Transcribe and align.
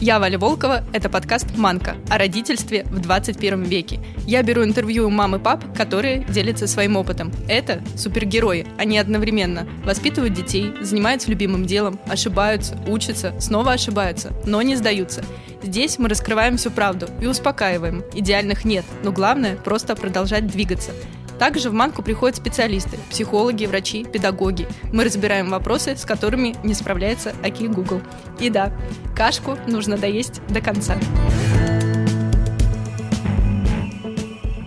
Я 0.00 0.18
Валя 0.18 0.38
Волкова, 0.38 0.82
это 0.94 1.10
подкаст 1.10 1.58
«Манка» 1.58 1.94
о 2.08 2.16
родительстве 2.16 2.84
в 2.84 3.00
21 3.00 3.64
веке. 3.64 4.00
Я 4.26 4.42
беру 4.42 4.64
интервью 4.64 5.06
у 5.06 5.10
мам 5.10 5.36
и 5.36 5.38
пап, 5.38 5.76
которые 5.76 6.24
делятся 6.24 6.66
своим 6.66 6.96
опытом. 6.96 7.30
Это 7.48 7.82
супергерои, 7.96 8.66
они 8.78 8.96
одновременно 8.96 9.68
воспитывают 9.84 10.32
детей, 10.32 10.72
занимаются 10.80 11.28
любимым 11.28 11.66
делом, 11.66 12.00
ошибаются, 12.06 12.78
учатся, 12.88 13.38
снова 13.40 13.72
ошибаются, 13.72 14.32
но 14.46 14.62
не 14.62 14.74
сдаются. 14.74 15.22
Здесь 15.62 15.98
мы 15.98 16.08
раскрываем 16.08 16.56
всю 16.56 16.70
правду 16.70 17.06
и 17.20 17.26
успокаиваем. 17.26 18.02
Идеальных 18.14 18.64
нет, 18.64 18.86
но 19.04 19.12
главное– 19.12 19.56
просто 19.64 19.94
продолжать 19.96 20.46
двигаться. 20.46 20.92
Также 21.40 21.70
в 21.70 21.72
Манку 21.72 22.02
приходят 22.02 22.36
специалисты, 22.36 22.98
психологи, 23.08 23.64
врачи, 23.64 24.04
педагоги. 24.04 24.68
Мы 24.92 25.04
разбираем 25.04 25.48
вопросы, 25.48 25.96
с 25.96 26.04
которыми 26.04 26.54
не 26.62 26.74
справляется 26.74 27.32
Аки 27.42 27.62
Google. 27.62 28.02
И 28.38 28.50
да, 28.50 28.76
кашку 29.16 29.56
нужно 29.66 29.96
доесть 29.96 30.42
до 30.48 30.60
конца. 30.60 30.98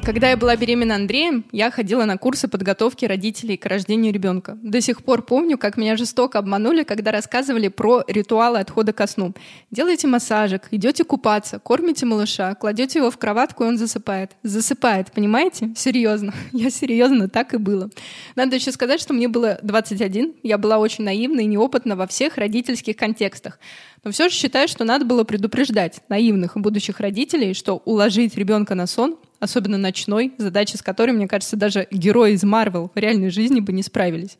Когда 0.05 0.31
я 0.31 0.35
была 0.35 0.57
беременна 0.57 0.95
Андреем, 0.95 1.45
я 1.53 1.71
ходила 1.71 2.03
на 2.03 2.17
курсы 2.17 2.49
подготовки 2.49 3.05
родителей 3.05 3.55
к 3.55 3.65
рождению 3.65 4.11
ребенка. 4.11 4.57
До 4.61 4.81
сих 4.81 5.01
пор 5.01 5.21
помню, 5.21 5.57
как 5.57 5.77
меня 5.77 5.95
жестоко 5.95 6.39
обманули, 6.39 6.83
когда 6.83 7.11
рассказывали 7.11 7.69
про 7.69 8.03
ритуалы 8.07 8.59
отхода 8.59 8.91
ко 8.91 9.07
сну. 9.07 9.33
Делаете 9.71 10.07
массажик, 10.07 10.63
идете 10.71 11.05
купаться, 11.05 11.57
кормите 11.57 12.05
малыша, 12.05 12.53
кладете 12.55 12.99
его 12.99 13.11
в 13.11 13.17
кроватку, 13.17 13.63
и 13.63 13.67
он 13.67 13.77
засыпает. 13.77 14.31
Засыпает, 14.43 15.09
понимаете? 15.13 15.71
Серьезно. 15.77 16.33
Я 16.51 16.69
серьезно, 16.69 17.29
так 17.29 17.53
и 17.53 17.57
было. 17.57 17.89
Надо 18.35 18.57
еще 18.57 18.73
сказать, 18.73 18.99
что 18.99 19.13
мне 19.13 19.29
было 19.29 19.57
21, 19.63 20.33
я 20.43 20.57
была 20.57 20.79
очень 20.79 21.05
наивна 21.05 21.39
и 21.39 21.45
неопытна 21.45 21.95
во 21.95 22.07
всех 22.07 22.37
родительских 22.37 22.97
контекстах. 22.97 23.57
Но 24.03 24.11
все 24.11 24.27
же 24.27 24.35
считаю, 24.35 24.67
что 24.67 24.83
надо 24.83 25.05
было 25.05 25.23
предупреждать 25.23 26.01
наивных 26.09 26.57
будущих 26.57 26.99
родителей, 26.99 27.53
что 27.53 27.81
уложить 27.85 28.35
ребенка 28.35 28.75
на 28.75 28.85
сон 28.85 29.17
особенно 29.43 29.77
ночной, 29.77 30.33
задача 30.37 30.77
с 30.77 30.81
которой, 30.81 31.11
мне 31.11 31.27
кажется, 31.27 31.55
даже 31.57 31.87
герои 31.91 32.33
из 32.33 32.43
Марвел 32.43 32.91
в 32.93 32.97
реальной 32.97 33.29
жизни 33.29 33.59
бы 33.59 33.73
не 33.73 33.83
справились. 33.83 34.37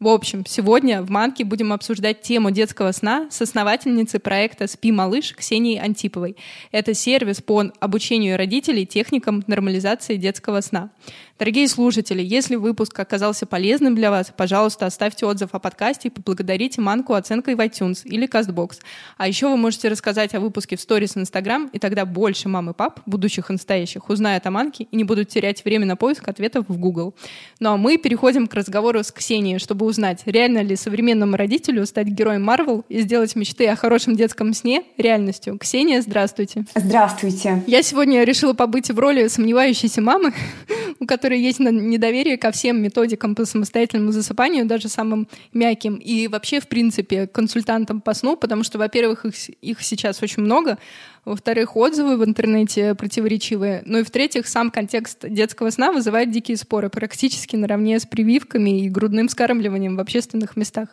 В 0.00 0.08
общем, 0.08 0.44
сегодня 0.46 1.02
в 1.02 1.10
Манке 1.10 1.44
будем 1.44 1.72
обсуждать 1.72 2.20
тему 2.20 2.50
детского 2.50 2.92
сна 2.92 3.28
с 3.30 3.40
основательницей 3.40 4.20
проекта 4.20 4.66
«Спи, 4.66 4.92
малыш» 4.92 5.34
Ксенией 5.34 5.80
Антиповой. 5.80 6.36
Это 6.72 6.94
сервис 6.94 7.40
по 7.40 7.64
обучению 7.80 8.36
родителей 8.36 8.86
техникам 8.86 9.44
нормализации 9.46 10.16
детского 10.16 10.60
сна. 10.60 10.90
Дорогие 11.36 11.66
слушатели, 11.66 12.22
если 12.22 12.54
выпуск 12.54 12.96
оказался 13.00 13.44
полезным 13.44 13.96
для 13.96 14.12
вас, 14.12 14.32
пожалуйста, 14.36 14.86
оставьте 14.86 15.26
отзыв 15.26 15.48
о 15.50 15.58
подкасте 15.58 16.06
и 16.06 16.10
поблагодарите 16.10 16.80
Манку 16.80 17.14
оценкой 17.14 17.56
в 17.56 17.60
iTunes 17.60 18.02
или 18.04 18.28
CastBox. 18.28 18.78
А 19.18 19.26
еще 19.26 19.48
вы 19.48 19.56
можете 19.56 19.88
рассказать 19.88 20.32
о 20.36 20.40
выпуске 20.40 20.76
в 20.76 20.80
сторис 20.80 21.16
Instagram, 21.16 21.70
и 21.72 21.80
тогда 21.80 22.04
больше 22.04 22.48
мам 22.48 22.70
и 22.70 22.72
пап, 22.72 23.00
будущих 23.04 23.50
и 23.50 23.54
настоящих, 23.54 24.10
узнают 24.10 24.46
о 24.46 24.52
Манке 24.52 24.86
и 24.88 24.96
не 24.96 25.02
будут 25.02 25.28
терять 25.28 25.64
время 25.64 25.86
на 25.86 25.96
поиск 25.96 26.28
ответов 26.28 26.66
в 26.68 26.78
Google. 26.78 27.16
Ну 27.58 27.72
а 27.72 27.76
мы 27.76 27.98
переходим 27.98 28.46
к 28.46 28.54
разговору 28.54 29.02
с 29.02 29.10
Ксенией, 29.10 29.58
чтобы 29.58 29.86
узнать, 29.86 30.22
реально 30.26 30.62
ли 30.62 30.76
современному 30.76 31.36
родителю 31.36 31.84
стать 31.86 32.06
героем 32.06 32.44
Марвел 32.44 32.84
и 32.88 33.00
сделать 33.00 33.34
мечты 33.34 33.66
о 33.66 33.74
хорошем 33.74 34.14
детском 34.14 34.54
сне 34.54 34.84
реальностью. 34.98 35.58
Ксения, 35.58 36.00
здравствуйте. 36.00 36.64
Здравствуйте. 36.76 37.64
Я 37.66 37.82
сегодня 37.82 38.22
решила 38.22 38.52
побыть 38.52 38.92
в 38.92 38.98
роли 39.00 39.26
сомневающейся 39.26 40.00
мамы, 40.00 40.32
у 41.00 41.06
которой 41.06 41.23
которой 41.24 41.40
есть 41.40 41.58
недоверие 41.58 42.36
ко 42.36 42.50
всем 42.50 42.82
методикам 42.82 43.34
по 43.34 43.46
самостоятельному 43.46 44.12
засыпанию, 44.12 44.66
даже 44.66 44.90
самым 44.90 45.26
мягким, 45.54 45.94
и 45.94 46.28
вообще, 46.28 46.60
в 46.60 46.68
принципе, 46.68 47.26
консультантам 47.26 48.02
по 48.02 48.12
сну, 48.12 48.36
потому 48.36 48.62
что, 48.62 48.76
во-первых, 48.76 49.24
их, 49.24 49.34
их 49.62 49.80
сейчас 49.80 50.22
очень 50.22 50.42
много, 50.42 50.76
во-вторых, 51.24 51.76
отзывы 51.76 52.16
в 52.16 52.24
интернете 52.24 52.94
противоречивые, 52.94 53.82
ну 53.86 53.98
и 53.98 54.02
в-третьих, 54.02 54.46
сам 54.46 54.70
контекст 54.70 55.28
детского 55.28 55.70
сна 55.70 55.92
вызывает 55.92 56.30
дикие 56.30 56.56
споры, 56.56 56.90
практически 56.90 57.56
наравне 57.56 57.98
с 57.98 58.06
прививками 58.06 58.82
и 58.82 58.88
грудным 58.88 59.28
скармливанием 59.28 59.96
в 59.96 60.00
общественных 60.00 60.56
местах. 60.56 60.88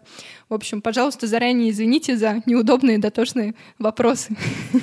В 0.49 0.53
общем, 0.53 0.81
пожалуйста, 0.81 1.27
заранее 1.27 1.71
извините 1.71 2.17
за 2.17 2.41
неудобные 2.45 2.97
дотошные 2.97 3.55
вопросы. 3.79 4.35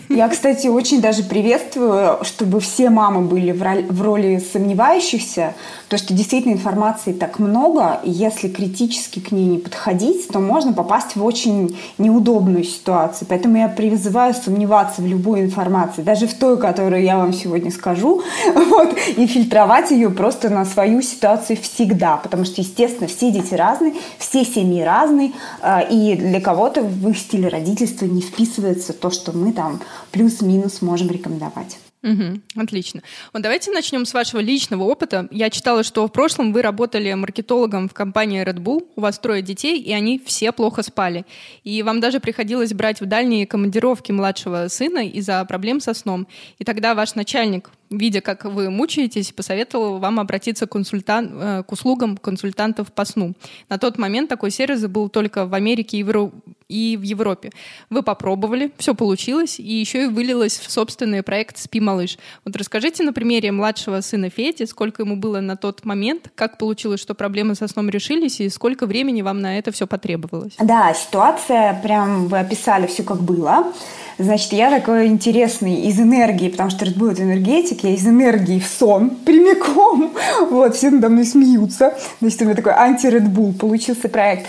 Я, 0.08 0.28
кстати, 0.28 0.66
очень 0.66 1.00
даже 1.00 1.22
приветствую, 1.22 2.24
чтобы 2.24 2.60
все 2.60 2.90
мамы 2.90 3.22
были 3.22 3.52
в 3.52 4.02
роли, 4.02 4.38
сомневающихся, 4.38 5.54
потому 5.84 5.98
что 5.98 6.14
действительно 6.14 6.52
информации 6.52 7.12
так 7.12 7.38
много, 7.38 8.00
и 8.04 8.10
если 8.10 8.48
критически 8.48 9.20
к 9.20 9.30
ней 9.30 9.46
не 9.46 9.58
подходить, 9.58 10.28
то 10.28 10.40
можно 10.40 10.72
попасть 10.72 11.16
в 11.16 11.24
очень 11.24 11.76
неудобную 11.98 12.64
ситуацию. 12.64 13.26
Поэтому 13.28 13.58
я 13.58 13.68
призываю 13.68 14.34
сомневаться 14.34 15.02
в 15.02 15.06
любой 15.06 15.37
информации, 15.40 16.02
даже 16.02 16.26
в 16.26 16.34
той, 16.34 16.58
которую 16.58 17.02
я 17.02 17.16
вам 17.16 17.32
сегодня 17.32 17.70
скажу, 17.70 18.22
вот, 18.54 18.96
и 19.16 19.26
фильтровать 19.26 19.90
ее 19.90 20.10
просто 20.10 20.50
на 20.50 20.64
свою 20.64 21.02
ситуацию 21.02 21.58
всегда, 21.60 22.16
потому 22.16 22.44
что, 22.44 22.60
естественно, 22.60 23.08
все 23.08 23.30
дети 23.30 23.54
разные, 23.54 23.94
все 24.18 24.44
семьи 24.44 24.82
разные, 24.82 25.32
а, 25.60 25.80
и 25.80 26.14
для 26.16 26.40
кого-то 26.40 26.82
в 26.82 27.08
их 27.08 27.18
стиле 27.18 27.48
родительства 27.48 28.06
не 28.06 28.20
вписывается 28.20 28.92
то, 28.92 29.10
что 29.10 29.32
мы 29.32 29.52
там 29.52 29.80
плюс-минус 30.10 30.82
можем 30.82 31.10
рекомендовать. 31.10 31.78
Угу, 32.02 32.40
отлично. 32.54 33.02
Вот 33.32 33.42
давайте 33.42 33.72
начнем 33.72 34.06
с 34.06 34.14
вашего 34.14 34.40
личного 34.40 34.84
опыта. 34.84 35.26
Я 35.32 35.50
читала, 35.50 35.82
что 35.82 36.06
в 36.06 36.12
прошлом 36.12 36.52
вы 36.52 36.62
работали 36.62 37.12
маркетологом 37.14 37.88
в 37.88 37.94
компании 37.94 38.44
Red 38.44 38.58
Bull, 38.58 38.86
у 38.94 39.00
вас 39.00 39.18
трое 39.18 39.42
детей, 39.42 39.80
и 39.80 39.92
они 39.92 40.20
все 40.24 40.52
плохо 40.52 40.82
спали. 40.82 41.26
И 41.64 41.82
вам 41.82 42.00
даже 42.00 42.20
приходилось 42.20 42.72
брать 42.72 43.00
в 43.00 43.06
дальние 43.06 43.46
командировки 43.46 44.12
младшего 44.12 44.68
сына 44.68 45.08
из-за 45.08 45.44
проблем 45.44 45.80
со 45.80 45.92
сном. 45.92 46.28
И 46.58 46.64
тогда 46.64 46.94
ваш 46.94 47.16
начальник 47.16 47.70
видя, 47.90 48.20
как 48.20 48.44
вы 48.44 48.70
мучаетесь, 48.70 49.32
посоветовал 49.32 49.98
вам 49.98 50.20
обратиться 50.20 50.66
к, 50.66 50.72
консультан... 50.72 51.30
Э, 51.32 51.62
к 51.62 51.72
услугам 51.72 52.16
консультантов 52.16 52.92
по 52.92 53.04
сну. 53.04 53.34
На 53.68 53.78
тот 53.78 53.98
момент 53.98 54.28
такой 54.28 54.50
сервис 54.50 54.86
был 54.86 55.08
только 55.08 55.46
в 55.46 55.54
Америке 55.54 55.98
и 55.98 56.02
в, 56.02 56.32
и 56.68 56.96
в 56.96 57.02
Европе. 57.02 57.50
Вы 57.90 58.02
попробовали, 58.02 58.70
все 58.78 58.94
получилось, 58.94 59.58
и 59.58 59.72
еще 59.72 60.04
и 60.04 60.06
вылилось 60.06 60.58
в 60.58 60.70
собственный 60.70 61.22
проект 61.22 61.58
«Спи, 61.58 61.80
малыш». 61.80 62.18
Вот 62.44 62.56
расскажите 62.56 63.02
на 63.02 63.12
примере 63.12 63.52
младшего 63.52 64.00
сына 64.00 64.30
Феди, 64.30 64.64
сколько 64.64 65.02
ему 65.02 65.16
было 65.16 65.40
на 65.40 65.56
тот 65.56 65.84
момент, 65.84 66.30
как 66.34 66.58
получилось, 66.58 67.00
что 67.00 67.14
проблемы 67.14 67.54
со 67.54 67.68
сном 67.68 67.88
решились, 67.88 68.40
и 68.40 68.48
сколько 68.48 68.86
времени 68.86 69.22
вам 69.22 69.40
на 69.40 69.58
это 69.58 69.72
все 69.72 69.86
потребовалось? 69.86 70.54
Да, 70.58 70.92
ситуация, 70.94 71.80
прям 71.82 72.26
вы 72.26 72.38
описали 72.38 72.86
все 72.86 73.02
как 73.02 73.22
было. 73.22 73.72
Значит, 74.18 74.52
я 74.52 74.68
такой 74.68 75.06
интересный 75.06 75.82
из 75.82 76.00
энергии, 76.00 76.48
потому 76.48 76.70
что 76.70 76.84
Red 76.84 76.96
Bull 76.96 77.12
это 77.12 77.22
энергетик, 77.22 77.84
я 77.84 77.90
из 77.90 78.06
энергии 78.06 78.58
в 78.58 78.66
сон 78.66 79.10
прямиком. 79.10 80.12
Вот, 80.50 80.74
все 80.74 80.90
надо 80.90 81.08
мной 81.08 81.24
смеются. 81.24 81.94
Значит, 82.20 82.42
у 82.42 82.44
меня 82.44 82.54
такой 82.54 82.72
анти-Red 82.72 83.58
получился 83.58 84.08
проект. 84.08 84.46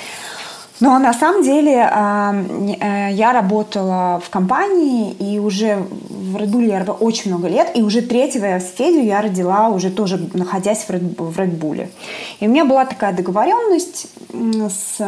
Но 0.79 0.97
на 0.97 1.13
самом 1.13 1.43
деле 1.43 1.89
а, 1.91 2.33
э, 2.33 3.13
я 3.13 3.33
работала 3.33 4.21
в 4.25 4.29
компании, 4.29 5.11
и 5.11 5.39
уже 5.39 5.85
в 6.09 6.37
Red 6.37 6.51
Bull 6.51 6.65
я 6.65 6.83
очень 6.83 7.31
много 7.31 7.47
лет, 7.49 7.71
и 7.75 7.81
уже 7.81 8.01
третьего 8.01 8.59
Федю 8.59 9.01
я 9.01 9.21
родила, 9.21 9.69
уже 9.69 9.89
тоже 9.89 10.29
находясь 10.33 10.85
в 10.85 10.89
Red, 10.89 11.59
Bull. 11.59 11.89
И 12.39 12.47
у 12.47 12.49
меня 12.49 12.65
была 12.65 12.85
такая 12.85 13.13
договоренность 13.13 14.07
с 14.31 14.99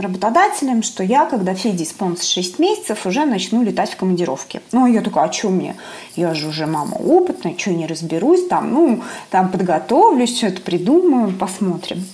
работодателем, 0.00 0.82
что 0.82 1.02
я, 1.04 1.26
когда 1.26 1.54
Феде 1.54 1.84
исполнится 1.84 2.26
6 2.26 2.58
месяцев, 2.58 3.06
уже 3.06 3.24
начну 3.24 3.62
летать 3.62 3.90
в 3.90 3.96
командировке. 3.96 4.62
Ну, 4.72 4.86
я 4.86 5.02
такая, 5.02 5.28
а 5.28 5.32
что 5.32 5.50
мне? 5.50 5.76
Я 6.16 6.34
же 6.34 6.48
уже 6.48 6.66
мама 6.66 6.94
опытная, 6.94 7.54
что 7.56 7.70
не 7.70 7.86
разберусь, 7.86 8.48
там, 8.48 8.72
ну, 8.72 9.02
там 9.30 9.50
подготовлюсь, 9.50 10.32
все 10.32 10.48
это 10.48 10.60
придумаю, 10.60 11.32
посмотрим. 11.32 12.04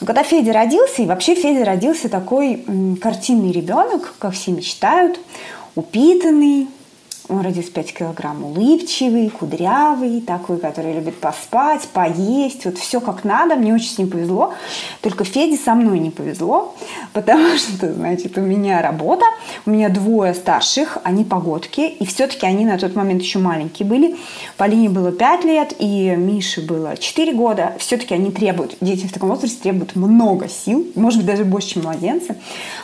Но 0.00 0.06
когда 0.06 0.22
Федя 0.22 0.52
родился, 0.52 1.02
и 1.02 1.06
вообще 1.06 1.34
Федя 1.34 1.64
родился 1.64 2.08
такой 2.20 2.64
картинный 3.00 3.50
ребенок, 3.50 4.14
как 4.18 4.34
все 4.34 4.52
мечтают, 4.52 5.18
упитанный, 5.74 6.68
он 7.30 7.42
родился 7.42 7.70
5 7.70 7.94
килограмм, 7.94 8.44
улыбчивый, 8.44 9.30
кудрявый, 9.30 10.20
такой, 10.20 10.58
который 10.58 10.92
любит 10.92 11.20
поспать, 11.20 11.88
поесть, 11.92 12.64
вот 12.64 12.76
все 12.76 13.00
как 13.00 13.24
надо. 13.24 13.54
Мне 13.54 13.72
очень 13.72 13.88
с 13.88 13.98
ним 13.98 14.10
повезло. 14.10 14.52
Только 15.00 15.24
Феде 15.24 15.56
со 15.56 15.74
мной 15.74 16.00
не 16.00 16.10
повезло, 16.10 16.74
потому 17.12 17.56
что, 17.56 17.92
значит, 17.92 18.36
у 18.36 18.40
меня 18.40 18.82
работа, 18.82 19.24
у 19.64 19.70
меня 19.70 19.88
двое 19.88 20.34
старших, 20.34 20.98
они 21.04 21.24
погодки, 21.24 21.80
и 21.80 22.04
все-таки 22.04 22.46
они 22.46 22.64
на 22.64 22.78
тот 22.78 22.96
момент 22.96 23.22
еще 23.22 23.38
маленькие 23.38 23.86
были. 23.86 24.16
Полине 24.56 24.88
было 24.88 25.12
5 25.12 25.44
лет, 25.44 25.74
и 25.78 26.14
Мише 26.16 26.60
было 26.60 26.96
4 26.96 27.32
года. 27.32 27.74
Все-таки 27.78 28.12
они 28.14 28.30
требуют, 28.32 28.76
дети 28.80 29.06
в 29.06 29.12
таком 29.12 29.28
возрасте 29.28 29.58
требуют 29.62 29.94
много 29.94 30.48
сил, 30.48 30.86
может 30.96 31.18
быть, 31.18 31.26
даже 31.26 31.44
больше, 31.44 31.74
чем 31.74 31.84
младенцы. 31.84 32.36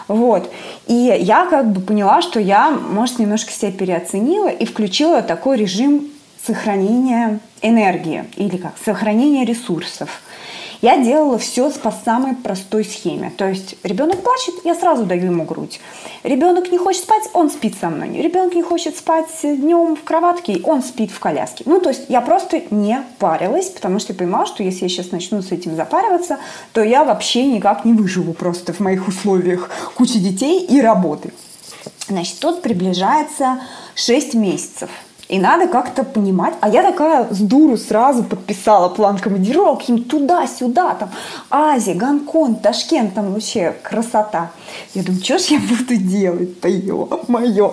Вот. 0.06 0.50
И 0.86 0.94
я 0.94 1.46
как 1.46 1.72
бы 1.72 1.80
поняла, 1.80 2.22
что 2.22 2.38
я, 2.38 2.70
может, 2.70 3.18
немножко 3.18 3.50
себя 3.50 3.72
переоценила, 3.72 4.35
изменила 4.36 4.48
и 4.48 4.64
включила 4.64 5.22
такой 5.22 5.56
режим 5.56 6.10
сохранения 6.44 7.40
энергии 7.62 8.24
или 8.36 8.56
как 8.56 8.74
сохранения 8.84 9.44
ресурсов. 9.44 10.22
Я 10.82 10.98
делала 10.98 11.38
все 11.38 11.70
по 11.70 11.90
самой 11.90 12.36
простой 12.36 12.84
схеме. 12.84 13.32
То 13.34 13.48
есть 13.48 13.76
ребенок 13.82 14.22
плачет, 14.22 14.54
я 14.62 14.74
сразу 14.74 15.04
даю 15.06 15.32
ему 15.32 15.44
грудь. 15.44 15.80
Ребенок 16.22 16.70
не 16.70 16.76
хочет 16.76 17.02
спать, 17.02 17.22
он 17.32 17.50
спит 17.50 17.76
со 17.80 17.88
мной. 17.88 18.10
Ребенок 18.10 18.54
не 18.54 18.62
хочет 18.62 18.94
спать 18.96 19.26
днем 19.42 19.96
в 19.96 20.04
кроватке, 20.04 20.60
он 20.64 20.82
спит 20.82 21.10
в 21.10 21.18
коляске. 21.18 21.64
Ну, 21.66 21.80
то 21.80 21.88
есть 21.88 22.04
я 22.08 22.20
просто 22.20 22.62
не 22.70 23.02
парилась, 23.18 23.70
потому 23.70 23.98
что 23.98 24.12
я 24.12 24.18
понимала, 24.18 24.44
что 24.44 24.62
если 24.62 24.84
я 24.84 24.88
сейчас 24.90 25.12
начну 25.12 25.40
с 25.40 25.50
этим 25.50 25.74
запариваться, 25.76 26.38
то 26.74 26.82
я 26.84 27.04
вообще 27.04 27.46
никак 27.46 27.86
не 27.86 27.94
выживу 27.94 28.34
просто 28.34 28.74
в 28.74 28.80
моих 28.80 29.08
условиях 29.08 29.70
куча 29.94 30.18
детей 30.18 30.62
и 30.62 30.80
работы. 30.82 31.32
Значит, 32.08 32.38
тут 32.40 32.62
приближается 32.62 33.60
6 33.94 34.34
месяцев– 34.34 34.90
и 35.28 35.38
надо 35.38 35.66
как-то 35.66 36.04
понимать. 36.04 36.54
А 36.60 36.68
я 36.68 36.82
такая 36.82 37.26
с 37.30 37.38
дуру 37.38 37.76
сразу 37.76 38.22
подписала 38.22 38.88
план 38.88 39.18
командировок 39.18 39.88
им 39.88 40.04
туда-сюда, 40.04 40.94
там 40.94 41.10
Азия, 41.50 41.94
Гонконг, 41.94 42.62
Ташкент, 42.62 43.14
там 43.14 43.32
вообще 43.32 43.74
красота. 43.82 44.50
Я 44.94 45.02
думаю, 45.02 45.22
что 45.22 45.38
ж 45.38 45.42
я 45.44 45.58
буду 45.58 45.96
делать-то, 45.96 46.68
мое. 47.28 47.72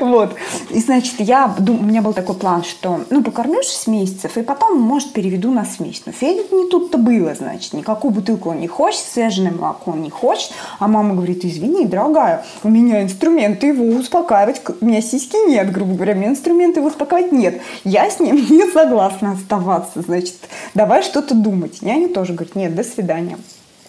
Вот. 0.00 0.34
И, 0.70 0.80
значит, 0.80 1.14
я, 1.18 1.54
у 1.58 1.72
меня 1.84 2.02
был 2.02 2.12
такой 2.12 2.34
план, 2.36 2.64
что, 2.64 3.00
ну, 3.10 3.22
покормлю 3.22 3.62
6 3.62 3.86
месяцев, 3.88 4.36
и 4.36 4.42
потом, 4.42 4.80
может, 4.80 5.12
переведу 5.12 5.50
на 5.50 5.64
смесь. 5.64 6.02
Но 6.06 6.12
Федя 6.12 6.42
не 6.54 6.68
тут-то 6.68 6.98
было, 6.98 7.34
значит, 7.34 7.72
никакую 7.72 8.12
бутылку 8.12 8.50
он 8.50 8.60
не 8.60 8.68
хочет, 8.68 9.00
свежее 9.00 9.50
молоко 9.50 9.92
он 9.92 10.02
не 10.02 10.10
хочет. 10.10 10.52
А 10.78 10.88
мама 10.88 11.14
говорит, 11.14 11.44
извини, 11.44 11.86
дорогая, 11.86 12.44
у 12.62 12.68
меня 12.68 13.02
инструменты 13.02 13.68
его 13.68 13.84
успокаивать, 13.84 14.62
у 14.80 14.84
меня 14.84 15.00
сиськи 15.00 15.36
нет, 15.48 15.70
грубо 15.72 15.94
говоря, 15.94 16.14
меня 16.14 16.28
инструменты 16.28 16.80
его 16.80 16.90
успокаивать 16.94 17.32
нет. 17.32 17.60
Я 17.84 18.10
с 18.10 18.20
ним 18.20 18.36
не 18.50 18.70
согласна 18.70 19.32
оставаться, 19.32 20.02
значит, 20.02 20.36
давай 20.74 21.02
что-то 21.02 21.34
думать. 21.34 21.82
Няня 21.82 22.08
тоже 22.08 22.32
говорит, 22.32 22.54
нет, 22.54 22.74
до 22.74 22.84
свидания. 22.84 23.38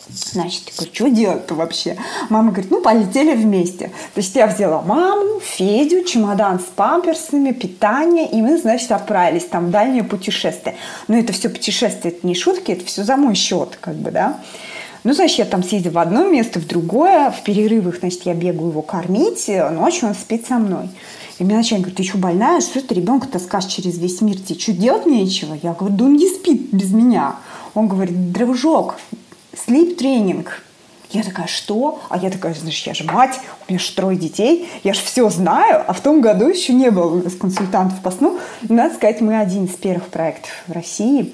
Значит, 0.08 0.64
я 0.68 0.74
говорю, 0.76 0.94
что 0.94 1.08
делать-то 1.08 1.56
вообще? 1.56 1.98
Мама 2.30 2.52
говорит, 2.52 2.70
ну, 2.70 2.80
полетели 2.82 3.34
вместе. 3.34 3.88
То 4.14 4.22
есть 4.22 4.36
я 4.36 4.46
взяла 4.46 4.84
маму, 4.84 5.40
Федю, 5.40 6.04
чемодан 6.04 6.60
с 6.60 6.66
памперсами, 6.76 7.52
питание, 7.52 8.30
и 8.30 8.40
мы, 8.40 8.60
значит, 8.60 8.92
отправились 8.92 9.46
там 9.46 9.68
в 9.68 9.72
дальнее 9.72 10.04
путешествие. 10.04 10.76
Но 11.08 11.18
это 11.18 11.34
все 11.34 11.50
путешествие, 11.50 12.14
это 12.14 12.28
не 12.28 12.36
шутки, 12.36 12.72
это 12.72 12.86
все 12.86 13.04
за 13.04 13.18
мой 13.18 13.34
счет, 13.34 13.80
как 13.82 13.96
бы, 13.96 14.12
да. 14.12 14.40
Ну, 15.04 15.14
значит, 15.14 15.40
я 15.40 15.46
там 15.46 15.64
съездила 15.64 15.94
в 15.94 15.98
одно 16.00 16.28
место, 16.28 16.60
в 16.60 16.68
другое, 16.68 17.32
в 17.32 17.42
перерывах, 17.42 17.98
значит, 18.00 18.26
я 18.26 18.36
бегаю 18.36 18.70
его 18.70 18.82
кормить, 18.84 19.48
ночью 19.48 20.10
он 20.10 20.16
спит 20.16 20.46
со 20.48 20.56
мной. 20.56 20.90
И 21.38 21.44
мне 21.44 21.56
начальник 21.56 21.86
говорит, 21.86 21.98
ты 21.98 22.04
что, 22.04 22.18
больная? 22.18 22.62
Что 22.62 22.82
ты 22.82 22.96
ребенка 22.96 23.28
таскаешь 23.28 23.66
через 23.66 23.98
весь 23.98 24.22
мир? 24.22 24.38
Тебе 24.40 24.60
что, 24.60 24.72
делать 24.72 25.06
нечего? 25.06 25.58
Я 25.62 25.74
говорю, 25.74 25.96
да 25.96 26.06
он 26.06 26.14
не 26.16 26.28
спит 26.28 26.70
без 26.72 26.92
меня. 26.92 27.36
Он 27.74 27.88
говорит, 27.88 28.32
дружок, 28.32 28.96
sleep 29.54 29.96
тренинг. 29.96 30.62
Я 31.12 31.24
такая, 31.24 31.48
что? 31.48 32.02
А 32.10 32.18
я 32.18 32.30
такая, 32.30 32.54
знаешь, 32.54 32.82
я 32.86 32.94
же 32.94 33.04
мать, 33.04 33.40
у 33.68 33.72
меня 33.72 33.80
же 33.80 33.92
трое 33.92 34.18
детей, 34.18 34.68
я 34.84 34.94
же 34.94 35.02
все 35.02 35.30
знаю, 35.30 35.84
а 35.88 35.94
в 35.94 36.02
том 36.02 36.20
году 36.20 36.48
еще 36.48 36.74
не 36.74 36.90
было 36.90 37.16
у 37.16 37.24
нас 37.24 37.34
консультантов 37.36 38.02
по 38.02 38.12
сну. 38.12 38.40
Надо 38.68 38.96
сказать, 38.96 39.22
мы 39.22 39.38
один 39.40 39.66
из 39.66 39.76
первых 39.76 40.08
проектов 40.08 40.52
в 40.68 40.72
России. 40.72 41.34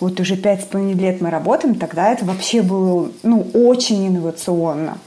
Вот 0.00 0.18
уже 0.18 0.36
пять 0.36 0.62
с 0.62 0.64
половиной 0.64 1.00
лет 1.00 1.20
мы 1.20 1.30
работаем, 1.30 1.76
тогда 1.76 2.12
это 2.12 2.24
вообще 2.24 2.62
было, 2.62 3.10
ну, 3.22 3.46
очень 3.54 4.08
инновационно. 4.08 4.98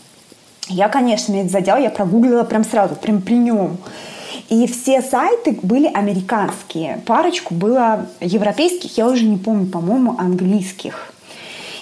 Я, 0.69 0.89
конечно, 0.89 1.31
меня 1.31 1.43
это 1.43 1.51
задел, 1.51 1.77
я 1.77 1.89
прогуглила 1.89 2.43
прям 2.43 2.63
сразу, 2.63 2.95
прям 2.95 3.21
при 3.21 3.37
нем. 3.37 3.77
И 4.49 4.67
все 4.67 5.01
сайты 5.01 5.57
были 5.61 5.87
американские. 5.87 7.01
Парочку 7.05 7.53
было 7.53 8.07
европейских, 8.19 8.97
я 8.97 9.07
уже 9.07 9.25
не 9.25 9.37
помню, 9.37 9.67
по-моему, 9.67 10.15
английских. 10.17 11.11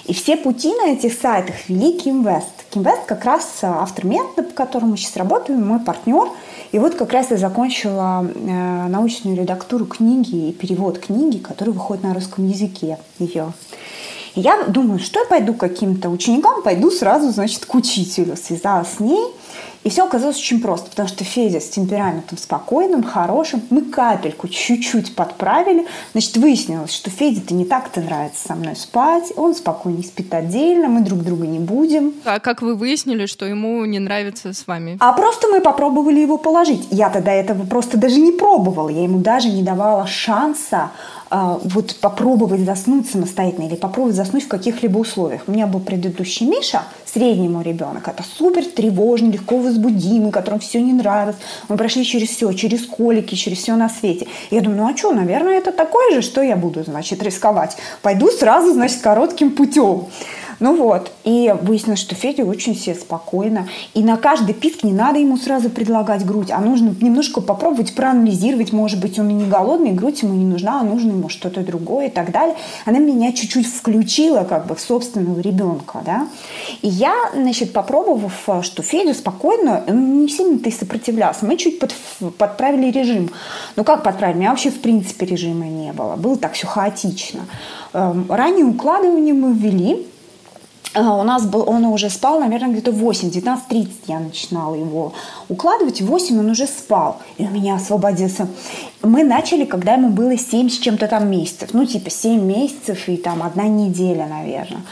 И 0.06 0.12
все 0.12 0.36
пути 0.36 0.74
на 0.74 0.90
этих 0.90 1.14
сайтах 1.14 1.54
вели 1.68 1.98
Кимвест. 1.98 2.50
Кимвест 2.70 3.04
как 3.06 3.24
раз 3.24 3.60
автор 3.62 4.04
метода, 4.04 4.42
по 4.42 4.54
которому 4.54 4.92
мы 4.92 4.96
сейчас 4.98 5.16
работаем, 5.16 5.66
мой 5.66 5.80
партнер. 5.80 6.28
И 6.72 6.78
вот 6.78 6.94
как 6.94 7.12
раз 7.12 7.30
я 7.30 7.38
закончила 7.38 8.26
э, 8.26 8.86
научную 8.88 9.36
редактуру 9.36 9.86
книги 9.86 10.48
и 10.48 10.52
перевод 10.52 10.98
книги, 10.98 11.38
который 11.38 11.72
выходит 11.72 12.04
на 12.04 12.12
русском 12.12 12.46
языке 12.46 12.98
ее. 13.18 13.52
И 14.34 14.40
я 14.40 14.64
думаю, 14.64 14.98
что 14.98 15.20
я 15.20 15.26
пойду 15.26 15.54
каким-то 15.54 16.10
ученикам, 16.10 16.62
пойду 16.62 16.90
сразу, 16.90 17.30
значит, 17.30 17.64
к 17.64 17.74
учителю. 17.74 18.36
Связалась 18.36 18.88
с 18.96 19.00
ней– 19.00 19.24
и 19.84 19.90
все 19.90 20.06
оказалось 20.06 20.38
очень 20.38 20.60
просто, 20.60 20.88
потому 20.88 21.08
что 21.08 21.24
Федя 21.24 21.60
с 21.60 21.68
темпераментом 21.68 22.38
спокойным, 22.38 23.02
хорошим, 23.02 23.62
мы 23.68 23.82
капельку 23.82 24.48
чуть-чуть 24.48 25.14
подправили. 25.14 25.86
Значит, 26.12 26.38
выяснилось, 26.38 26.92
что 26.92 27.10
Феде-то 27.10 27.52
не 27.52 27.66
так-то 27.66 28.00
нравится 28.00 28.48
со 28.48 28.54
мной 28.54 28.76
спать, 28.76 29.32
он 29.36 29.54
спокойнее 29.54 30.02
спит 30.02 30.32
отдельно, 30.32 30.88
мы 30.88 31.02
друг 31.02 31.22
друга 31.22 31.46
не 31.46 31.58
будем. 31.58 32.14
А 32.24 32.40
как 32.40 32.62
вы 32.62 32.74
выяснили, 32.74 33.26
что 33.26 33.44
ему 33.44 33.84
не 33.84 33.98
нравится 33.98 34.54
с 34.54 34.66
вами? 34.66 34.96
А 35.00 35.12
просто 35.12 35.48
мы 35.48 35.60
попробовали 35.60 36.20
его 36.20 36.38
положить. 36.38 36.88
Я-то 36.90 37.20
до 37.20 37.30
этого 37.30 37.66
просто 37.66 37.98
даже 37.98 38.18
не 38.20 38.32
пробовала, 38.32 38.88
я 38.88 39.02
ему 39.02 39.18
даже 39.18 39.50
не 39.50 39.62
давала 39.62 40.06
шанса 40.06 40.90
вот 41.64 41.96
попробовать 41.96 42.60
заснуть 42.60 43.10
самостоятельно 43.10 43.66
или 43.66 43.74
попробовать 43.74 44.14
заснуть 44.14 44.44
в 44.44 44.48
каких-либо 44.48 44.98
условиях. 44.98 45.42
У 45.46 45.52
меня 45.52 45.66
был 45.66 45.80
предыдущий 45.80 46.46
Миша, 46.46 46.82
средний 47.04 47.48
мой 47.48 47.64
ребенок, 47.64 48.06
это 48.06 48.22
супер 48.22 48.64
тревожный, 48.64 49.32
легко 49.32 49.58
возбудимый, 49.58 50.30
которому 50.30 50.60
все 50.60 50.80
не 50.80 50.92
нравится. 50.92 51.40
Мы 51.68 51.76
прошли 51.76 52.04
через 52.04 52.28
все, 52.28 52.52
через 52.52 52.86
колики, 52.86 53.34
через 53.34 53.58
все 53.58 53.74
на 53.74 53.88
свете. 53.88 54.28
Я 54.50 54.60
думаю, 54.60 54.82
ну 54.82 54.92
а 54.92 54.96
что, 54.96 55.12
наверное, 55.12 55.58
это 55.58 55.72
такое 55.72 56.14
же, 56.14 56.22
что 56.22 56.40
я 56.40 56.56
буду, 56.56 56.84
значит, 56.84 57.22
рисковать. 57.22 57.76
Пойду 58.02 58.28
сразу, 58.30 58.72
значит, 58.72 59.00
коротким 59.00 59.50
путем. 59.50 60.06
Ну 60.60 60.76
вот, 60.76 61.10
и 61.24 61.54
выяснилось, 61.62 62.00
что 62.00 62.14
Федя 62.14 62.44
очень 62.44 62.74
себе 62.76 62.94
спокойно. 62.94 63.68
И 63.94 64.02
на 64.02 64.16
каждый 64.16 64.54
писк 64.54 64.82
не 64.82 64.92
надо 64.92 65.18
ему 65.18 65.36
сразу 65.36 65.70
предлагать 65.70 66.24
грудь, 66.24 66.50
а 66.50 66.60
нужно 66.60 66.94
немножко 67.00 67.40
попробовать 67.40 67.94
проанализировать. 67.94 68.72
Может 68.72 69.00
быть, 69.00 69.18
он 69.18 69.30
и 69.30 69.32
не 69.32 69.46
голодный, 69.46 69.92
грудь 69.92 70.22
ему 70.22 70.34
не 70.34 70.44
нужна, 70.44 70.80
а 70.80 70.84
нужно 70.84 71.10
ему 71.10 71.28
что-то 71.28 71.60
другое 71.60 72.06
и 72.06 72.10
так 72.10 72.30
далее. 72.30 72.56
Она 72.84 72.98
меня 72.98 73.32
чуть-чуть 73.32 73.66
включила 73.66 74.44
как 74.44 74.66
бы 74.66 74.74
в 74.74 74.80
собственного 74.80 75.40
ребенка, 75.40 76.00
да. 76.04 76.28
И 76.82 76.88
я, 76.88 77.14
значит, 77.34 77.72
попробовав, 77.72 78.48
что 78.62 78.82
Федя 78.82 79.14
спокойно, 79.14 79.82
не 79.88 80.28
сильно-то 80.28 80.68
и 80.68 80.72
сопротивлялся. 80.72 81.46
Мы 81.46 81.56
чуть 81.56 81.78
под, 81.78 81.94
подправили 82.38 82.90
режим. 82.90 83.30
Ну 83.76 83.84
как 83.84 84.02
подправили? 84.02 84.36
У 84.36 84.40
меня 84.40 84.50
вообще 84.50 84.70
в 84.70 84.80
принципе 84.80 85.26
режима 85.26 85.66
не 85.66 85.92
было. 85.92 86.16
Было 86.16 86.36
так 86.36 86.52
все 86.52 86.66
хаотично. 86.66 87.46
Эм, 87.92 88.26
раннее 88.28 88.64
укладывание 88.64 89.34
мы 89.34 89.52
ввели, 89.52 90.06
у 90.94 91.22
нас 91.24 91.44
был, 91.46 91.68
он 91.68 91.84
уже 91.86 92.10
спал, 92.10 92.38
наверное, 92.38 92.70
где-то 92.70 92.92
8, 92.92 93.30
19.30 93.30 93.88
я 94.06 94.20
начинала 94.20 94.74
его 94.74 95.12
укладывать, 95.48 96.00
в 96.00 96.06
8 96.06 96.38
он 96.38 96.50
уже 96.50 96.66
спал, 96.66 97.18
и 97.36 97.44
у 97.44 97.50
меня 97.50 97.76
освободился. 97.76 98.48
Мы 99.04 99.22
начали, 99.22 99.64
когда 99.64 99.94
ему 99.94 100.08
было 100.08 100.36
7 100.36 100.68
с 100.68 100.78
чем-то 100.78 101.06
там 101.08 101.30
месяцев, 101.30 101.70
ну, 101.72 101.84
типа 101.84 102.10
7 102.10 102.40
месяцев 102.40 103.08
и 103.08 103.16
там 103.16 103.42
одна 103.42 103.64
неделя, 103.64 104.26
наверное 104.26 104.82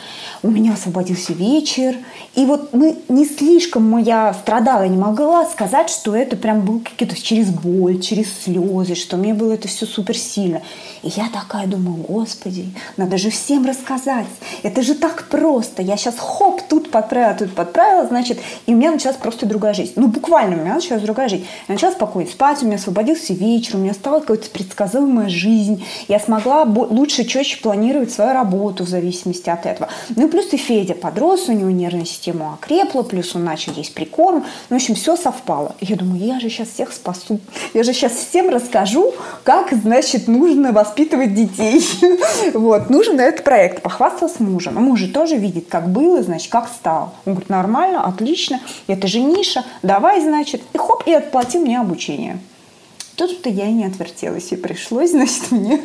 у 0.43 0.51
меня 0.51 0.73
освободился 0.73 1.33
вечер. 1.33 1.97
И 2.35 2.45
вот 2.45 2.73
мы 2.73 2.97
не 3.09 3.25
слишком 3.25 3.97
я 3.99 4.35
страдала, 4.35 4.85
не 4.85 4.97
могла 4.97 5.47
сказать, 5.47 5.91
что 5.91 6.17
это 6.17 6.37
прям 6.37 6.65
был 6.65 6.81
какие-то 6.81 7.21
через 7.21 7.51
боль, 7.51 8.01
через 8.01 8.27
слезы, 8.43 8.95
что 8.95 9.17
мне 9.17 9.35
было 9.35 9.53
это 9.53 9.69
все 9.69 9.87
супер 9.87 10.17
сильно. 10.17 10.63
И 11.03 11.09
я 11.09 11.29
такая 11.33 11.67
думаю, 11.67 11.97
господи, 12.09 12.73
надо 12.97 13.19
же 13.19 13.31
всем 13.31 13.67
рассказать. 13.67 14.27
Это 14.63 14.83
же 14.83 14.95
так 14.95 15.29
просто. 15.29 15.83
Я 15.83 15.97
сейчас 15.97 16.17
хоп, 16.19 16.63
тут 16.69 16.91
подправила, 16.91 17.39
тут 17.39 17.55
подправила, 17.55 18.07
значит, 18.07 18.41
и 18.67 18.75
у 18.75 18.77
меня 18.77 18.91
началась 18.91 19.17
просто 19.17 19.47
другая 19.47 19.75
жизнь. 19.75 19.93
Ну, 19.97 20.09
буквально 20.09 20.57
у 20.57 20.61
меня 20.61 20.75
началась 20.75 21.03
другая 21.03 21.29
жизнь. 21.29 21.47
Я 21.69 21.75
начала 21.75 21.93
спокойно 21.93 22.29
спать, 22.29 22.63
у 22.63 22.67
меня 22.67 22.77
освободился 22.77 23.33
вечер, 23.33 23.77
у 23.77 23.79
меня 23.79 23.95
стала 24.03 24.19
какая-то 24.19 24.51
предсказуемая 24.51 25.29
жизнь. 25.29 25.85
Я 26.09 26.19
смогла 26.19 26.65
лучше, 26.65 27.25
четче 27.25 27.63
планировать 27.63 28.11
свою 28.11 28.33
работу 28.33 28.83
в 28.83 28.89
зависимости 28.89 29.49
от 29.49 29.65
этого. 29.65 29.89
Ну, 30.17 30.29
плюс 30.29 30.53
и 30.53 30.57
Федя 30.57 30.95
подрос, 30.95 31.49
у 31.49 31.53
него 31.53 31.71
нервная 31.71 32.05
система 32.05 32.55
окрепла, 32.55 33.05
плюс 33.05 33.37
он 33.37 33.45
начал 33.45 33.73
есть 33.75 33.95
прикорм. 33.95 34.45
Ну, 34.71 34.77
в 34.77 34.81
общем, 34.81 34.97
все 34.97 35.17
совпало. 35.17 35.77
И 35.79 35.87
я 35.87 35.95
думаю, 35.95 36.21
я 36.21 36.41
же 36.41 36.51
сейчас 36.51 36.71
всех 36.71 36.93
спасу. 36.93 37.39
Я 37.75 37.85
же 37.85 37.93
сейчас 37.93 38.13
всем 38.13 38.49
расскажу, 38.49 39.15
как, 39.45 39.73
значит, 39.73 40.27
нужно 40.27 40.73
воспитывать 40.73 41.35
детей. 41.35 41.81
Вот, 42.55 42.91
нужен 42.91 43.21
этот 43.21 43.45
проект. 43.45 43.83
Похвастался 43.83 44.43
мужем. 44.43 44.77
А 44.77 44.81
муж 44.81 44.99
же 44.99 45.09
тоже 45.09 45.37
видит, 45.37 45.67
как 45.69 45.89
было, 45.89 46.23
значит, 46.23 46.51
как 46.51 46.69
стал. 46.69 47.15
Он 47.25 47.35
говорит, 47.35 47.49
нормально, 47.49 48.05
отлично, 48.05 48.61
это 48.89 49.07
же 49.07 49.21
ниша, 49.21 49.65
давай, 49.83 50.21
значит. 50.21 50.63
И 50.73 50.79
хоп, 50.79 51.05
и 51.07 51.13
отплати 51.13 51.59
мне 51.59 51.79
обучение. 51.79 52.41
Тут-то 53.23 53.49
я 53.49 53.69
и 53.69 53.73
не 53.73 53.85
отвертелась, 53.85 54.51
и 54.51 54.57
пришлось, 54.57 55.11
значит, 55.13 55.53
мне 55.53 55.81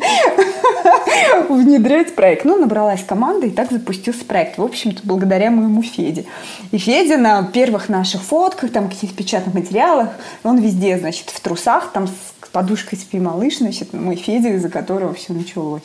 внедрять 1.50 2.16
проект. 2.16 2.46
Ну, 2.46 2.58
набралась 2.58 3.04
команда, 3.04 3.46
и 3.46 3.52
так 3.52 3.72
запустился 3.72 4.26
проект. 4.26 4.58
В 4.58 4.64
общем-то, 4.64 5.02
благодаря 5.04 5.52
моему 5.52 5.84
Феде. 5.84 6.26
И 6.72 6.80
Федя 6.80 7.20
на 7.20 7.44
первых 7.44 7.90
наших 7.90 8.24
фотках, 8.24 8.72
там, 8.72 8.90
каких-то 8.90 9.16
печатных 9.16 9.54
материалах, 9.54 10.10
он 10.44 10.58
везде, 10.58 10.98
значит, 10.98 11.30
в 11.30 11.40
трусах, 11.40 11.92
там, 11.92 12.08
с 12.08 12.50
подушкой 12.52 12.98
спи, 12.98 13.20
малыш, 13.20 13.60
значит, 13.60 13.94
мой 13.94 14.16
Федя, 14.16 14.56
из-за 14.56 14.70
которого 14.70 15.14
все 15.14 15.34
началось. 15.34 15.84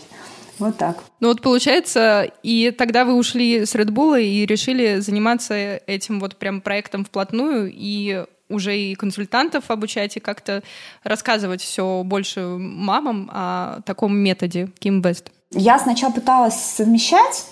Вот 0.59 0.78
так. 0.78 1.04
Ну 1.21 1.28
вот 1.28 1.42
получается, 1.42 2.30
и 2.42 2.71
тогда 2.71 3.04
вы 3.04 3.14
ушли 3.14 3.66
с 3.66 3.75
Red 3.75 3.90
Bull 3.90 4.23
и 4.23 4.47
решили 4.47 5.00
заниматься 5.00 5.54
этим 5.54 6.18
вот 6.18 6.37
прям 6.37 6.62
проектом 6.62 7.04
вплотную 7.04 7.71
и 7.71 8.25
уже 8.52 8.76
и 8.78 8.94
консультантов 8.94 9.71
обучать, 9.71 10.16
и 10.16 10.21
как-то 10.21 10.62
рассказывать 11.02 11.62
все 11.62 12.02
больше 12.04 12.40
мамам 12.59 13.30
о 13.32 13.80
таком 13.85 14.16
методе 14.16 14.71
Kim 14.80 15.02
Best. 15.02 15.26
Я 15.50 15.78
сначала 15.78 16.12
пыталась 16.12 16.54
совмещать, 16.54 17.44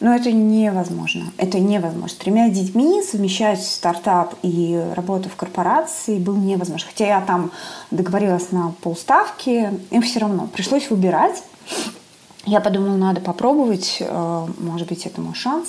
но 0.00 0.14
это 0.14 0.32
невозможно. 0.32 1.32
Это 1.38 1.58
невозможно. 1.58 2.08
С 2.08 2.14
тремя 2.14 2.50
детьми 2.50 3.02
совмещать 3.02 3.62
стартап 3.62 4.34
и 4.42 4.82
работу 4.94 5.28
в 5.28 5.36
корпорации 5.36 6.18
было 6.18 6.36
невозможно. 6.36 6.88
Хотя 6.88 7.06
я 7.06 7.20
там 7.20 7.50
договорилась 7.90 8.52
на 8.52 8.74
полставки, 8.82 9.70
им 9.90 10.02
все 10.02 10.20
равно 10.20 10.48
пришлось 10.48 10.90
выбирать. 10.90 11.42
Я 12.44 12.60
подумала, 12.60 12.96
надо 12.96 13.20
попробовать, 13.20 13.96
э, 14.00 14.46
может 14.58 14.86
быть, 14.86 15.04
это 15.06 15.20
мой 15.20 15.34
шанс. 15.34 15.68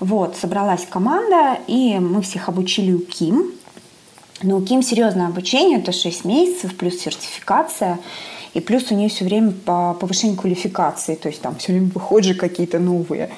Вот, 0.00 0.36
собралась 0.36 0.86
команда, 0.88 1.58
и 1.66 1.98
мы 1.98 2.22
всех 2.22 2.48
обучили 2.48 2.92
у 2.92 3.00
Ким. 3.00 3.52
Но 4.42 4.58
у 4.58 4.62
Ким 4.62 4.82
серьезное 4.82 5.28
обучение, 5.28 5.78
это 5.78 5.92
6 5.92 6.24
месяцев, 6.24 6.76
плюс 6.76 6.98
сертификация. 6.98 7.98
И 8.52 8.60
плюс 8.60 8.90
у 8.90 8.94
нее 8.94 9.08
все 9.08 9.24
время 9.24 9.52
по 9.52 9.94
повышению 9.94 10.36
квалификации, 10.36 11.16
то 11.16 11.28
есть 11.28 11.40
там 11.40 11.56
все 11.56 11.72
время 11.72 11.90
выходят 11.92 12.28
же 12.28 12.34
какие-то 12.34 12.78
новые 12.78 13.30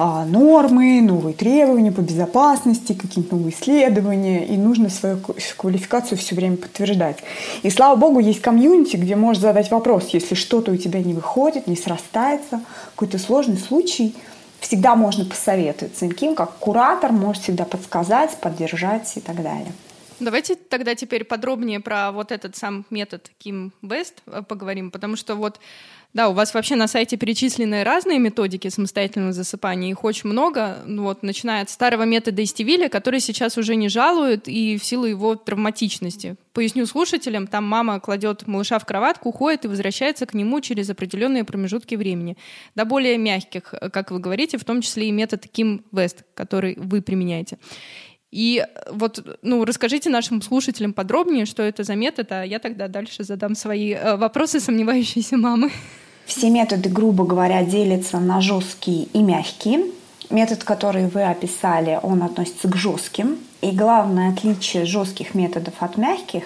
а, 0.00 0.24
нормы, 0.26 1.00
новые 1.02 1.34
требования 1.34 1.90
по 1.90 2.02
безопасности, 2.02 2.92
какие-то 2.92 3.34
новые 3.34 3.52
исследования, 3.52 4.46
и 4.46 4.56
нужно 4.56 4.90
свою 4.90 5.18
квалификацию 5.56 6.18
все 6.18 6.36
время 6.36 6.56
подтверждать. 6.56 7.16
И 7.62 7.70
слава 7.70 7.96
богу, 7.96 8.20
есть 8.20 8.40
комьюнити, 8.40 8.96
где 8.96 9.16
можешь 9.16 9.42
задать 9.42 9.72
вопрос, 9.72 10.10
если 10.12 10.36
что-то 10.36 10.70
у 10.70 10.76
тебя 10.76 11.02
не 11.02 11.14
выходит, 11.14 11.66
не 11.66 11.74
срастается, 11.74 12.60
какой-то 12.94 13.18
сложный 13.18 13.58
случай, 13.58 14.14
всегда 14.60 14.94
можно 14.94 15.24
посоветоваться. 15.24 16.06
И 16.06 16.10
Ким, 16.10 16.36
как 16.36 16.58
куратор, 16.58 17.10
может 17.10 17.42
всегда 17.42 17.64
подсказать, 17.64 18.36
поддержать 18.36 19.16
и 19.16 19.20
так 19.20 19.42
далее. 19.42 19.72
Давайте 20.20 20.56
тогда 20.56 20.94
теперь 20.94 21.24
подробнее 21.24 21.80
про 21.80 22.10
вот 22.10 22.32
этот 22.32 22.56
сам 22.56 22.84
метод 22.90 23.30
Kim 23.38 23.70
Best 23.82 24.14
э, 24.26 24.42
поговорим, 24.42 24.90
потому 24.90 25.16
что 25.16 25.36
вот 25.36 25.60
да, 26.14 26.30
у 26.30 26.32
вас 26.32 26.54
вообще 26.54 26.74
на 26.74 26.88
сайте 26.88 27.18
перечислены 27.18 27.84
разные 27.84 28.18
методики 28.18 28.68
самостоятельного 28.68 29.34
засыпания, 29.34 29.90
их 29.90 30.04
очень 30.04 30.30
много, 30.30 30.78
ну 30.86 31.02
вот, 31.02 31.22
начиная 31.22 31.62
от 31.62 31.70
старого 31.70 32.04
метода 32.04 32.42
Истивиля, 32.42 32.88
который 32.88 33.20
сейчас 33.20 33.58
уже 33.58 33.76
не 33.76 33.90
жалуют 33.90 34.48
и 34.48 34.78
в 34.78 34.84
силу 34.84 35.04
его 35.04 35.34
травматичности. 35.34 36.36
Поясню 36.54 36.86
слушателям, 36.86 37.46
там 37.46 37.64
мама 37.64 38.00
кладет 38.00 38.46
малыша 38.46 38.78
в 38.78 38.86
кроватку, 38.86 39.28
уходит 39.28 39.66
и 39.66 39.68
возвращается 39.68 40.24
к 40.24 40.32
нему 40.32 40.60
через 40.62 40.88
определенные 40.88 41.44
промежутки 41.44 41.94
времени. 41.94 42.38
До 42.74 42.86
более 42.86 43.18
мягких, 43.18 43.74
э, 43.74 43.90
как 43.90 44.10
вы 44.10 44.18
говорите, 44.18 44.56
в 44.56 44.64
том 44.64 44.80
числе 44.80 45.08
и 45.08 45.12
метод 45.12 45.46
Ким 45.46 45.84
Вест, 45.92 46.24
который 46.34 46.74
вы 46.78 47.02
применяете. 47.02 47.58
И 48.30 48.64
вот, 48.90 49.38
ну, 49.42 49.64
расскажите 49.64 50.10
нашим 50.10 50.42
слушателям 50.42 50.92
подробнее, 50.92 51.46
что 51.46 51.62
это 51.62 51.82
за 51.82 51.94
метод, 51.94 52.30
а 52.32 52.42
я 52.42 52.58
тогда 52.58 52.88
дальше 52.88 53.24
задам 53.24 53.54
свои 53.54 53.94
э, 53.94 54.16
вопросы 54.16 54.60
сомневающейся 54.60 55.38
мамы. 55.38 55.70
Все 56.26 56.50
методы, 56.50 56.90
грубо 56.90 57.24
говоря, 57.24 57.64
делятся 57.64 58.18
на 58.18 58.42
жесткие 58.42 59.04
и 59.04 59.22
мягкие. 59.22 59.86
Метод, 60.28 60.62
который 60.62 61.06
вы 61.06 61.22
описали, 61.22 61.98
он 62.02 62.22
относится 62.22 62.68
к 62.68 62.76
жестким. 62.76 63.38
И 63.62 63.70
главное 63.70 64.30
отличие 64.32 64.84
жестких 64.84 65.34
методов 65.34 65.74
от 65.80 65.96
мягких, 65.96 66.44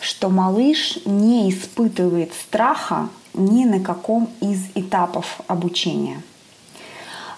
что 0.00 0.28
малыш 0.28 0.98
не 1.06 1.50
испытывает 1.50 2.34
страха 2.34 3.08
ни 3.32 3.64
на 3.64 3.80
каком 3.80 4.28
из 4.42 4.66
этапов 4.74 5.40
обучения– 5.48 6.22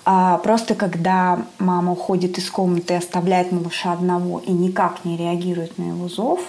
а 0.08 0.38
просто 0.38 0.76
когда 0.76 1.40
мама 1.58 1.92
уходит 1.92 2.38
из 2.38 2.48
комнаты 2.48 2.94
и 2.94 2.96
оставляет 2.96 3.50
малыша 3.50 3.92
одного 3.92 4.38
и 4.38 4.52
никак 4.52 5.04
не 5.04 5.16
реагирует 5.16 5.78
на 5.78 5.88
его 5.88 6.08
зов, 6.08 6.40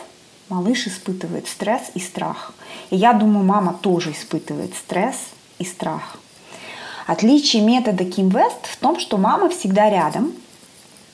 малыш 0.47 0.85
испытывает 0.85 1.47
стресс 1.47 1.81
и 1.95 1.99
страх. 1.99 2.53
И 2.91 2.95
я 2.95 3.13
думаю, 3.13 3.43
мама 3.43 3.73
тоже 3.73 4.11
испытывает 4.11 4.75
стресс 4.75 5.15
и 5.57 5.65
страх. 5.65 6.17
Отличие 7.07 7.63
метода 7.63 8.05
Ким 8.05 8.29
Вест 8.29 8.67
в 8.67 8.77
том, 8.77 8.99
что 8.99 9.17
мама 9.17 9.49
всегда 9.49 9.89
рядом. 9.89 10.33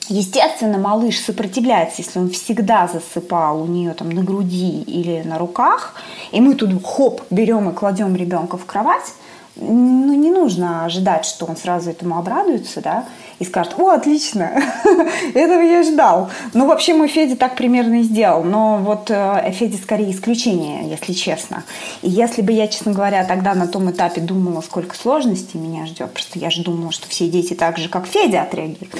Естественно, 0.08 0.76
малыш 0.76 1.20
сопротивляется, 1.20 2.02
если 2.02 2.18
он 2.18 2.28
всегда 2.28 2.88
засыпал 2.88 3.62
у 3.62 3.66
нее 3.66 3.94
там 3.94 4.10
на 4.10 4.22
груди 4.22 4.82
или 4.82 5.22
на 5.22 5.38
руках, 5.38 5.94
и 6.30 6.42
мы 6.42 6.56
тут 6.56 6.72
хоп, 6.84 7.22
берем 7.30 7.70
и 7.70 7.72
кладем 7.72 8.14
ребенка 8.14 8.58
в 8.58 8.66
кровать, 8.66 9.14
ну, 9.56 10.12
нужно 10.44 10.84
ожидать, 10.84 11.24
что 11.24 11.46
он 11.46 11.56
сразу 11.56 11.90
этому 11.90 12.18
обрадуется, 12.18 12.82
да, 12.82 13.06
и 13.38 13.44
скажет, 13.44 13.74
о, 13.78 13.90
отлично, 13.90 14.62
этого 15.34 15.60
я 15.60 15.82
ждал. 15.82 16.30
Ну, 16.52 16.66
вообще 16.66 16.94
мой 16.94 17.08
Федя 17.08 17.36
так 17.36 17.56
примерно 17.56 18.00
и 18.00 18.02
сделал, 18.02 18.44
но 18.44 18.78
вот 18.78 19.10
э, 19.10 19.52
Федя 19.52 19.78
скорее 19.78 20.10
исключение, 20.10 20.88
если 20.88 21.12
честно. 21.12 21.64
И 22.02 22.10
если 22.10 22.42
бы 22.42 22.52
я, 22.52 22.66
честно 22.68 22.92
говоря, 22.92 23.24
тогда 23.24 23.54
на 23.54 23.66
том 23.66 23.90
этапе 23.90 24.20
думала, 24.20 24.60
сколько 24.60 24.96
сложностей 24.96 25.58
меня 25.58 25.86
ждет, 25.86 26.12
просто 26.12 26.38
я 26.38 26.50
же 26.50 26.62
думала, 26.62 26.92
что 26.92 27.08
все 27.08 27.28
дети 27.28 27.54
так 27.54 27.78
же, 27.78 27.88
как 27.88 28.06
Федя, 28.06 28.42
отреагируют. 28.42 28.94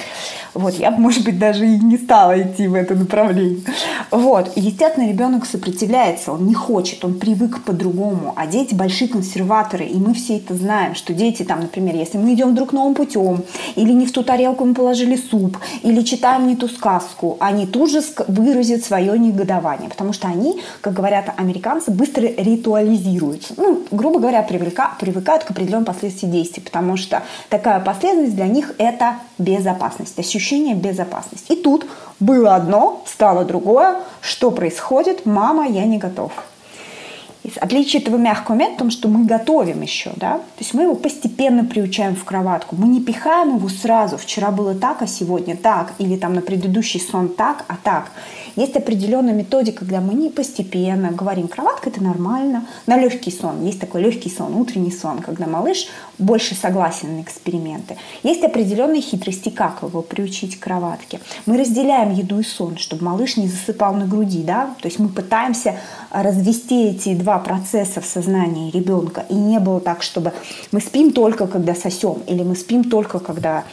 Вот, 0.53 0.73
я 0.75 0.91
бы, 0.91 0.99
может 0.99 1.23
быть, 1.23 1.37
даже 1.37 1.65
и 1.65 1.77
не 1.77 1.97
стала 1.97 2.41
идти 2.41 2.67
в 2.67 2.73
это 2.73 2.95
направление. 2.95 3.61
Вот, 4.11 4.51
естественно, 4.55 5.07
ребенок 5.07 5.45
сопротивляется, 5.45 6.31
он 6.31 6.47
не 6.47 6.53
хочет, 6.53 7.03
он 7.03 7.15
привык 7.15 7.63
по-другому, 7.63 8.33
а 8.35 8.47
дети 8.47 8.73
большие 8.73 9.09
консерваторы, 9.09 9.85
и 9.85 9.97
мы 9.97 10.13
все 10.13 10.37
это 10.37 10.55
знаем, 10.55 10.95
что 10.95 11.13
дети 11.13 11.43
там, 11.43 11.59
например, 11.61 11.95
если 11.95 12.17
мы 12.17 12.33
идем 12.33 12.51
вдруг 12.51 12.71
новым 12.71 12.95
путем, 12.95 13.43
или 13.75 13.91
не 13.91 14.05
в 14.05 14.11
ту 14.11 14.23
тарелку 14.23 14.65
мы 14.65 14.73
положили 14.73 15.15
суп, 15.17 15.57
или 15.85 16.01
читаем 16.01 16.47
не 16.47 16.55
ту 16.55 16.67
сказку, 16.67 17.37
они 17.39 17.67
тут 17.67 17.91
же 17.91 18.01
выразят 18.27 18.83
свое 18.83 19.17
негодование, 19.19 19.87
потому 19.89 20.13
что 20.13 20.27
они, 20.27 20.61
как 20.81 20.93
говорят 20.93 21.31
американцы, 21.37 21.91
быстро 21.91 22.23
ритуализируются. 22.23 23.53
Ну, 23.57 23.83
грубо 23.91 24.19
говоря, 24.19 24.41
привлека, 24.41 24.95
привыкают 24.99 25.43
к 25.43 25.51
определенным 25.51 25.85
последствиям 25.85 26.33
действий, 26.33 26.63
потому 26.63 26.97
что 26.97 27.21
такая 27.49 27.79
последовательность 27.79 28.35
для 28.35 28.47
них– 28.47 28.73
это 28.79 29.17
безопасность, 29.37 30.17
ощущение 30.17 30.73
безопасности. 30.73 31.53
И 31.53 31.55
тут 31.55 31.85
было 32.19 32.55
одно, 32.55 33.03
стало 33.05 33.45
другое. 33.45 33.97
Что 34.21 34.49
происходит? 34.49 35.25
Мама, 35.25 35.67
я 35.67 35.85
не 35.85 35.99
готов. 35.99 36.31
Отличие 37.57 38.01
этого 38.01 38.17
мягкого 38.17 38.55
метода 38.55 38.75
в 38.75 38.79
том, 38.79 38.91
что 38.91 39.07
мы 39.07 39.25
готовим 39.25 39.81
еще, 39.81 40.11
да, 40.15 40.37
то 40.37 40.59
есть 40.59 40.73
мы 40.73 40.83
его 40.83 40.95
постепенно 40.95 41.63
приучаем 41.63 42.15
в 42.15 42.23
кроватку. 42.23 42.75
Мы 42.75 42.87
не 42.87 43.01
пихаем 43.01 43.57
его 43.57 43.69
сразу. 43.69 44.17
Вчера 44.17 44.51
было 44.51 44.73
так, 44.75 45.01
а 45.01 45.07
сегодня 45.07 45.55
так. 45.55 45.93
Или 45.97 46.15
там 46.17 46.33
на 46.33 46.41
предыдущий 46.41 46.99
сон 46.99 47.29
так, 47.29 47.65
а 47.67 47.75
так. 47.81 48.11
Есть 48.55 48.75
определенная 48.75 49.33
методика, 49.33 49.79
когда 49.79 50.01
мы 50.01 50.13
не 50.13 50.29
постепенно 50.29 51.11
говорим, 51.11 51.47
кроватка 51.47 51.89
это 51.89 52.01
нормально, 52.03 52.65
на 52.87 52.97
легкий 52.97 53.31
сон. 53.31 53.63
Есть 53.63 53.79
такой 53.79 54.01
легкий 54.01 54.29
сон, 54.29 54.55
утренний 54.55 54.91
сон, 54.91 55.19
когда 55.19 55.45
малыш 55.45 55.87
больше 56.17 56.55
согласен 56.55 57.17
на 57.17 57.21
эксперименты. 57.21 57.97
Есть 58.23 58.43
определенные 58.43 59.01
хитрости, 59.01 59.49
как 59.49 59.81
его 59.81 60.01
приучить 60.01 60.59
к 60.59 60.63
кроватке. 60.63 61.19
Мы 61.45 61.57
разделяем 61.57 62.11
еду 62.13 62.39
и 62.39 62.43
сон, 62.43 62.77
чтобы 62.77 63.03
малыш 63.03 63.37
не 63.37 63.47
засыпал 63.47 63.93
на 63.93 64.05
груди, 64.05 64.43
да, 64.43 64.69
то 64.81 64.87
есть 64.87 64.99
мы 64.99 65.09
пытаемся 65.09 65.75
развести 66.11 66.89
эти 66.89 67.13
два 67.13 67.39
процесса 67.39 67.99
в 67.99 68.05
сознании 68.05 68.71
ребенка. 68.71 69.25
И 69.29 69.33
не 69.35 69.59
было 69.59 69.79
так, 69.79 70.01
чтобы 70.01 70.31
мы 70.71 70.79
спим 70.79 71.11
только, 71.11 71.47
когда 71.47 71.75
сосем, 71.75 72.21
или 72.27 72.43
мы 72.43 72.55
спим 72.55 72.85
только, 72.85 73.19
когда 73.19 73.63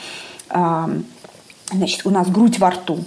значит, 1.71 2.05
у 2.05 2.11
нас 2.11 2.29
грудь 2.29 2.59
во 2.59 2.71
рту. 2.71 2.99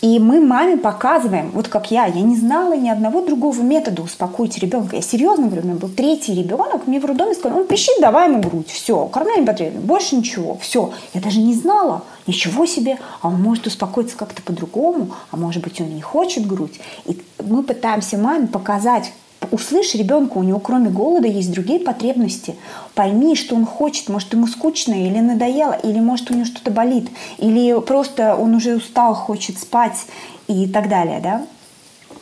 И 0.00 0.20
мы 0.20 0.40
маме 0.40 0.76
показываем, 0.76 1.50
вот 1.50 1.66
как 1.66 1.90
я, 1.90 2.06
я 2.06 2.20
не 2.22 2.36
знала 2.36 2.74
ни 2.74 2.88
одного 2.88 3.20
другого 3.20 3.60
метода 3.62 4.02
успокоить 4.02 4.56
ребенка. 4.58 4.94
Я 4.94 5.02
серьезно 5.02 5.46
говорю, 5.46 5.62
у 5.62 5.66
меня 5.66 5.76
был 5.76 5.88
третий 5.88 6.34
ребенок, 6.34 6.86
мне 6.86 7.00
в 7.00 7.04
роддоме 7.04 7.34
сказали, 7.34 7.60
он 7.60 7.66
пищит, 7.66 7.94
давай 8.00 8.28
ему 8.28 8.40
грудь, 8.40 8.68
все, 8.68 9.06
кормление 9.06 9.44
потребно, 9.44 9.80
больше 9.80 10.14
ничего, 10.14 10.56
все. 10.60 10.92
Я 11.14 11.20
даже 11.20 11.40
не 11.40 11.52
знала, 11.52 12.04
ничего 12.28 12.64
себе, 12.64 12.98
а 13.22 13.28
он 13.28 13.42
может 13.42 13.66
успокоиться 13.66 14.16
как-то 14.16 14.40
по-другому, 14.42 15.10
а 15.32 15.36
может 15.36 15.64
быть 15.64 15.80
он 15.80 15.92
не 15.92 16.00
хочет 16.00 16.46
грудь. 16.46 16.78
И 17.04 17.20
мы 17.42 17.64
пытаемся 17.64 18.18
маме 18.18 18.46
показать, 18.46 19.12
услышь 19.50 19.94
ребенка, 19.94 20.38
у 20.38 20.42
него 20.42 20.58
кроме 20.58 20.90
голода 20.90 21.28
есть 21.28 21.52
другие 21.52 21.80
потребности. 21.80 22.56
Пойми, 22.94 23.34
что 23.34 23.54
он 23.54 23.66
хочет. 23.66 24.08
Может, 24.08 24.32
ему 24.32 24.46
скучно 24.46 24.94
или 24.94 25.18
надоело, 25.18 25.72
или 25.72 26.00
может, 26.00 26.30
у 26.30 26.34
него 26.34 26.44
что-то 26.44 26.70
болит, 26.70 27.08
или 27.38 27.80
просто 27.80 28.36
он 28.36 28.54
уже 28.54 28.76
устал, 28.76 29.14
хочет 29.14 29.58
спать 29.58 30.06
и 30.46 30.66
так 30.66 30.88
далее. 30.88 31.20
Да? 31.22 31.46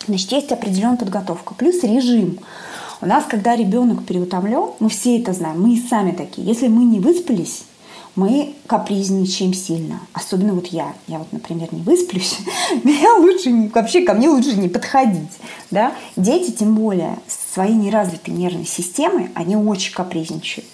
Значит, 0.06 0.32
есть 0.32 0.52
определенная 0.52 0.96
подготовка. 0.96 1.54
Плюс 1.54 1.82
режим. 1.82 2.38
У 3.00 3.06
нас, 3.06 3.24
когда 3.28 3.54
ребенок 3.54 4.04
переутомлен, 4.04 4.70
мы 4.80 4.88
все 4.88 5.18
это 5.18 5.32
знаем, 5.32 5.62
мы 5.62 5.74
и 5.74 5.82
сами 5.88 6.12
такие. 6.12 6.46
Если 6.46 6.68
мы 6.68 6.84
не 6.84 6.98
выспались, 6.98 7.64
мы 8.16 8.54
капризничаем 8.66 9.52
сильно. 9.52 10.00
Особенно 10.12 10.54
вот 10.54 10.66
я. 10.68 10.94
Я 11.06 11.18
вот, 11.18 11.32
например, 11.32 11.68
не 11.72 11.82
высплюсь. 11.82 12.38
Меня 12.82 13.14
лучше 13.14 13.70
вообще 13.72 14.02
ко 14.02 14.14
мне 14.14 14.28
лучше 14.28 14.56
не 14.56 14.68
подходить. 14.68 15.30
Да? 15.70 15.92
Дети, 16.16 16.50
тем 16.50 16.74
более, 16.74 17.18
с 17.28 17.54
своей 17.54 17.74
неразвитой 17.74 18.34
нервной 18.34 18.66
системой, 18.66 19.30
они 19.34 19.56
очень 19.56 19.92
капризничают. 19.92 20.66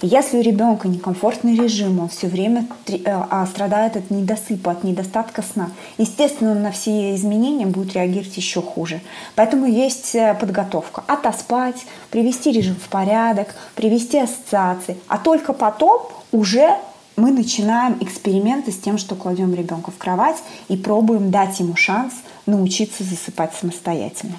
И 0.00 0.06
если 0.06 0.38
у 0.38 0.42
ребенка 0.42 0.86
некомфортный 0.86 1.56
режим, 1.56 1.98
он 1.98 2.08
все 2.08 2.28
время 2.28 2.66
э, 2.86 2.98
а, 3.04 3.46
страдает 3.46 3.96
от 3.96 4.10
недосыпа, 4.10 4.70
от 4.70 4.84
недостатка 4.84 5.42
сна, 5.42 5.70
естественно, 5.98 6.52
он 6.52 6.62
на 6.62 6.70
все 6.70 7.14
изменения 7.16 7.66
будет 7.66 7.94
реагировать 7.94 8.36
еще 8.36 8.62
хуже. 8.62 9.00
Поэтому 9.34 9.66
есть 9.66 10.14
э, 10.14 10.36
подготовка. 10.38 11.02
Отоспать, 11.08 11.86
привести 12.10 12.52
режим 12.52 12.76
в 12.76 12.88
порядок, 12.88 13.54
привести 13.74 14.18
ассоциации. 14.18 14.96
А 15.08 15.18
только 15.18 15.52
потом 15.52 16.08
уже 16.32 16.76
мы 17.16 17.32
начинаем 17.32 17.96
эксперименты 18.00 18.70
с 18.70 18.78
тем, 18.78 18.96
что 18.96 19.14
кладем 19.16 19.52
ребенка 19.54 19.90
в 19.90 19.98
кровать 19.98 20.36
и 20.68 20.76
пробуем 20.76 21.30
дать 21.30 21.58
ему 21.58 21.74
шанс 21.74 22.14
научиться 22.46 23.02
засыпать 23.02 23.54
самостоятельно. 23.54 24.36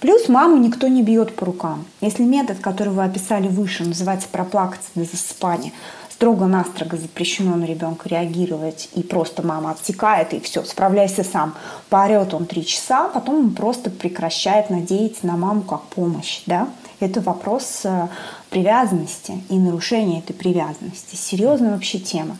Плюс 0.00 0.28
маму 0.28 0.56
никто 0.56 0.88
не 0.88 1.02
бьет 1.02 1.34
по 1.34 1.46
рукам. 1.46 1.84
Если 2.00 2.22
метод, 2.22 2.58
который 2.58 2.92
вы 2.92 3.04
описали 3.04 3.48
выше, 3.48 3.84
называется 3.84 4.28
проплакаться 4.28 4.90
до 4.94 5.04
засыпания, 5.04 5.72
строго-настрого 6.10 6.96
запрещено 6.96 7.56
на 7.56 7.64
ребенка 7.64 8.08
реагировать, 8.08 8.88
и 8.94 9.02
просто 9.02 9.44
мама 9.44 9.72
обтекает, 9.72 10.32
и 10.32 10.40
все, 10.40 10.62
справляйся 10.62 11.24
сам. 11.24 11.54
Поорет 11.88 12.34
он 12.34 12.46
три 12.46 12.64
часа, 12.64 13.08
потом 13.08 13.36
он 13.36 13.54
просто 13.54 13.90
прекращает 13.90 14.70
надеяться 14.70 15.26
на 15.26 15.36
маму 15.36 15.62
как 15.62 15.82
помощь. 15.82 16.42
Да? 16.46 16.68
Это 17.00 17.20
вопрос 17.20 17.80
э, 17.82 18.06
привязанности 18.52 19.42
и 19.48 19.58
нарушения 19.58 20.20
этой 20.20 20.34
привязанности. 20.34 21.16
Серьезная 21.16 21.72
вообще 21.72 21.98
тема. 21.98 22.36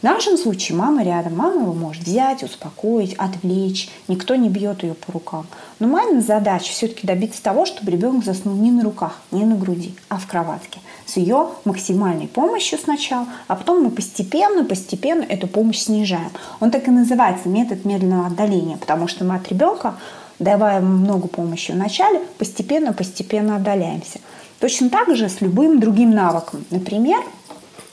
В 0.00 0.02
нашем 0.02 0.36
случае 0.36 0.78
мама 0.78 1.02
рядом, 1.02 1.36
мама 1.36 1.62
его 1.62 1.72
может 1.72 2.02
взять, 2.02 2.42
успокоить, 2.42 3.14
отвлечь, 3.14 3.88
никто 4.08 4.36
не 4.36 4.48
бьет 4.48 4.82
ее 4.82 4.94
по 4.94 5.12
рукам. 5.12 5.46
Но 5.80 5.88
мамина 5.88 6.20
задача 6.20 6.70
все-таки 6.70 7.06
добиться 7.06 7.42
того, 7.42 7.66
чтобы 7.66 7.90
ребенок 7.90 8.24
заснул 8.24 8.54
не 8.54 8.70
на 8.70 8.84
руках, 8.84 9.20
не 9.32 9.44
на 9.44 9.56
груди, 9.56 9.94
а 10.08 10.18
в 10.18 10.26
кроватке. 10.26 10.80
С 11.06 11.16
ее 11.16 11.48
максимальной 11.64 12.28
помощью 12.28 12.78
сначала, 12.78 13.26
а 13.48 13.56
потом 13.56 13.82
мы 13.82 13.90
постепенно, 13.90 14.64
постепенно 14.64 15.22
эту 15.22 15.48
помощь 15.48 15.80
снижаем. 15.80 16.30
Он 16.60 16.70
так 16.70 16.86
и 16.86 16.90
называется 16.90 17.48
метод 17.48 17.84
медленного 17.84 18.26
отдаления, 18.26 18.76
потому 18.76 19.08
что 19.08 19.24
мы 19.24 19.34
от 19.34 19.48
ребенка 19.48 19.96
давая 20.38 20.80
много 20.80 21.26
помощи 21.26 21.72
в 21.72 21.76
начале, 21.76 22.20
постепенно, 22.38 22.92
постепенно 22.92 23.56
отдаляемся. 23.56 24.20
Точно 24.66 24.90
так 24.90 25.14
же 25.14 25.28
с 25.28 25.40
любым 25.42 25.78
другим 25.78 26.10
навыком. 26.10 26.64
Например, 26.70 27.20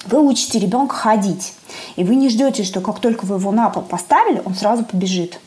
вы 0.07 0.27
учите 0.27 0.57
ребенка 0.57 0.95
ходить, 0.95 1.53
и 1.97 2.03
вы 2.03 2.15
не 2.15 2.29
ждете, 2.29 2.63
что 2.63 2.81
как 2.81 2.99
только 2.99 3.25
вы 3.25 3.35
его 3.35 3.51
на 3.51 3.69
пол 3.69 3.83
поставили, 3.83 4.41
он 4.43 4.55
сразу 4.55 4.83
побежит. 4.83 5.39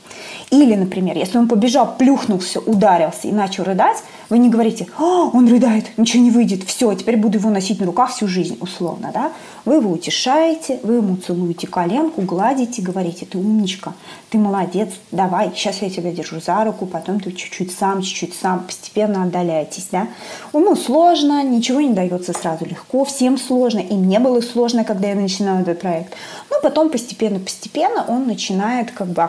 Или, 0.50 0.74
например, 0.74 1.16
если 1.16 1.38
он 1.38 1.48
побежал, 1.48 1.96
плюхнулся, 1.96 2.60
ударился 2.60 3.28
и 3.28 3.32
начал 3.32 3.64
рыдать, 3.64 4.02
вы 4.28 4.38
не 4.38 4.48
говорите, 4.48 4.88
«А, 4.98 5.24
он 5.32 5.48
рыдает, 5.48 5.86
ничего 5.96 6.22
не 6.22 6.30
выйдет, 6.30 6.64
все, 6.64 6.92
теперь 6.94 7.16
буду 7.16 7.38
его 7.38 7.50
носить 7.50 7.78
на 7.80 7.86
руках 7.86 8.10
всю 8.10 8.26
жизнь, 8.26 8.56
условно, 8.60 9.10
да? 9.14 9.32
Вы 9.64 9.74
его 9.74 9.90
утешаете, 9.90 10.80
вы 10.82 10.94
ему 10.94 11.16
целуете 11.16 11.66
коленку, 11.66 12.22
гладите, 12.22 12.82
говорите, 12.82 13.26
ты 13.26 13.38
умничка, 13.38 13.94
ты 14.30 14.38
молодец, 14.38 14.90
давай, 15.12 15.52
сейчас 15.54 15.82
я 15.82 15.90
тебя 15.90 16.12
держу 16.12 16.40
за 16.40 16.64
руку, 16.64 16.86
потом 16.86 17.20
ты 17.20 17.32
чуть-чуть 17.32 17.76
сам, 17.76 18.02
чуть-чуть 18.02 18.34
сам, 18.34 18.60
постепенно 18.60 19.22
отдаляетесь, 19.22 19.88
да? 19.92 20.08
Ему 20.52 20.74
сложно, 20.74 21.42
ничего 21.44 21.80
не 21.80 21.92
дается 21.92 22.32
сразу 22.32 22.64
легко, 22.64 23.04
всем 23.04 23.38
сложно, 23.38 23.80
и 23.80 23.94
мне 23.94 24.18
было 24.18 24.40
сложно, 24.40 24.84
когда 24.84 25.08
я 25.08 25.14
начинала 25.14 25.60
этот 25.60 25.80
проект. 25.80 26.14
Но 26.50 26.56
потом 26.62 26.90
постепенно-постепенно 26.90 28.04
он 28.08 28.26
начинает 28.26 28.90
как 28.90 29.08
бы 29.08 29.22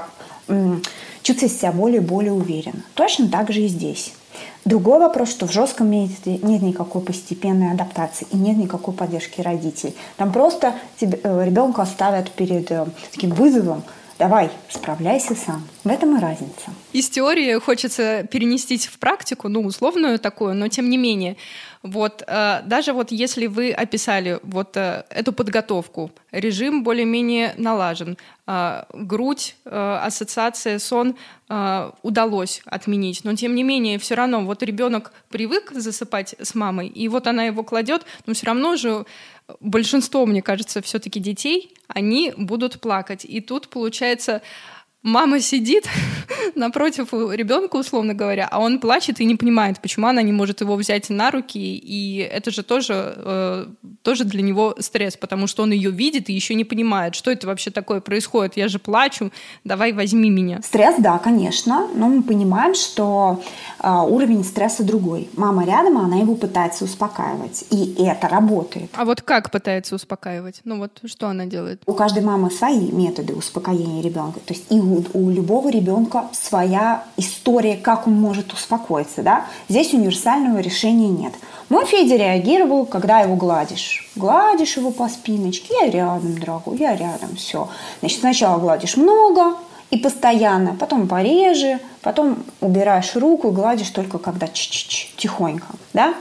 чувствовать 1.24 1.54
себя 1.54 1.72
более 1.72 2.01
и 2.01 2.06
более 2.06 2.34
уверенно. 2.34 2.84
Точно 2.94 3.27
так 3.27 3.51
же 3.51 3.62
и 3.62 3.68
здесь. 3.68 4.13
Другой 4.66 5.00
вопрос, 5.00 5.30
что 5.30 5.48
в 5.48 5.51
жестком 5.51 5.89
методе 5.89 6.39
нет 6.39 6.62
никакой 6.62 7.01
постепенной 7.01 7.72
адаптации 7.72 8.27
и 8.32 8.38
нет 8.38 8.58
никакой 8.58 8.94
поддержки 8.94 9.42
родителей. 9.42 9.96
Там 10.18 10.34
просто 10.34 10.75
тебе, 11.00 11.20
э, 11.24 11.46
ребенка 11.46 11.86
ставят 11.86 12.32
перед 12.32 12.70
э, 12.72 12.86
таким 13.13 13.30
вызовом, 13.30 13.83
давай, 14.20 14.50
справляйся 14.70 15.36
сам. 15.36 15.66
В 15.83 15.88
этом 15.88 16.18
и 16.18 16.22
разница. 16.22 16.74
Из 16.92 17.10
теории 17.10 17.57
хочется 17.60 18.27
перенести 18.29 18.77
в 18.77 19.00
практику, 19.00 19.48
ну, 19.48 19.62
условную 19.62 20.20
такую, 20.20 20.53
но 20.53 20.68
тем 20.68 20.90
не 20.90 20.98
менее. 20.98 21.38
Вот 21.88 22.24
э, 22.28 22.62
даже 22.66 22.94
вот 22.94 23.12
если 23.12 23.48
вы 23.48 23.72
описали 23.72 24.40
вот 24.44 24.76
э, 24.76 25.06
эту 25.10 25.32
подготовку, 25.32 26.12
режим 26.32 26.84
более-менее 26.84 27.54
налажен, 27.58 28.18
э, 28.46 28.84
грудь, 28.94 29.56
ассоциация, 29.66 30.80
сон 30.80 31.16
удалось 32.04 32.62
отменить, 32.66 33.22
но 33.24 33.34
тем 33.36 33.56
не 33.56 33.64
менее 33.64 33.98
все 34.00 34.16
равно 34.16 34.44
вот 34.44 34.64
ребенок 34.64 35.14
привык 35.30 35.72
засыпать 35.72 36.36
с 36.42 36.56
мамой, 36.56 36.88
и 36.88 37.08
вот 37.08 37.26
она 37.26 37.46
его 37.46 37.64
кладет, 37.64 38.06
но 38.26 38.34
все 38.34 38.48
равно 38.48 38.76
же 38.76 39.06
большинство, 39.62 40.26
мне 40.26 40.42
кажется, 40.42 40.82
все-таки 40.82 41.22
детей, 41.22 41.74
они 41.88 42.34
будут 42.36 42.82
плакать, 42.82 43.24
и 43.24 43.40
тут 43.40 43.70
получается 43.70 44.42
мама 45.07 45.39
сидит 45.39 45.89
напротив 46.55 47.13
ребенка, 47.13 47.77
условно 47.77 48.13
говоря, 48.13 48.48
а 48.51 48.59
он 48.59 48.79
плачет 48.79 49.20
и 49.20 49.25
не 49.25 49.35
понимает, 49.35 49.79
почему 49.79 50.07
она 50.07 50.22
не 50.22 50.31
может 50.31 50.61
его 50.61 50.75
взять 50.75 51.09
на 51.09 51.31
руки, 51.31 51.57
и 51.57 52.17
это 52.17 52.51
же 52.51 52.63
тоже, 52.63 53.13
э, 53.15 53.65
тоже 54.01 54.25
для 54.25 54.41
него 54.41 54.75
стресс, 54.79 55.15
потому 55.15 55.48
что 55.48 55.63
он 55.63 55.72
ее 55.72 55.91
видит 55.91 56.29
и 56.29 56.33
еще 56.33 56.55
не 56.55 56.65
понимает, 56.65 57.15
что 57.15 57.31
это 57.31 57.48
вообще 57.48 57.72
такое 57.72 58.01
происходит, 58.01 58.57
я 58.57 58.67
же 58.67 58.79
плачу, 58.79 59.31
давай 59.63 59.93
возьми 59.93 60.29
меня. 60.29 60.61
Стресс, 60.61 60.96
да, 61.00 61.17
конечно, 61.17 61.87
но 61.96 62.09
мы 62.09 62.22
понимаем, 62.22 62.75
что 62.75 63.41
э, 63.79 63.89
уровень 63.89 64.43
стресса 64.43 64.83
другой. 64.83 65.29
Мама 65.37 65.65
рядом, 65.65 65.98
а 65.98 66.01
она 66.01 66.17
его 66.17 66.35
пытается 66.35 66.83
успокаивать, 66.83 67.65
и 67.72 67.96
это 67.98 68.27
работает. 68.27 68.89
А 68.93 69.05
вот 69.05 69.22
как 69.22 69.51
пытается 69.51 69.96
успокаивать? 69.96 70.61
Ну 70.65 70.79
вот 70.79 71.00
что 71.05 71.29
она 71.29 71.46
делает? 71.46 71.81
У 71.85 71.93
каждой 71.93 72.24
мамы 72.24 72.51
свои 72.51 72.91
методы 72.91 73.33
успокоения 73.33 74.03
ребенка, 74.03 74.39
то 74.39 74.53
есть 74.53 74.65
и 74.70 74.79
у, 74.79 74.97
у 75.14 75.29
любого 75.29 75.70
ребенка 75.70 76.25
своя 76.31 77.03
история, 77.18 77.75
как 77.75 78.07
он 78.07 78.14
может 78.14 78.53
успокоиться. 78.53 79.22
Да? 79.22 79.46
Здесь 79.70 79.94
универсального 79.94 80.60
решения 80.60 81.10
нет. 81.10 81.33
Мой 81.70 81.86
Федя 81.86 82.16
реагировал, 82.16 82.86
когда 82.86 83.20
его 83.20 83.36
гладишь. 83.36 84.10
Гладишь 84.16 84.77
его 84.77 84.92
по 84.92 85.07
спиночке, 85.10 85.74
я 85.81 85.90
рядом, 85.90 86.38
дорогой, 86.38 86.77
я 86.77 86.96
рядом, 86.96 87.36
все. 87.36 87.70
Значит, 88.00 88.20
сначала 88.20 88.60
гладишь 88.60 88.98
много 88.98 89.55
и 89.90 89.98
постоянно, 89.98 90.75
потом 90.75 91.07
пореже, 91.07 91.79
потом 92.01 92.44
убираешь 92.62 93.16
руку 93.16 93.50
и 93.50 93.51
гладишь 93.51 93.90
только 93.90 94.18
когда 94.18 94.48
ч 94.48 94.70
-ч 94.70 94.88
-ч, 94.88 95.07
тихонько. 95.18 95.68
Да? 95.94 96.14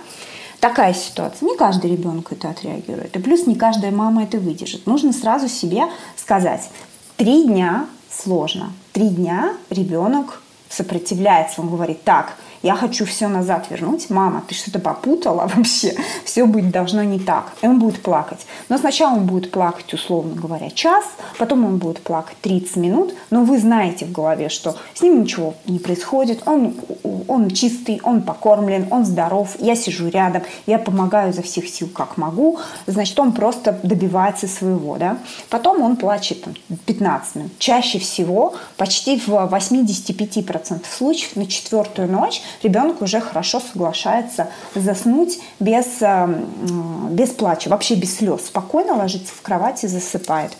Такая 0.61 0.95
ситуация. 0.95 1.49
Не 1.49 1.57
каждый 1.57 1.93
ребенок 1.93 2.33
это 2.33 2.49
отреагирует. 2.49 3.15
И 3.17 3.21
плюс 3.21 3.47
не 3.47 3.55
каждая 3.55 3.93
мама 3.93 4.25
это 4.25 4.39
выдержит. 4.39 4.87
Нужно 4.87 5.13
сразу 5.13 5.49
себе 5.49 5.85
сказать, 6.17 6.71
три 7.17 7.45
дня 7.45 7.87
сложно. 8.17 8.73
Три 8.93 9.09
дня 9.09 9.55
ребенок 9.71 10.43
сопротивляется, 10.69 11.61
он 11.61 11.71
говорит, 11.71 12.03
так, 12.05 12.37
я 12.67 12.75
хочу 12.75 13.05
все 13.05 13.29
назад 13.29 13.67
вернуть. 13.71 14.11
Мама, 14.11 14.43
ты 14.49 14.55
что-то 14.57 14.81
попутала 14.81 15.49
вообще. 15.55 15.95
Все 16.25 16.47
быть 16.47 16.71
должно 16.71 17.05
не 17.05 17.21
так. 17.21 17.53
И 17.63 17.67
он 17.69 17.79
будет 17.79 18.03
плакать. 18.03 18.45
Но 18.69 18.77
сначала 18.77 19.15
он 19.15 19.27
будет 19.27 19.53
плакать, 19.53 19.95
условно 19.95 20.35
говоря, 20.35 20.69
час, 20.71 21.05
потом 21.39 21.65
он 21.65 21.79
будет 21.79 22.01
плакать 22.03 22.37
30 22.41 22.77
минут. 22.77 23.15
Но 23.31 23.45
вы 23.45 23.61
знаете 23.61 24.05
в 24.05 24.11
голове, 24.11 24.49
что 24.49 24.75
с 24.95 25.03
ним 25.03 25.23
ничего 25.23 25.55
не 25.67 25.79
происходит. 25.79 26.43
Он, 26.47 26.75
он 27.29 27.51
чистый, 27.51 28.01
он 28.03 28.23
покормлен, 28.23 28.89
он 28.91 29.05
здоров. 29.05 29.55
Я 29.61 29.77
сижу 29.77 30.09
рядом, 30.09 30.43
я 30.67 30.81
помогаю 30.81 31.33
за 31.33 31.43
всех 31.43 31.69
сил, 31.69 31.89
как 31.89 32.17
могу. 32.17 32.59
Значит, 32.89 33.19
он 33.21 33.33
просто 33.33 33.79
добивается 33.85 34.49
своего. 34.49 34.97
Да? 34.97 35.19
Потом 35.51 35.83
он 35.83 35.95
плачет 35.97 36.43
там, 36.43 36.55
15 36.87 37.35
минут. 37.37 37.53
Чаще 37.61 38.01
всего, 38.01 38.55
почти 38.77 39.21
в 39.21 39.29
85% 39.29 40.81
случаев 40.91 41.37
на 41.37 41.47
четвертую 41.47 42.11
ночь 42.11 42.43
ребенок 42.63 43.03
уже 43.03 43.21
хорошо 43.21 43.61
соглашается 43.61 44.49
заснуть 44.75 45.39
без, 45.61 45.87
э, 46.01 46.45
без 47.11 47.31
плача, 47.31 47.69
вообще 47.69 47.95
без 47.95 48.17
слез. 48.17 48.47
Спокойно 48.47 48.95
ложится 48.95 49.33
в 49.35 49.43
кровать 49.43 49.85
и 49.85 49.87
засыпает. 49.87 50.53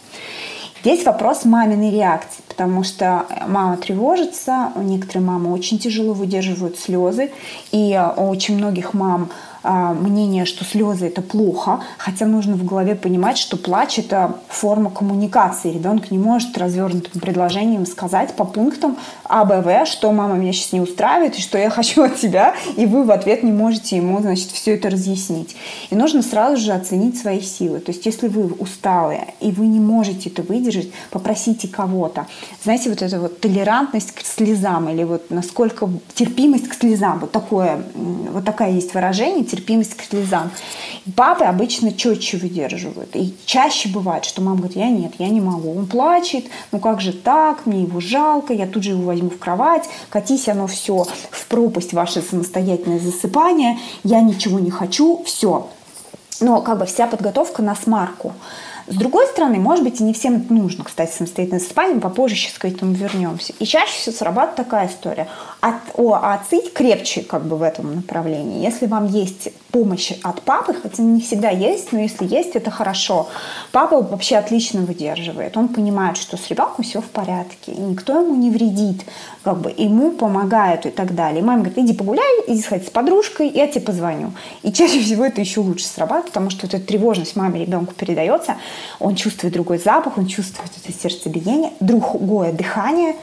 Здесь 0.83 1.05
вопрос 1.05 1.45
маминой 1.45 1.91
реакции, 1.91 2.45
потому 2.47 2.85
что 2.85 3.27
мама 3.49 3.77
тревожится, 3.77 4.73
некоторые 4.77 5.27
мамы 5.27 5.53
очень 5.53 5.81
тяжело 5.81 6.13
выдерживают 6.13 6.79
слезы, 6.79 7.33
и 7.73 8.01
у 8.17 8.29
очень 8.29 8.57
многих 8.57 8.95
мам 8.95 9.31
мнение, 9.73 10.45
что 10.45 10.65
слезы 10.65 11.07
это 11.07 11.23
плохо, 11.23 11.81
хотя 11.99 12.27
нужно 12.27 12.57
в 12.57 12.65
голове 12.65 12.95
понимать, 12.95 13.39
что 13.39 13.57
плач 13.57 13.99
это 13.99 14.37
форма 14.49 14.91
коммуникации. 14.91 15.73
Ребенок 15.73 16.11
не 16.11 16.19
может 16.19 16.57
развернутым 16.59 17.21
предложением 17.21 17.87
сказать 17.87 18.35
по 18.35 18.45
пунктам 18.45 18.97
А, 19.25 19.45
Б, 19.45 19.63
В, 19.63 19.87
что 19.87 20.13
мама 20.13 20.35
меня 20.35 20.53
сейчас 20.53 20.73
не 20.73 20.81
устраивает 20.81 21.39
и 21.39 21.43
что 21.43 21.59
я 21.59 21.71
хочу 21.77 22.03
от 22.03 22.17
тебя, 22.17 22.55
и 22.77 22.87
вы 22.87 23.05
в 23.05 23.11
ответ 23.11 23.43
не 23.43 23.53
можете 23.53 23.97
ему, 23.97 24.21
значит, 24.21 24.51
все 24.51 24.75
это 24.75 24.91
разъяснить. 24.91 25.57
И 25.91 25.95
нужно 25.95 26.23
сразу 26.23 26.57
же 26.57 26.73
оценить 26.73 27.19
свои 27.19 27.41
силы. 27.41 27.81
То 27.81 27.93
есть, 27.93 28.07
если 28.07 28.29
вы 28.29 28.47
усталые 28.59 29.35
и 29.41 29.51
вы 29.51 29.67
не 29.67 29.81
можете 29.81 30.31
это 30.31 30.43
выдержать, 30.43 30.91
попросите 31.11 31.69
кого-то. 31.69 32.27
Знаете, 32.63 32.91
вот 32.91 33.03
эта 33.03 33.21
вот 33.21 33.41
толерантность 33.41 34.13
к 34.13 34.21
слезам 34.25 34.89
или 34.89 35.05
вот 35.05 35.31
насколько 35.31 35.89
терпимость 36.15 36.69
к 36.69 36.75
слезам, 36.75 37.21
вот 37.21 37.33
такое, 37.33 37.83
вот 37.95 38.45
такая 38.45 38.73
есть 38.73 38.95
выражение, 38.95 39.45
терпимость 39.57 39.97
к 39.97 40.03
слезам. 40.03 40.51
Папы 41.17 41.45
обычно 41.45 41.93
четче 41.93 42.37
выдерживают. 42.37 43.17
И 43.17 43.35
чаще 43.47 43.89
бывает, 43.89 44.25
что 44.25 44.43
мама 44.43 44.59
говорит, 44.59 44.77
я 44.77 44.91
нет, 44.91 45.13
я 45.19 45.29
не 45.29 45.41
могу. 45.41 45.75
Он 45.77 45.87
плачет, 45.87 46.45
ну 46.73 46.79
как 46.79 47.01
же 47.01 47.13
так, 47.13 47.67
мне 47.67 47.83
его 47.83 48.01
жалко, 48.01 48.53
я 48.53 48.67
тут 48.67 48.83
же 48.83 48.91
его 48.91 49.05
возьму 49.05 49.31
в 49.31 49.39
кровать, 49.39 49.89
катись 50.11 50.49
оно 50.49 50.67
все 50.67 51.07
в 51.31 51.47
пропасть 51.47 51.93
ваше 51.93 52.23
самостоятельное 52.23 52.99
засыпание, 53.01 53.79
я 54.05 54.21
ничего 54.21 54.59
не 54.59 54.71
хочу, 54.71 55.23
все. 55.25 55.69
Но 56.41 56.61
как 56.61 56.79
бы 56.79 56.87
вся 56.87 57.07
подготовка 57.07 57.63
на 57.63 57.75
смарку. 57.75 58.35
С 58.89 58.95
другой 58.95 59.27
стороны, 59.27 59.59
может 59.59 59.83
быть, 59.83 60.01
и 60.01 60.05
не 60.05 60.13
всем 60.13 60.47
нужно, 60.49 60.85
кстати, 60.85 61.11
самостоятельное 61.11 61.61
засыпание, 61.61 62.01
попозже 62.01 62.37
сейчас 62.37 62.59
к 62.59 62.65
этому 62.65 62.93
вернемся. 62.93 63.53
И 63.59 63.67
чаще 63.67 63.93
всего 63.93 64.15
срабатывает 64.15 64.57
такая 64.57 64.89
история. 64.89 65.27
От, 65.61 65.75
о, 65.95 66.15
а 66.15 66.35
отцыть 66.35 66.73
крепче 66.73 67.23
как 67.23 67.45
бы 67.47 67.57
в 67.57 67.63
этом 67.63 67.97
направлении. 67.97 68.63
Если 68.63 68.87
вам 68.87 69.07
есть 69.07 69.49
помощь 69.73 70.13
от 70.23 70.41
папы, 70.43 70.73
хотя 70.73 71.03
не 71.03 71.21
всегда 71.21 71.51
есть, 71.51 71.93
но 71.93 71.99
если 72.01 72.27
есть, 72.27 72.55
это 72.55 72.71
хорошо. 72.71 73.29
Папа 73.73 74.01
вообще 74.01 74.37
отлично 74.37 74.83
выдерживает. 74.83 75.57
Он 75.57 75.69
понимает, 75.69 76.17
что 76.17 76.37
с 76.37 76.49
ребенком 76.49 76.85
все 76.85 77.01
в 77.01 77.07
порядке, 77.07 77.73
и 77.73 77.81
никто 77.81 78.21
ему 78.21 78.37
не 78.37 78.51
вредит, 78.51 79.05
как 79.43 79.59
бы 79.59 79.75
ему 79.77 80.13
помогают 80.13 80.87
и 80.87 80.91
так 80.91 81.15
далее. 81.15 81.41
И 81.41 81.45
мама 81.45 81.65
говорит, 81.65 81.79
иди 81.79 81.93
погуляй, 81.93 82.25
иди 82.47 82.63
сходи 82.63 82.87
с 82.87 82.91
подружкой, 82.91 83.49
я 83.49 83.67
тебе 83.67 83.81
позвоню. 83.83 84.33
И 84.63 84.73
чаще 84.73 85.01
всего 85.01 85.25
это 85.25 85.41
еще 85.41 85.61
лучше 85.61 85.87
срабатывает, 85.87 86.29
потому 86.29 86.51
что 86.51 86.67
эта 86.67 86.79
тревожность 86.79 87.37
маме 87.37 87.61
ребенку 87.61 87.93
передается, 87.95 88.57
он 88.99 89.15
чувствует 89.15 89.55
другой 89.55 89.79
запах, 89.79 90.19
он 90.19 90.27
чувствует 90.27 90.71
это 90.83 90.93
сердцебиение, 90.97 91.73
другое 91.81 92.53
дыхание, 92.53 93.15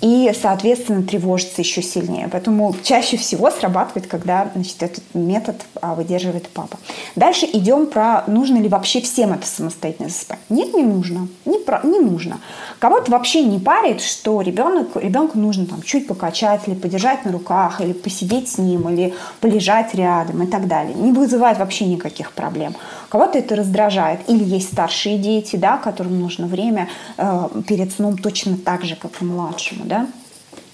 и, 0.00 0.32
соответственно, 0.40 1.02
тревожится 1.02 1.60
еще 1.60 1.82
сильнее. 1.82 2.28
Поэтому 2.30 2.74
чаще 2.82 3.16
всего 3.16 3.50
срабатывает, 3.50 4.06
когда 4.06 4.50
значит, 4.54 4.82
этот 4.82 5.04
метод 5.14 5.56
а, 5.80 5.94
выдерживает 5.94 6.48
папа. 6.48 6.78
Дальше 7.16 7.46
идем 7.52 7.86
про, 7.86 8.24
нужно 8.26 8.58
ли 8.58 8.68
вообще 8.68 9.00
всем 9.00 9.32
это 9.32 9.46
самостоятельно 9.46 10.08
засыпать. 10.08 10.38
Нет, 10.48 10.72
не 10.74 10.82
нужно. 10.82 11.28
Не, 11.44 11.58
про, 11.58 11.80
не 11.82 11.98
нужно. 11.98 12.40
Кого-то 12.78 13.10
вообще 13.10 13.42
не 13.42 13.58
парит, 13.58 14.00
что 14.00 14.40
ребенок, 14.40 14.96
ребенку 14.96 15.38
нужно 15.38 15.66
там, 15.66 15.82
чуть 15.82 16.06
покачать, 16.06 16.62
или 16.66 16.74
подержать 16.74 17.26
на 17.26 17.32
руках, 17.32 17.80
или 17.82 17.92
посидеть 17.92 18.50
с 18.50 18.58
ним, 18.58 18.88
или 18.88 19.14
полежать 19.40 19.94
рядом 19.94 20.42
и 20.42 20.46
так 20.46 20.66
далее. 20.66 20.94
Не 20.94 21.12
вызывает 21.12 21.58
вообще 21.58 21.84
никаких 21.84 22.32
проблем. 22.32 22.74
Кого-то 23.10 23.38
это 23.38 23.56
раздражает. 23.56 24.20
Или 24.28 24.44
есть 24.44 24.72
старшие 24.72 25.18
дети, 25.18 25.56
да, 25.56 25.76
которым 25.76 26.20
нужно 26.20 26.46
время 26.46 26.88
э, 27.18 27.48
перед 27.66 27.92
сном 27.92 28.16
точно 28.16 28.56
так 28.56 28.84
же, 28.84 28.94
как 28.94 29.20
и 29.20 29.24
младшему. 29.24 29.84
Да? 29.84 30.06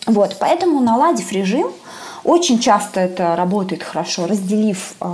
Вот, 0.07 0.37
поэтому 0.39 0.81
наладив 0.81 1.33
режим, 1.33 1.69
очень 2.25 2.59
часто 2.59 3.01
это 3.01 3.37
работает 3.37 3.83
хорошо, 3.83 4.27
разделив 4.27 4.95
э, 5.01 5.07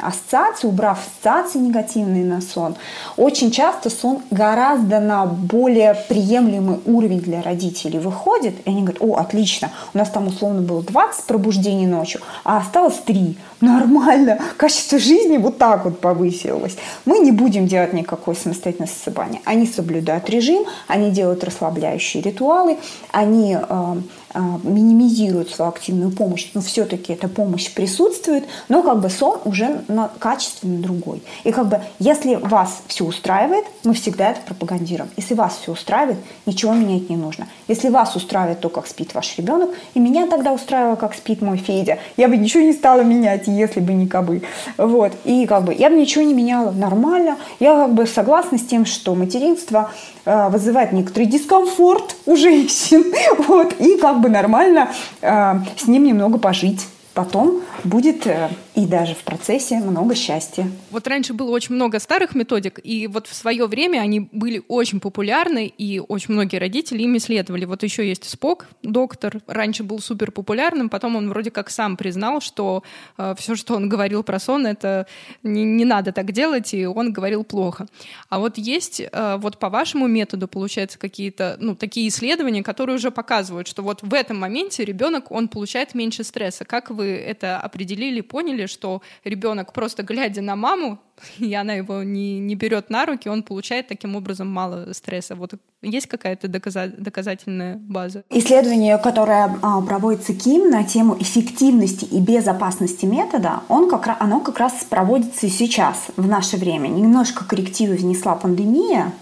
ассоциации, 0.00 0.68
убрав 0.68 1.00
ассоциации 1.00 1.58
негативные 1.58 2.24
на 2.24 2.40
сон. 2.40 2.76
Очень 3.16 3.50
часто 3.50 3.90
сон 3.90 4.22
гораздо 4.30 5.00
на 5.00 5.26
более 5.26 5.94
приемлемый 6.08 6.78
уровень 6.86 7.20
для 7.20 7.42
родителей 7.42 7.98
выходит, 7.98 8.54
и 8.64 8.70
они 8.70 8.82
говорят, 8.82 9.02
о, 9.02 9.16
отлично, 9.16 9.70
у 9.92 9.98
нас 9.98 10.08
там 10.10 10.28
условно 10.28 10.62
было 10.62 10.82
20 10.82 11.24
пробуждений 11.24 11.86
ночью, 11.86 12.20
а 12.44 12.58
осталось 12.58 12.98
3. 13.04 13.36
Нормально, 13.60 14.38
качество 14.56 14.98
жизни 14.98 15.36
вот 15.36 15.58
так 15.58 15.84
вот 15.84 16.00
повысилось. 16.00 16.76
Мы 17.04 17.18
не 17.18 17.30
будем 17.30 17.66
делать 17.66 17.92
никакое 17.92 18.34
самостоятельное 18.34 18.88
засыпание. 18.88 19.42
Они 19.44 19.66
соблюдают 19.66 20.30
режим, 20.30 20.64
они 20.86 21.10
делают 21.10 21.44
расслабляющие 21.44 22.22
ритуалы, 22.22 22.78
они 23.12 23.56
э, 23.56 23.94
а, 24.32 24.60
минимизируют 24.62 25.50
свою 25.50 25.70
активную 25.70 26.12
помощь, 26.12 26.50
но 26.54 26.60
все-таки 26.60 27.12
эта 27.12 27.26
помощь 27.26 27.68
присутствует, 27.72 28.44
но 28.68 28.84
как 28.84 29.00
бы 29.00 29.10
сон 29.10 29.40
уже 29.44 29.82
на 29.88 30.08
качественно 30.20 30.80
другой. 30.80 31.20
И 31.42 31.50
как 31.50 31.68
бы 31.68 31.80
если 31.98 32.36
вас 32.36 32.82
все 32.86 33.04
устраивает, 33.04 33.64
мы 33.82 33.92
всегда 33.92 34.30
это 34.30 34.40
пропагандируем. 34.42 35.10
Если 35.16 35.34
вас 35.34 35.58
все 35.60 35.72
устраивает, 35.72 36.18
ничего 36.46 36.72
менять 36.74 37.10
не 37.10 37.16
нужно. 37.16 37.48
Если 37.66 37.88
вас 37.88 38.14
устраивает 38.14 38.60
то, 38.60 38.68
как 38.68 38.86
спит 38.86 39.14
ваш 39.14 39.36
ребенок, 39.36 39.70
и 39.94 39.98
меня 39.98 40.28
тогда 40.28 40.52
устраивало, 40.52 40.94
как 40.94 41.14
спит 41.14 41.42
мой 41.42 41.56
Федя, 41.58 41.98
я 42.16 42.28
бы 42.28 42.36
ничего 42.36 42.62
не 42.62 42.72
стала 42.72 43.00
менять, 43.00 43.48
если 43.56 43.80
бы 43.80 43.92
не 43.92 44.06
кобы. 44.06 44.42
Вот. 44.76 45.12
И 45.24 45.46
как 45.46 45.64
бы 45.64 45.74
я 45.74 45.90
бы 45.90 45.96
ничего 45.96 46.24
не 46.24 46.34
меняла 46.34 46.70
нормально. 46.70 47.36
Я 47.58 47.74
как 47.74 47.94
бы 47.94 48.06
согласна 48.06 48.58
с 48.58 48.62
тем, 48.62 48.84
что 48.86 49.14
материнство 49.14 49.90
э, 50.24 50.48
вызывает 50.48 50.92
некоторый 50.92 51.26
дискомфорт 51.26 52.16
у 52.26 52.36
женщин. 52.36 53.04
Вот. 53.48 53.74
И 53.80 53.96
как 53.96 54.20
бы 54.20 54.28
нормально 54.28 54.90
э, 55.22 55.54
с 55.76 55.86
ним 55.86 56.04
немного 56.04 56.38
пожить. 56.38 56.86
Потом 57.14 57.60
будет 57.84 58.26
э, 58.26 58.48
и 58.74 58.86
даже 58.86 59.14
в 59.14 59.24
процессе 59.24 59.78
много 59.78 60.14
счастья. 60.14 60.70
Вот 60.90 61.06
раньше 61.08 61.34
было 61.34 61.50
очень 61.50 61.74
много 61.74 61.98
старых 61.98 62.34
методик, 62.34 62.78
и 62.82 63.08
вот 63.08 63.26
в 63.26 63.34
свое 63.34 63.66
время 63.66 63.98
они 63.98 64.20
были 64.20 64.62
очень 64.68 65.00
популярны, 65.00 65.66
и 65.66 65.98
очень 65.98 66.34
многие 66.34 66.58
родители 66.58 67.02
ими 67.02 67.18
следовали. 67.18 67.64
Вот 67.64 67.82
еще 67.82 68.06
есть 68.08 68.28
Спок, 68.28 68.68
доктор, 68.82 69.40
раньше 69.46 69.82
был 69.82 69.98
супер 69.98 70.30
популярным, 70.30 70.88
потом 70.88 71.16
он 71.16 71.28
вроде 71.30 71.50
как 71.50 71.68
сам 71.68 71.96
признал, 71.96 72.40
что 72.40 72.84
э, 73.18 73.34
все, 73.36 73.56
что 73.56 73.74
он 73.74 73.88
говорил 73.88 74.22
про 74.22 74.38
сон, 74.38 74.66
это 74.66 75.06
не, 75.42 75.64
не 75.64 75.84
надо 75.84 76.12
так 76.12 76.30
делать, 76.30 76.72
и 76.72 76.86
он 76.86 77.12
говорил 77.12 77.42
плохо. 77.42 77.88
А 78.28 78.38
вот 78.38 78.56
есть 78.56 79.00
э, 79.00 79.36
вот 79.40 79.58
по 79.58 79.68
вашему 79.68 80.06
методу, 80.06 80.46
получается, 80.46 80.98
какие-то 80.98 81.56
ну, 81.58 81.74
такие 81.74 82.08
исследования, 82.08 82.62
которые 82.62 82.96
уже 82.96 83.10
показывают, 83.10 83.66
что 83.66 83.82
вот 83.82 84.02
в 84.02 84.14
этом 84.14 84.38
моменте 84.38 84.84
ребенок, 84.84 85.32
он 85.32 85.48
получает 85.48 85.94
меньше 85.94 86.22
стресса. 86.22 86.64
Как 86.64 86.90
вы 86.90 87.06
это 87.06 87.58
определили, 87.58 88.20
поняли, 88.20 88.59
что 88.66 89.02
ребенок 89.24 89.72
просто 89.72 90.02
глядя 90.02 90.42
на 90.42 90.56
маму, 90.56 90.98
и 91.38 91.54
она 91.54 91.74
его 91.74 92.02
не, 92.02 92.38
не 92.38 92.54
берет 92.54 92.90
на 92.90 93.06
руки, 93.06 93.28
он 93.28 93.42
получает 93.42 93.88
таким 93.88 94.16
образом 94.16 94.48
мало 94.48 94.92
стресса. 94.92 95.34
Вот 95.34 95.54
есть 95.82 96.06
какая-то 96.06 96.48
доказа- 96.48 96.94
доказательная 96.96 97.76
база? 97.76 98.24
Исследование, 98.30 98.98
которое 98.98 99.58
а, 99.62 99.80
проводится 99.80 100.34
КИМ 100.34 100.70
на 100.70 100.84
тему 100.84 101.16
эффективности 101.18 102.04
и 102.04 102.20
безопасности 102.20 103.06
метода, 103.06 103.60
он 103.68 103.88
как 103.88 104.06
раз, 104.06 104.16
оно 104.20 104.40
как 104.40 104.58
раз 104.58 104.84
проводится 104.88 105.46
и 105.46 105.50
сейчас, 105.50 106.06
в 106.16 106.26
наше 106.26 106.56
время. 106.56 106.88
Немножко 106.88 107.44
коррективы 107.44 107.96
внесла 107.96 108.34
пандемия, 108.34 109.12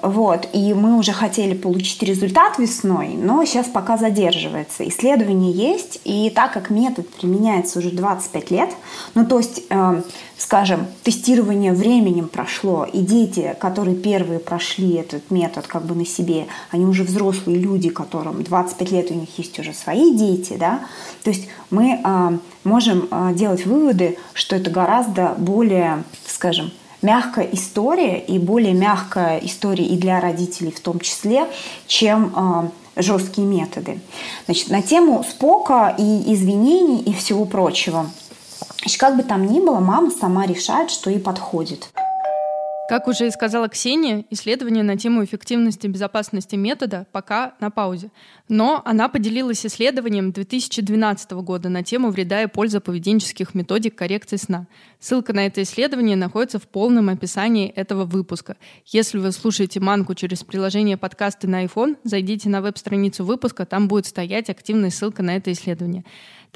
вот, 0.00 0.48
и 0.52 0.74
мы 0.74 0.96
уже 0.96 1.12
хотели 1.12 1.54
получить 1.54 2.02
результат 2.02 2.58
весной, 2.58 3.08
но 3.08 3.44
сейчас 3.44 3.66
пока 3.66 3.96
задерживается. 3.96 4.88
Исследование 4.88 5.52
есть, 5.52 6.00
и 6.04 6.30
так 6.30 6.52
как 6.52 6.70
метод 6.70 7.08
применяется 7.08 7.80
уже 7.80 7.90
25 7.90 8.50
лет, 8.52 8.70
ну 9.14 9.26
то 9.26 9.38
есть, 9.38 9.62
э, 9.68 10.02
скажем, 10.36 10.86
тестирование 11.02 11.72
временем 11.72 12.28
прошло, 12.28 12.84
и 12.84 12.98
дети, 13.00 13.56
которые 13.58 13.96
первые 13.96 14.38
прошли 14.38 14.94
этот 14.94 15.32
метод 15.32 15.66
как 15.66 15.84
бы 15.84 15.96
на 15.96 16.06
себе, 16.06 16.46
они 16.70 16.84
уже 16.84 17.02
взрослые 17.02 17.58
люди, 17.58 17.88
которым 17.88 18.44
25 18.44 18.92
лет, 18.92 19.10
у 19.10 19.14
них 19.14 19.36
есть 19.36 19.58
уже 19.58 19.72
свои 19.72 20.16
дети, 20.16 20.56
да, 20.56 20.80
то 21.24 21.30
есть 21.30 21.48
мы 21.70 22.00
э, 22.02 22.38
можем 22.62 23.08
э, 23.10 23.32
делать 23.34 23.66
выводы, 23.66 24.16
что 24.32 24.54
это 24.54 24.70
гораздо 24.70 25.34
более, 25.38 26.04
скажем, 26.24 26.70
мягкая 27.02 27.48
история 27.52 28.18
и 28.18 28.38
более 28.38 28.74
мягкая 28.74 29.38
история 29.38 29.84
и 29.84 29.96
для 29.96 30.20
родителей 30.20 30.72
в 30.72 30.80
том 30.80 31.00
числе, 31.00 31.46
чем 31.86 32.32
э, 32.96 33.02
жесткие 33.02 33.46
методы. 33.46 34.00
Значит, 34.46 34.70
на 34.70 34.82
тему 34.82 35.24
спока 35.28 35.94
и 35.96 36.34
извинений 36.34 37.00
и 37.02 37.12
всего 37.12 37.44
прочего. 37.44 38.10
Значит, 38.80 39.00
как 39.00 39.16
бы 39.16 39.22
там 39.22 39.46
ни 39.46 39.60
было, 39.60 39.80
мама 39.80 40.10
сама 40.10 40.46
решает, 40.46 40.90
что 40.90 41.10
ей 41.10 41.20
подходит. 41.20 41.88
Как 42.88 43.06
уже 43.06 43.26
и 43.26 43.30
сказала 43.30 43.68
Ксения, 43.68 44.24
исследование 44.30 44.82
на 44.82 44.96
тему 44.96 45.22
эффективности 45.22 45.84
и 45.84 45.90
безопасности 45.90 46.56
метода 46.56 47.06
пока 47.12 47.52
на 47.60 47.70
паузе. 47.70 48.10
Но 48.48 48.80
она 48.82 49.10
поделилась 49.10 49.66
исследованием 49.66 50.32
2012 50.32 51.32
года 51.32 51.68
на 51.68 51.82
тему 51.82 52.08
вреда 52.08 52.42
и 52.42 52.46
пользы 52.46 52.80
поведенческих 52.80 53.54
методик 53.54 53.94
коррекции 53.94 54.36
сна. 54.36 54.68
Ссылка 55.00 55.34
на 55.34 55.44
это 55.44 55.62
исследование 55.64 56.16
находится 56.16 56.58
в 56.58 56.66
полном 56.66 57.10
описании 57.10 57.68
этого 57.68 58.06
выпуска. 58.06 58.56
Если 58.86 59.18
вы 59.18 59.32
слушаете 59.32 59.80
Манку 59.80 60.14
через 60.14 60.42
приложение 60.42 60.96
подкасты 60.96 61.46
на 61.46 61.66
iPhone, 61.66 61.98
зайдите 62.04 62.48
на 62.48 62.62
веб-страницу 62.62 63.22
выпуска, 63.22 63.66
там 63.66 63.86
будет 63.86 64.06
стоять 64.06 64.48
активная 64.48 64.88
ссылка 64.88 65.22
на 65.22 65.36
это 65.36 65.52
исследование. 65.52 66.06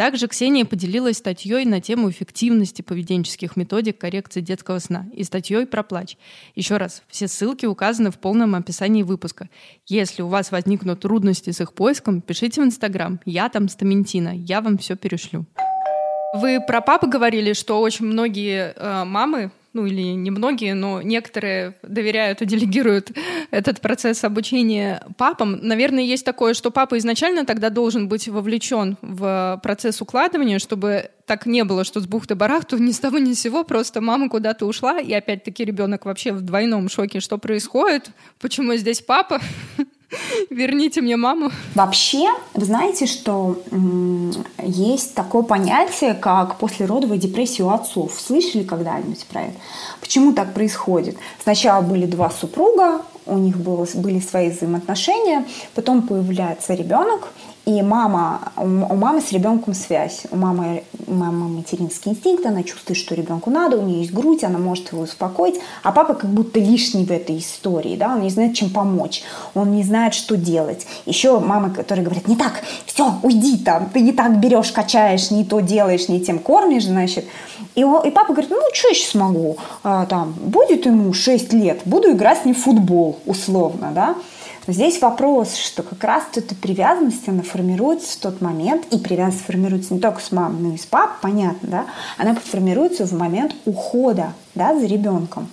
Также 0.02 0.26
Ксения 0.26 0.64
поделилась 0.64 1.18
статьей 1.18 1.64
на 1.64 1.80
тему 1.80 2.10
эффективности 2.10 2.82
поведенческих 2.82 3.54
методик 3.54 3.98
коррекции 3.98 4.40
детского 4.40 4.80
сна 4.80 5.06
и 5.14 5.22
статьей 5.22 5.64
про 5.64 5.84
плач. 5.84 6.16
Еще 6.56 6.76
раз, 6.76 7.04
все 7.06 7.28
ссылки 7.28 7.66
указаны 7.66 8.10
в 8.10 8.18
полном 8.18 8.56
описании 8.56 9.04
выпуска. 9.04 9.48
Если 9.86 10.22
у 10.22 10.26
вас 10.26 10.50
возникнут 10.50 10.98
трудности 10.98 11.50
с 11.50 11.60
их 11.60 11.72
поиском, 11.72 12.20
пишите 12.20 12.62
в 12.62 12.64
Инстаграм. 12.64 13.20
Я 13.26 13.48
там 13.48 13.68
Стаментина. 13.68 14.32
Я 14.34 14.60
вам 14.60 14.76
все 14.76 14.96
перешлю. 14.96 15.46
Вы 16.34 16.58
про 16.66 16.80
папы 16.80 17.06
говорили, 17.06 17.52
что 17.52 17.80
очень 17.80 18.06
многие 18.06 18.74
э, 18.74 19.04
мамы 19.04 19.52
ну 19.72 19.86
или 19.86 20.02
не 20.02 20.30
многие, 20.30 20.74
но 20.74 21.02
некоторые 21.02 21.74
доверяют 21.82 22.42
и 22.42 22.46
делегируют 22.46 23.12
этот 23.50 23.80
процесс 23.80 24.24
обучения 24.24 25.02
папам. 25.16 25.58
Наверное, 25.62 26.02
есть 26.02 26.24
такое, 26.24 26.54
что 26.54 26.70
папа 26.70 26.98
изначально 26.98 27.44
тогда 27.46 27.70
должен 27.70 28.08
быть 28.08 28.28
вовлечен 28.28 28.98
в 29.00 29.60
процесс 29.62 30.00
укладывания, 30.00 30.58
чтобы 30.58 31.10
так 31.26 31.46
не 31.46 31.64
было, 31.64 31.84
что 31.84 32.00
с 32.00 32.06
бухты-барахту 32.06 32.78
ни 32.78 32.90
с 32.90 32.98
того 32.98 33.18
ни 33.18 33.32
с 33.32 33.40
сего 33.40 33.64
просто 33.64 34.00
мама 34.00 34.28
куда-то 34.28 34.66
ушла, 34.66 35.00
и 35.00 35.12
опять-таки 35.12 35.64
ребенок 35.64 36.04
вообще 36.04 36.32
в 36.32 36.42
двойном 36.42 36.88
шоке, 36.88 37.20
что 37.20 37.38
происходит, 37.38 38.10
почему 38.40 38.74
здесь 38.74 39.00
папа, 39.00 39.40
Верните 40.50 41.00
мне 41.00 41.16
маму. 41.16 41.50
Вообще, 41.74 42.28
вы 42.54 42.64
знаете, 42.64 43.06
что 43.06 43.58
есть 44.62 45.14
такое 45.14 45.42
понятие, 45.42 46.14
как 46.14 46.58
послеродовая 46.58 47.18
депрессия 47.18 47.64
у 47.64 47.70
отцов. 47.70 48.18
Слышали 48.20 48.62
когда-нибудь 48.62 49.24
про 49.26 49.42
это? 49.42 49.56
Почему 50.00 50.32
так 50.32 50.54
происходит? 50.54 51.16
Сначала 51.42 51.82
были 51.82 52.06
два 52.06 52.30
супруга, 52.30 53.02
у 53.26 53.38
них 53.38 53.56
было, 53.56 53.86
были 53.94 54.20
свои 54.20 54.50
взаимоотношения, 54.50 55.46
потом 55.74 56.02
появляется 56.02 56.74
ребенок, 56.74 57.28
и 57.64 57.80
мама, 57.80 58.52
у 58.56 58.66
мамы 58.66 59.20
с 59.20 59.30
ребенком 59.30 59.74
связь. 59.74 60.22
У 60.32 60.36
мамы, 60.36 60.82
у 61.06 61.14
мамы 61.14 61.48
материнский 61.48 62.10
инстинкт, 62.10 62.44
она 62.44 62.64
чувствует, 62.64 62.98
что 62.98 63.14
ребенку 63.14 63.50
надо, 63.50 63.78
у 63.78 63.82
нее 63.82 64.00
есть 64.00 64.12
грудь, 64.12 64.42
она 64.42 64.58
может 64.58 64.90
его 64.90 65.02
успокоить. 65.02 65.60
А 65.84 65.92
папа 65.92 66.14
как 66.14 66.28
будто 66.28 66.58
лишний 66.58 67.04
в 67.04 67.12
этой 67.12 67.38
истории, 67.38 67.96
да, 67.96 68.14
он 68.14 68.22
не 68.22 68.30
знает, 68.30 68.54
чем 68.54 68.70
помочь, 68.70 69.22
он 69.54 69.70
не 69.76 69.84
знает, 69.84 70.12
что 70.14 70.36
делать. 70.36 70.86
Еще 71.06 71.38
мамы, 71.38 71.70
которые 71.70 72.04
говорят, 72.04 72.26
не 72.26 72.34
так, 72.34 72.62
все, 72.84 73.14
уйди 73.22 73.58
там, 73.58 73.90
ты 73.90 74.00
не 74.00 74.12
так 74.12 74.40
берешь, 74.40 74.72
качаешь, 74.72 75.30
не 75.30 75.44
то 75.44 75.60
делаешь, 75.60 76.08
не 76.08 76.20
тем 76.20 76.40
кормишь, 76.40 76.86
значит. 76.86 77.26
И, 77.76 77.84
он, 77.84 78.04
и 78.04 78.10
папа 78.10 78.32
говорит, 78.32 78.50
ну, 78.50 78.60
что 78.72 78.88
я 78.88 78.94
сейчас 78.94 79.14
могу? 79.14 79.56
А, 79.84 80.06
там, 80.06 80.32
будет 80.32 80.84
ему 80.84 81.12
6 81.12 81.52
лет, 81.52 81.82
буду 81.84 82.10
играть 82.10 82.42
с 82.42 82.44
ним 82.44 82.56
в 82.56 82.58
футбол, 82.58 83.20
условно, 83.24 83.92
да. 83.94 84.16
Здесь 84.68 85.00
вопрос, 85.02 85.56
что 85.56 85.82
как 85.82 86.04
раз 86.04 86.24
эта 86.36 86.54
привязанность, 86.54 87.28
она 87.28 87.42
формируется 87.42 88.16
в 88.16 88.20
тот 88.20 88.40
момент, 88.40 88.86
и 88.92 88.98
привязанность 88.98 89.44
формируется 89.44 89.92
не 89.92 90.00
только 90.00 90.20
с 90.20 90.30
мамой, 90.30 90.60
но 90.60 90.74
и 90.74 90.76
с 90.76 90.86
папой, 90.86 91.16
понятно, 91.20 91.68
да, 91.68 91.86
она 92.16 92.34
формируется 92.34 93.04
в 93.04 93.12
момент 93.12 93.56
ухода, 93.64 94.34
да, 94.54 94.78
за 94.78 94.86
ребенком 94.86 95.48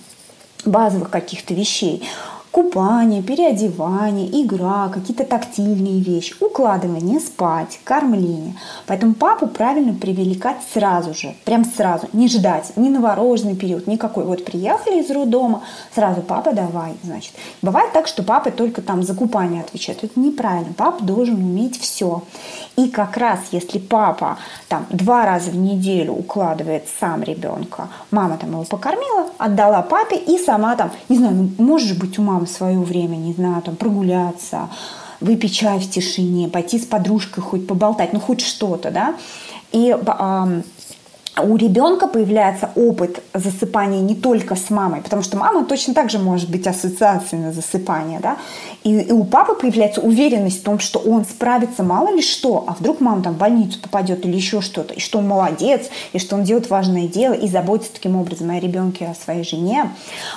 базовых 0.64 1.10
каких-то 1.10 1.54
вещей. 1.54 2.08
Купание, 2.50 3.22
переодевание, 3.22 4.42
игра, 4.42 4.88
какие-то 4.88 5.24
тактильные 5.24 6.00
вещи, 6.00 6.34
укладывание, 6.40 7.20
спать, 7.20 7.78
кормление. 7.84 8.56
Поэтому 8.88 9.14
папу 9.14 9.46
правильно 9.46 9.92
привлекать 9.92 10.56
сразу 10.74 11.14
же, 11.14 11.36
прям 11.44 11.64
сразу, 11.64 12.08
не 12.12 12.26
ждать, 12.26 12.72
ни 12.74 12.88
новорожденный 12.88 13.54
период, 13.54 13.86
никакой. 13.86 14.24
Вот 14.24 14.44
приехали 14.44 15.00
из 15.00 15.08
роддома, 15.12 15.62
сразу 15.94 16.22
папа 16.22 16.52
давай, 16.52 16.94
значит. 17.04 17.34
Бывает 17.62 17.92
так, 17.92 18.08
что 18.08 18.24
папа 18.24 18.50
только 18.50 18.82
там 18.82 19.04
за 19.04 19.14
купание 19.14 19.62
отвечает. 19.62 20.02
Это 20.02 20.18
неправильно. 20.18 20.72
Папа 20.76 21.04
должен 21.04 21.36
уметь 21.36 21.80
все. 21.80 22.24
И 22.74 22.88
как 22.88 23.16
раз 23.16 23.38
если 23.52 23.78
папа 23.78 24.38
там 24.68 24.86
два 24.90 25.24
раза 25.24 25.52
в 25.52 25.56
неделю 25.56 26.14
укладывает 26.14 26.88
сам 26.98 27.22
ребенка, 27.22 27.88
мама 28.10 28.38
там 28.38 28.50
его 28.50 28.64
покормила, 28.64 29.26
отдала 29.38 29.82
папе 29.82 30.16
и 30.16 30.36
сама 30.36 30.74
там, 30.74 30.90
не 31.08 31.16
знаю, 31.16 31.34
ну, 31.34 31.64
может 31.64 31.96
быть 31.96 32.18
у 32.18 32.22
мамы 32.22 32.39
в 32.46 32.50
свое 32.50 32.78
время, 32.78 33.16
не 33.16 33.32
знаю, 33.32 33.62
там 33.62 33.76
прогуляться, 33.76 34.68
выпить 35.20 35.54
чай 35.54 35.78
в 35.78 35.90
тишине, 35.90 36.48
пойти 36.48 36.78
с 36.78 36.86
подружкой 36.86 37.42
хоть 37.42 37.66
поболтать, 37.66 38.12
ну 38.12 38.20
хоть 38.20 38.40
что-то, 38.40 38.90
да. 38.90 39.14
И 39.72 39.96
у 41.42 41.56
ребенка 41.56 42.06
появляется 42.06 42.70
опыт 42.74 43.22
засыпания 43.34 44.00
не 44.00 44.14
только 44.14 44.56
с 44.56 44.68
мамой, 44.70 45.00
потому 45.00 45.22
что 45.22 45.36
мама 45.36 45.64
точно 45.64 45.94
так 45.94 46.10
же 46.10 46.18
может 46.18 46.50
быть 46.50 46.66
ассоциацией 46.66 47.42
на 47.42 47.52
засыпание, 47.52 48.20
да, 48.20 48.36
и, 48.82 49.00
и 49.00 49.12
у 49.12 49.24
папы 49.24 49.54
появляется 49.54 50.00
уверенность 50.00 50.60
в 50.60 50.62
том, 50.62 50.78
что 50.78 50.98
он 50.98 51.24
справится 51.24 51.82
мало 51.82 52.14
ли 52.14 52.22
что, 52.22 52.64
а 52.66 52.74
вдруг 52.74 53.00
мама 53.00 53.22
там 53.22 53.34
в 53.34 53.38
больницу 53.38 53.78
попадет 53.80 54.24
или 54.24 54.36
еще 54.36 54.60
что-то, 54.60 54.94
и 54.94 55.00
что 55.00 55.18
он 55.18 55.28
молодец, 55.28 55.88
и 56.12 56.18
что 56.18 56.36
он 56.36 56.44
делает 56.44 56.70
важное 56.70 57.06
дело, 57.06 57.34
и 57.34 57.46
заботится 57.48 57.92
таким 57.92 58.16
образом 58.16 58.50
о 58.50 58.58
ребенке, 58.58 59.06
о 59.06 59.14
своей 59.14 59.44
жене. 59.44 59.90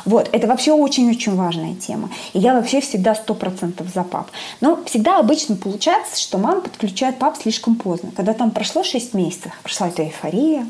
Вот, 0.06 0.30
это 0.32 0.48
вообще 0.48 0.74
очень-очень 0.74 1.36
важная 1.36 1.76
тема. 1.76 2.10
И 2.34 2.40
я 2.40 2.54
вообще 2.54 2.82
всегда 2.82 3.16
сто 3.16 3.34
процентов 3.34 3.88
за 3.94 4.04
пап. 4.04 4.28
Но 4.62 4.80
всегда 4.86 5.20
обычно 5.20 5.56
получается, 5.56 6.20
что 6.20 6.38
мама 6.38 6.62
подключает 6.62 7.18
пап 7.20 7.38
слишком 7.42 7.76
поздно. 7.76 8.12
Когда 8.16 8.34
там 8.34 8.52
прошло 8.52 8.84
6 8.84 9.14
месяцев, 9.14 9.52
прошла 9.64 9.88
эта 9.88 10.04
эйфория, 10.04 10.66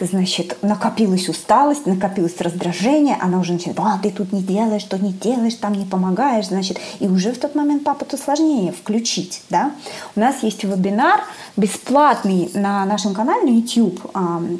значит, 0.00 0.58
накопилась 0.62 1.28
усталость, 1.28 1.86
накопилось 1.86 2.40
раздражение, 2.40 3.16
она 3.20 3.38
уже 3.38 3.54
начинает, 3.54 3.78
а, 3.80 3.98
ты 4.02 4.10
тут 4.10 4.32
не 4.32 4.42
делаешь, 4.42 4.82
что 4.82 4.98
не 4.98 5.12
делаешь, 5.12 5.54
там 5.54 5.72
не 5.72 5.84
помогаешь, 5.84 6.46
значит, 6.46 6.78
и 7.00 7.08
уже 7.14 7.32
в 7.32 7.38
тот 7.38 7.54
момент 7.54 7.84
папу-то 7.84 8.16
сложнее 8.16 8.72
включить, 8.72 9.42
да. 9.50 9.72
У 10.16 10.20
нас 10.20 10.42
есть 10.42 10.64
вебинар 10.64 11.20
бесплатный 11.56 12.50
на 12.54 12.84
нашем 12.84 13.14
канале 13.14 13.42
на 13.42 13.56
YouTube, 13.56 14.00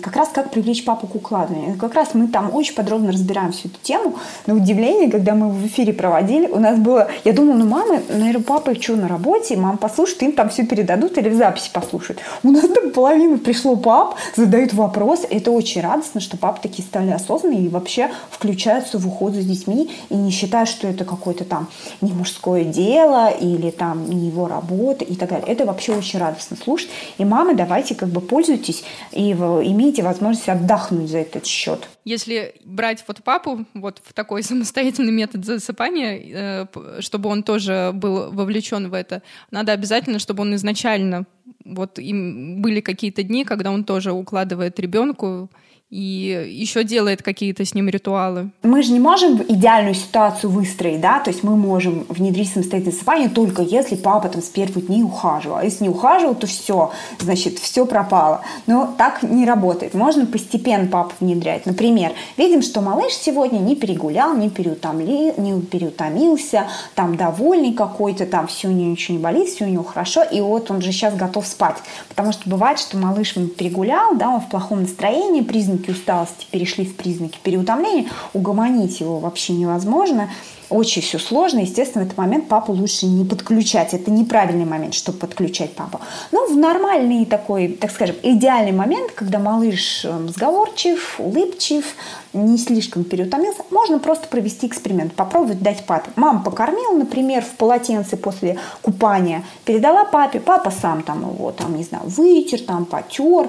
как 0.03 0.17
раз 0.17 0.29
как 0.33 0.51
привлечь 0.51 0.85
папу 0.85 1.07
к 1.07 1.15
укладыванию. 1.15 1.77
Как 1.77 1.95
раз 1.95 2.15
мы 2.15 2.29
там 2.29 2.55
очень 2.55 2.75
подробно 2.75 3.13
разбираем 3.13 3.53
всю 3.53 3.69
эту 3.69 3.79
тему. 3.83 4.17
На 4.47 4.55
удивление, 4.55 5.11
когда 5.11 5.35
мы 5.35 5.51
в 5.51 5.67
эфире 5.67 5.93
проводили, 5.93 6.47
у 6.47 6.59
нас 6.59 6.79
было, 6.79 7.09
я 7.25 7.33
думала, 7.33 7.57
ну 7.57 7.67
мамы, 7.67 8.03
наверное, 8.09 8.43
папа 8.43 8.75
что 8.81 8.97
на 8.97 9.09
работе, 9.09 9.57
мама 9.57 9.77
послушает, 9.77 10.23
им 10.23 10.33
там 10.33 10.49
все 10.51 10.65
передадут 10.65 11.19
или 11.19 11.29
в 11.29 11.35
записи 11.35 11.71
послушают. 11.73 12.21
У 12.43 12.51
нас 12.51 12.67
там 12.69 12.91
половина 12.91 13.39
пришло 13.39 13.77
пап, 13.77 14.17
задают 14.37 14.73
вопрос. 14.73 15.23
Это 15.29 15.51
очень 15.51 15.81
радостно, 15.81 16.21
что 16.21 16.37
папы 16.37 16.61
такие 16.63 16.85
стали 16.85 17.11
осознанные 17.11 17.63
и 17.63 17.69
вообще 17.69 18.11
включаются 18.31 18.99
в 18.99 19.07
уход 19.07 19.35
за 19.35 19.43
детьми 19.43 19.91
и 20.11 20.15
не 20.15 20.31
считают, 20.31 20.69
что 20.69 20.87
это 20.87 21.05
какое-то 21.05 21.45
там 21.45 21.69
не 22.01 22.13
мужское 22.45 22.65
дело 22.65 23.31
или 23.31 23.71
там 23.71 24.09
не 24.09 24.27
его 24.29 24.49
работа 24.49 25.05
и 25.05 25.15
так 25.17 25.31
далее. 25.31 25.47
Это 25.49 25.65
вообще 25.65 25.97
очень 25.97 26.19
радостно 26.19 26.57
слушать. 26.57 26.91
И 27.19 27.25
мамы, 27.25 27.55
давайте 27.55 27.95
как 27.95 28.09
бы 28.11 28.21
пользуйтесь 28.21 28.85
и 29.13 29.33
имейте 29.33 30.03
возможность 30.03 30.49
отдохнуть 30.49 31.11
за 31.11 31.19
этот 31.19 31.47
счет. 31.47 31.89
Если 32.05 32.55
брать 32.65 33.03
вот 33.09 33.23
папу 33.23 33.65
вот 33.75 34.03
в 34.05 34.13
такой 34.13 34.43
самостоятельный 34.43 35.13
метод 35.13 35.45
засыпания, 35.45 36.21
э, 36.23 37.01
чтобы 37.01 37.31
он 37.31 37.43
тоже 37.43 37.91
был 37.95 38.31
вовлечен 38.31 38.91
в 38.91 38.95
это, 38.95 39.23
надо 39.51 39.73
обязательно, 39.73 40.19
чтобы 40.19 40.43
он 40.43 40.55
изначально 40.55 41.25
вот 41.65 41.99
им 41.99 42.61
были 42.61 42.81
какие-то 42.81 43.23
дни, 43.23 43.45
когда 43.45 43.71
он 43.71 43.85
тоже 43.85 44.13
укладывает 44.13 44.79
ребенку 44.79 45.51
и 45.95 46.51
еще 46.51 46.83
делает 46.83 47.23
какие-то 47.23 47.65
с 47.65 47.73
ним 47.73 47.89
ритуалы. 47.89 48.51
Мы 48.65 48.83
же 48.83 48.91
не 48.91 48.99
можем 48.99 49.41
идеальную 49.49 49.95
ситуацию 49.95 50.51
выстроить, 50.51 51.01
да, 51.01 51.21
то 51.21 51.31
есть 51.31 51.45
мы 51.45 51.57
можем 51.57 52.05
внедрить 52.09 52.53
самостоятельное 52.53 52.93
засыпание 52.93 53.29
только 53.29 53.63
если 53.63 53.95
папа 53.95 54.29
там 54.29 54.43
с 54.43 54.47
первых 54.47 54.89
дней 54.89 55.05
ухаживал. 55.05 55.59
А 55.59 55.65
если 55.65 55.85
не 55.85 55.91
ухаживал, 55.91 56.35
то 56.35 56.49
все, 56.49 56.91
значит, 57.21 57.61
все 57.61 57.87
пропало. 57.87 58.41
Но 58.67 58.93
так 58.99 59.23
не 59.23 59.47
работает. 59.47 59.95
Можно 59.95 60.27
постепенно 60.27 60.89
папу 60.89 61.13
внедрять. 61.21 61.65
Например, 61.65 62.11
видим, 62.37 62.63
что 62.63 62.81
малыш 62.81 63.13
сегодня 63.13 63.59
не 63.59 63.77
перегулял, 63.77 64.37
не, 64.37 64.51
переутомли, 64.51 65.35
не 65.37 65.61
переутомился, 65.61 66.67
там 66.97 67.17
довольный 67.17 67.73
какой-то, 67.73 68.27
там 68.27 68.49
все 68.49 68.67
у 68.67 68.73
него 68.73 68.91
ничего 68.91 69.17
не 69.17 69.23
болит, 69.23 69.49
все 69.49 69.65
у 69.65 69.69
него 69.69 69.85
хорошо, 69.85 70.25
и 70.25 70.41
вот 70.41 70.73
он 70.73 70.83
же 70.83 70.91
сейчас 70.91 71.15
готов 71.15 71.47
спать. 71.47 71.77
Потому 72.09 72.33
что 72.33 72.51
бывает, 72.51 72.81
что 72.81 72.97
малыш 72.97 73.35
перегулял, 73.57 74.17
да, 74.17 74.29
он 74.29 74.41
в 74.41 74.49
плохом 74.49 74.83
настроении, 74.83 75.43
признаки 75.43 75.84
признаки 75.85 75.91
усталости 75.91 76.47
перешли 76.51 76.85
в 76.85 76.97
признаки 76.97 77.39
переутомления, 77.43 78.09
угомонить 78.33 79.01
его 79.01 79.19
вообще 79.19 79.53
невозможно. 79.53 80.31
Очень 80.71 81.03
все 81.03 81.19
сложно. 81.19 81.61
Естественно, 81.61 82.05
в 82.05 82.07
этот 82.07 82.19
момент 82.19 82.49
папу 82.49 82.73
лучше 82.73 83.07
не 83.07 83.25
подключать. 83.25 83.93
Это 83.93 84.11
неправильный 84.11 84.65
момент, 84.65 84.95
чтобы 84.95 85.19
подключать 85.19 85.75
папу. 85.75 86.01
Но 86.33 86.47
в 86.47 86.57
нормальный 86.57 87.27
такой, 87.27 87.69
так 87.69 87.91
скажем, 87.91 88.17
идеальный 88.23 88.73
момент, 88.73 89.13
когда 89.13 89.39
малыш 89.39 90.05
эм, 90.05 90.29
сговорчив, 90.31 91.17
улыбчив, 91.19 91.85
не 92.33 92.59
слишком 92.59 93.05
переутомился, 93.05 93.63
можно 93.71 93.99
просто 93.99 94.27
провести 94.27 94.67
эксперимент, 94.67 95.13
попробовать 95.15 95.63
дать 95.63 95.85
папе. 95.85 96.11
Мама 96.17 96.43
покормила, 96.43 96.97
например, 96.97 97.43
в 97.45 97.57
полотенце 97.57 98.17
после 98.17 98.59
купания, 98.83 99.45
передала 99.65 100.05
папе, 100.05 100.41
папа 100.41 100.71
сам 100.71 101.03
там 101.03 101.21
его, 101.21 101.53
там, 101.53 101.77
не 101.77 101.85
знаю, 101.85 102.05
вытер, 102.07 102.61
там, 102.61 102.87
потер, 102.87 103.49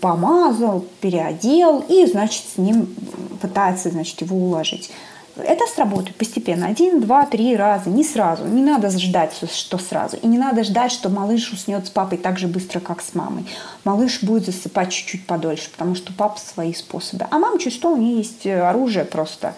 помазал, 0.00 0.84
переодел 1.00 1.84
и, 1.88 2.06
значит, 2.06 2.44
с 2.54 2.58
ним 2.58 2.94
пытается, 3.40 3.90
значит, 3.90 4.20
его 4.20 4.36
уложить. 4.36 4.90
Это 5.36 5.64
сработает 5.66 6.16
постепенно. 6.16 6.66
Один, 6.66 7.00
два, 7.00 7.24
три 7.24 7.56
раза, 7.56 7.88
не 7.88 8.04
сразу. 8.04 8.44
Не 8.44 8.62
надо 8.62 8.90
ждать, 8.90 9.32
что 9.52 9.78
сразу. 9.78 10.16
И 10.16 10.26
не 10.26 10.38
надо 10.38 10.64
ждать, 10.64 10.92
что 10.92 11.08
малыш 11.08 11.52
уснет 11.52 11.86
с 11.86 11.90
папой 11.90 12.18
так 12.18 12.38
же 12.38 12.46
быстро, 12.46 12.80
как 12.80 13.00
с 13.00 13.14
мамой. 13.14 13.46
Малыш 13.84 14.22
будет 14.22 14.46
засыпать 14.46 14.90
чуть-чуть 14.90 15.26
подольше, 15.26 15.70
потому 15.70 15.94
что 15.94 16.12
папа 16.12 16.38
свои 16.38 16.74
способы. 16.74 17.26
А 17.30 17.38
мама 17.38 17.58
чуть 17.58 17.72
что, 17.72 17.92
у 17.92 17.96
нее 17.96 18.18
есть 18.18 18.46
оружие 18.46 19.04
просто 19.04 19.54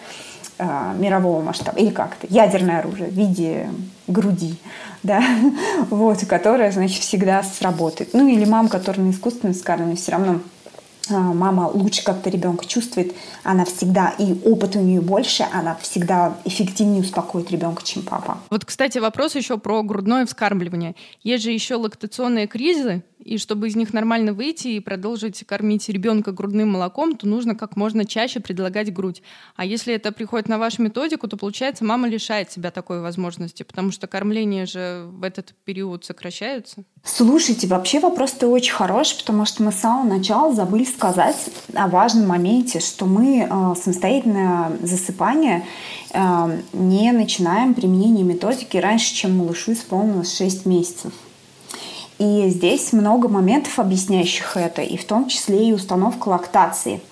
э, 0.57 0.93
мирового 0.97 1.41
масштаба. 1.41 1.79
Или 1.79 1.89
как-то 1.89 2.27
ядерное 2.29 2.79
оружие 2.79 3.09
в 3.09 3.13
виде 3.13 3.69
груди, 4.07 4.55
да, 5.03 5.23
вот, 5.89 6.25
которое, 6.25 6.71
значит, 6.71 7.01
всегда 7.01 7.43
сработает. 7.43 8.13
Ну, 8.13 8.27
или 8.27 8.45
мама, 8.45 8.69
которая 8.69 9.05
на 9.05 9.11
искусственном 9.11 9.53
скармливании, 9.53 9.95
все 9.95 10.13
равно 10.13 10.39
а, 11.09 11.15
мама 11.33 11.69
лучше 11.73 12.03
как-то 12.03 12.29
ребенка 12.29 12.65
чувствует, 12.65 13.13
она 13.43 13.65
всегда, 13.65 14.13
и 14.17 14.33
опыт 14.45 14.77
у 14.77 14.79
нее 14.79 15.01
больше, 15.01 15.45
она 15.51 15.75
всегда 15.75 16.37
эффективнее 16.45 17.01
успокоит 17.01 17.51
ребенка, 17.51 17.83
чем 17.83 18.03
папа. 18.03 18.37
Вот, 18.49 18.63
кстати, 18.63 18.99
вопрос 18.99 19.35
еще 19.35 19.57
про 19.57 19.83
грудное 19.83 20.25
вскармливание. 20.25 20.95
Есть 21.21 21.43
же 21.43 21.51
еще 21.51 21.75
лактационные 21.75 22.47
кризы, 22.47 23.03
и 23.23 23.37
чтобы 23.37 23.67
из 23.67 23.75
них 23.75 23.93
нормально 23.93 24.33
выйти 24.33 24.67
и 24.69 24.79
продолжить 24.79 25.45
кормить 25.45 25.87
ребенка 25.89 26.31
грудным 26.31 26.71
молоком, 26.71 27.15
то 27.15 27.27
нужно 27.27 27.55
как 27.55 27.77
можно 27.77 28.05
чаще 28.05 28.39
предлагать 28.39 28.93
грудь. 28.93 29.23
А 29.55 29.65
если 29.65 29.93
это 29.93 30.11
приходит 30.11 30.49
на 30.49 30.57
вашу 30.57 30.81
методику, 30.81 31.27
то 31.27 31.37
получается 31.37 31.85
мама 31.85 32.07
лишает 32.07 32.51
себя 32.51 32.71
такой 32.71 33.01
возможности, 33.01 33.63
потому 33.63 33.91
что 33.91 34.07
кормление 34.07 34.65
же 34.65 35.05
в 35.07 35.23
этот 35.23 35.53
период 35.63 36.03
сокращается. 36.03 36.83
Слушайте, 37.03 37.67
вообще 37.67 37.99
вопрос-то 37.99 38.47
очень 38.47 38.73
хороший, 38.73 39.17
потому 39.19 39.45
что 39.45 39.63
мы 39.63 39.71
с 39.71 39.75
самого 39.75 40.07
начала 40.07 40.53
забыли 40.53 40.83
сказать 40.83 41.35
о 41.73 41.87
важном 41.87 42.27
моменте, 42.27 42.79
что 42.79 43.05
мы 43.05 43.47
э, 43.49 43.75
самостоятельное 43.81 44.71
засыпание 44.81 45.65
э, 46.13 46.61
не 46.73 47.11
начинаем 47.11 47.73
применение 47.73 48.25
методики 48.25 48.77
раньше, 48.77 49.13
чем 49.13 49.37
малышу 49.37 49.73
исполнилось 49.73 50.35
6 50.37 50.65
месяцев. 50.65 51.13
И 52.23 52.49
здесь 52.49 52.93
много 52.93 53.27
моментов, 53.27 53.79
объясняющих 53.79 54.55
это, 54.55 54.81
и 54.81 54.95
в 54.95 55.03
том 55.03 55.27
числе 55.27 55.67
и 55.67 55.73
установка 55.73 56.29
лактации– 56.29 57.01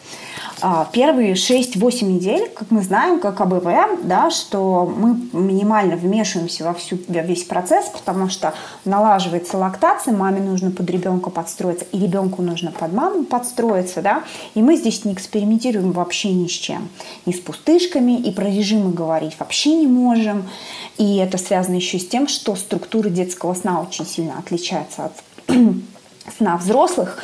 первые 0.91 1.34
6-8 1.34 2.06
недель, 2.06 2.50
как 2.50 2.71
мы 2.71 2.82
знаем, 2.82 3.19
как 3.19 3.41
АБВ, 3.41 4.04
да, 4.04 4.30
что 4.30 4.86
мы 4.86 5.17
минимально 5.34 5.95
вмешиваемся 5.95 6.63
во, 6.63 6.74
всю, 6.74 6.97
весь 7.08 7.43
процесс, 7.43 7.88
потому 7.88 8.30
что 8.30 8.54
налаживается 8.86 9.58
лактация, 9.58 10.15
маме 10.15 10.41
нужно 10.41 10.71
под 10.71 10.89
ребенка 10.89 11.30
подстроиться, 11.30 11.86
и 11.91 12.00
ребенку 12.00 12.41
нужно 12.41 12.71
под 12.71 12.93
маму 12.93 13.24
подстроиться, 13.24 14.02
да, 14.02 14.24
и 14.56 14.62
мы 14.62 14.76
здесь 14.76 15.06
не 15.06 15.13
экспериментируем 15.13 15.91
вообще 15.91 16.32
ни 16.32 16.47
с 16.47 16.52
чем, 16.52 16.89
ни 17.26 17.32
с 17.32 17.39
пустышками, 17.39 18.19
и 18.19 18.32
про 18.32 18.45
режимы 18.45 18.91
говорить 18.91 19.36
вообще 19.39 19.76
не 19.76 19.88
можем, 19.88 20.43
и 20.97 21.17
это 21.17 21.38
связано 21.38 21.76
еще 21.76 22.00
с 22.00 22.08
тем, 22.08 22.28
что 22.28 22.56
структура 22.56 23.10
детского 23.10 23.54
сна 23.54 23.82
очень 23.82 24.06
сильно 24.06 24.38
отличается 24.38 25.06
от 25.06 25.13
сна 26.38 26.58
взрослых, 26.58 27.17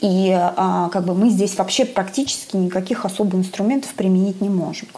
и 0.00 0.30
а, 0.34 0.88
как 0.90 1.04
бы 1.04 1.14
мы 1.14 1.30
здесь 1.30 1.56
вообще 1.56 1.84
практически 1.84 2.56
никаких 2.56 3.04
особых 3.04 3.34
инструментов 3.34 3.94
применить 3.94 4.40
не 4.40 4.48
можем. 4.48 4.88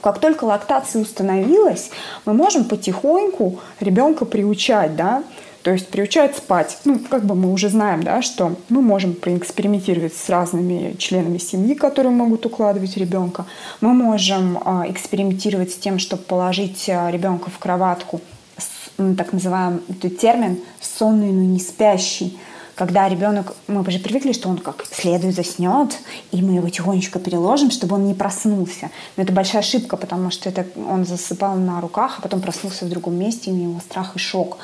Как 0.00 0.18
только 0.18 0.44
лактация 0.44 1.02
установилась, 1.02 1.90
мы 2.24 2.32
можем 2.32 2.64
потихоньку 2.64 3.60
ребенка 3.80 4.24
приучать, 4.24 4.96
да, 4.96 5.22
то 5.62 5.72
есть 5.72 5.88
приучать 5.88 6.36
спать. 6.36 6.78
Ну, 6.84 6.98
как 6.98 7.24
бы 7.24 7.34
мы 7.34 7.52
уже 7.52 7.68
знаем, 7.68 8.02
да, 8.02 8.22
что 8.22 8.56
мы 8.70 8.80
можем 8.80 9.14
проэкспериментировать 9.14 10.14
с 10.14 10.28
разными 10.30 10.96
членами 10.96 11.36
семьи, 11.36 11.74
которые 11.74 12.12
могут 12.12 12.46
укладывать 12.46 12.96
ребенка. 12.96 13.44
Мы 13.82 13.92
можем 13.92 14.58
а, 14.64 14.86
экспериментировать 14.88 15.72
с 15.72 15.76
тем, 15.76 15.98
чтобы 15.98 16.22
положить 16.22 16.88
а, 16.88 17.10
ребенка 17.10 17.50
в 17.50 17.58
кроватку, 17.58 18.22
с, 18.56 19.16
так 19.16 19.34
называемый 19.34 19.82
термин 20.18 20.60
сонный, 20.80 21.30
но 21.30 21.42
не 21.42 21.60
спящий 21.60 22.38
когда 22.80 23.06
ребенок, 23.10 23.54
мы 23.66 23.82
уже 23.82 23.98
привыкли, 23.98 24.32
что 24.32 24.48
он 24.48 24.56
как 24.56 24.86
следует 24.90 25.34
заснет, 25.34 25.98
и 26.32 26.40
мы 26.40 26.54
его 26.54 26.70
тихонечко 26.70 27.18
переложим, 27.18 27.70
чтобы 27.70 27.96
он 27.96 28.06
не 28.06 28.14
проснулся. 28.14 28.88
Но 29.18 29.22
это 29.22 29.34
большая 29.34 29.60
ошибка, 29.60 29.98
потому 29.98 30.30
что 30.30 30.48
это 30.48 30.64
он 30.88 31.04
засыпал 31.04 31.56
на 31.56 31.82
руках, 31.82 32.14
а 32.16 32.22
потом 32.22 32.40
проснулся 32.40 32.86
в 32.86 32.88
другом 32.88 33.18
месте, 33.18 33.50
и 33.50 33.52
у 33.52 33.56
него 33.56 33.80
страх 33.80 34.16
и 34.16 34.18
шок. 34.18 34.56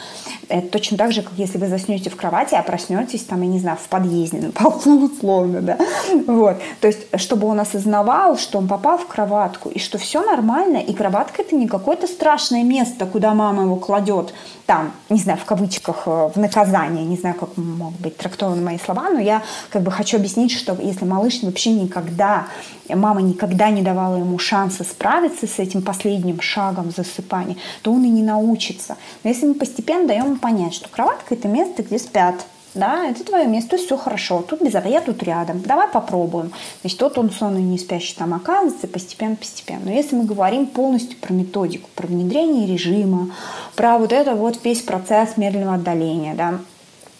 Это 0.48 0.66
точно 0.68 0.96
так 0.96 1.12
же, 1.12 1.20
как 1.20 1.34
если 1.36 1.58
вы 1.58 1.68
заснете 1.68 2.08
в 2.08 2.16
кровати, 2.16 2.54
а 2.54 2.62
проснетесь 2.62 3.24
там, 3.24 3.42
я 3.42 3.48
не 3.48 3.58
знаю, 3.58 3.76
в 3.76 3.86
подъезде, 3.86 4.40
на 4.40 4.50
полу 4.50 5.10
условно, 5.12 5.60
да. 5.60 5.78
Вот. 6.26 6.56
То 6.80 6.86
есть, 6.86 7.00
чтобы 7.16 7.46
он 7.46 7.60
осознавал, 7.60 8.38
что 8.38 8.56
он 8.56 8.66
попал 8.66 8.96
в 8.96 9.06
кроватку, 9.06 9.68
и 9.68 9.78
что 9.78 9.98
все 9.98 10.22
нормально, 10.22 10.78
и 10.78 10.94
кроватка 10.94 11.42
это 11.42 11.54
не 11.54 11.68
какое-то 11.68 12.06
страшное 12.06 12.62
место, 12.62 13.04
куда 13.04 13.34
мама 13.34 13.64
его 13.64 13.76
кладет, 13.76 14.32
там, 14.64 14.92
не 15.10 15.20
знаю, 15.20 15.38
в 15.38 15.44
кавычках, 15.44 16.04
э, 16.06 16.30
в 16.34 16.38
наказание, 16.38 17.04
не 17.04 17.16
знаю, 17.16 17.36
как 17.36 17.56
могут 17.56 18.05
быть 18.06 18.16
трактованы 18.16 18.62
мои 18.62 18.78
слова, 18.78 19.10
но 19.10 19.20
я 19.20 19.42
как 19.70 19.82
бы 19.82 19.90
хочу 19.90 20.16
объяснить, 20.16 20.52
что 20.52 20.76
если 20.80 21.04
малыш 21.04 21.42
вообще 21.42 21.70
никогда, 21.70 22.46
мама 22.88 23.20
никогда 23.20 23.70
не 23.70 23.82
давала 23.82 24.16
ему 24.16 24.38
шанса 24.38 24.84
справиться 24.84 25.46
с 25.46 25.58
этим 25.58 25.82
последним 25.82 26.40
шагом 26.40 26.92
засыпания, 26.96 27.56
то 27.82 27.92
он 27.92 28.04
и 28.04 28.08
не 28.08 28.22
научится. 28.22 28.96
Но 29.24 29.30
если 29.30 29.46
мы 29.46 29.54
постепенно 29.54 30.06
даем 30.06 30.26
ему 30.26 30.36
понять, 30.36 30.74
что 30.74 30.88
кроватка– 30.88 31.34
это 31.36 31.48
место, 31.48 31.82
где 31.82 31.98
спят, 31.98 32.46
да, 32.74 33.06
это 33.06 33.24
твое 33.24 33.46
место, 33.46 33.78
все 33.78 33.96
хорошо, 33.96 34.42
тут 34.42 34.60
безопасно, 34.60 34.92
я 34.92 35.00
тут 35.00 35.22
рядом, 35.22 35.62
давай 35.62 35.88
попробуем. 35.88 36.52
Значит, 36.82 36.98
тот 36.98 37.18
он 37.18 37.30
сонный 37.30 37.62
не 37.62 37.78
спящий 37.78 38.14
там 38.14 38.34
оказывается 38.34 38.86
постепенно-постепенно. 38.86 39.86
Но 39.86 39.92
если 39.92 40.14
мы 40.14 40.24
говорим 40.24 40.66
полностью 40.66 41.16
про 41.18 41.32
методику, 41.32 41.88
про 41.94 42.06
внедрение 42.06 42.66
режима, 42.66 43.30
про 43.74 43.98
вот 43.98 44.12
это 44.12 44.34
вот 44.34 44.60
весь 44.62 44.82
процесс 44.82 45.36
медленного 45.36 45.76
отдаления, 45.76 46.34
да, 46.34 46.58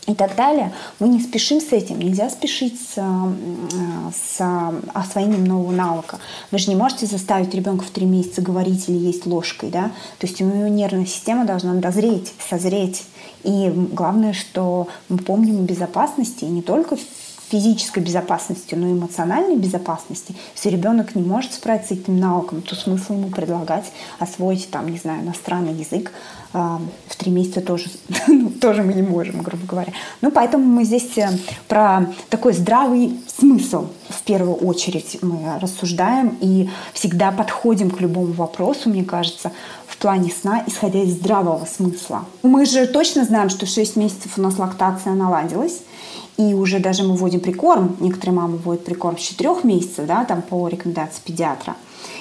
и 0.07 0.15
так 0.15 0.37
далее. 0.37 0.73
Мы 0.99 1.09
не 1.09 1.21
спешим 1.21 1.61
с 1.61 1.73
этим. 1.73 1.99
Нельзя 1.99 2.31
спешить 2.31 2.81
с, 2.81 2.95
с 4.15 4.41
освоением 4.95 5.45
нового 5.45 5.73
навыка. 5.73 6.19
Вы 6.51 6.59
же 6.59 6.69
не 6.69 6.77
можете 6.77 7.07
заставить 7.07 7.55
ребенка 7.55 7.85
в 7.85 7.91
три 7.91 8.07
месяца 8.07 8.41
говорить 8.41 8.89
или 8.89 8.97
есть 8.99 9.27
ложкой. 9.27 9.71
Да? 9.71 9.91
То 10.19 10.27
есть 10.27 10.41
у 10.41 10.45
него 10.45 10.69
нервная 10.69 11.07
система 11.07 11.45
должна 11.45 11.75
дозреть, 11.75 12.33
созреть. 12.49 13.05
И 13.43 13.71
главное, 13.71 14.33
что 14.33 14.89
мы 15.09 15.19
помним 15.19 15.61
о 15.61 15.63
безопасности 15.63 16.45
не 16.45 16.63
только 16.63 16.97
физической 17.51 18.01
безопасности, 18.01 18.75
но 18.75 18.89
и 18.89 18.93
эмоциональной 18.93 19.57
безопасности. 19.57 20.35
Если 20.55 20.71
ребенок 20.71 21.15
не 21.15 21.23
может 21.23 21.53
справиться 21.53 21.95
с 21.95 21.99
этим 21.99 22.19
навыком, 22.19 22.63
то 22.63 22.75
смысл 22.75 23.15
ему 23.15 23.29
предлагать 23.29 23.85
освоить, 24.19 24.69
там, 24.71 24.89
не 24.89 24.99
знаю, 24.99 25.23
иностранный 25.23 25.73
язык 25.73 26.11
э, 26.11 26.13
в 26.53 27.17
три 27.17 27.31
месяца 27.31 27.61
тоже, 27.61 27.87
ну, 28.29 28.51
тоже 28.51 28.83
мы 28.83 28.93
не 28.95 29.03
можем, 29.03 29.43
грубо 29.43 29.67
говоря. 29.67 29.93
Ну, 30.21 30.31
поэтому 30.31 30.65
мы 30.65 30.85
здесь 30.85 31.17
э, 31.19 31.29
про 31.69 32.07
такой 32.31 32.53
здравый 32.53 33.19
смысл 33.27 33.89
в 34.09 34.23
первую 34.23 34.55
очередь 34.55 35.19
мы 35.23 35.59
рассуждаем 35.61 36.37
и 36.41 36.69
всегда 36.93 37.33
подходим 37.33 37.91
к 37.91 38.01
любому 38.01 38.33
вопросу, 38.33 38.89
мне 38.89 39.05
кажется, 39.05 39.53
в 39.87 39.97
плане 39.97 40.31
сна, 40.31 40.63
исходя 40.67 41.03
из 41.03 41.15
здравого 41.15 41.65
смысла. 41.65 42.25
Мы 42.43 42.67
же 42.67 42.87
точно 42.87 43.25
знаем, 43.25 43.49
что 43.49 43.67
6 43.67 43.97
месяцев 43.97 44.33
у 44.37 44.41
нас 44.41 44.59
лактация 44.59 45.15
наладилась, 45.15 45.81
и 46.37 46.55
уже 46.55 46.79
даже 46.79 47.03
мы 47.03 47.17
вводим 47.17 47.41
прикорм, 47.41 47.97
некоторые 48.01 48.37
мамы 48.37 48.59
вводят 48.59 48.85
прикорм 48.85 49.19
с 49.19 49.23
4 49.23 49.57
месяцев, 49.65 50.07
да, 50.07 50.25
там 50.25 50.43
по 50.43 50.69
рекомендации 50.69 51.21
педиатра. 51.25 51.77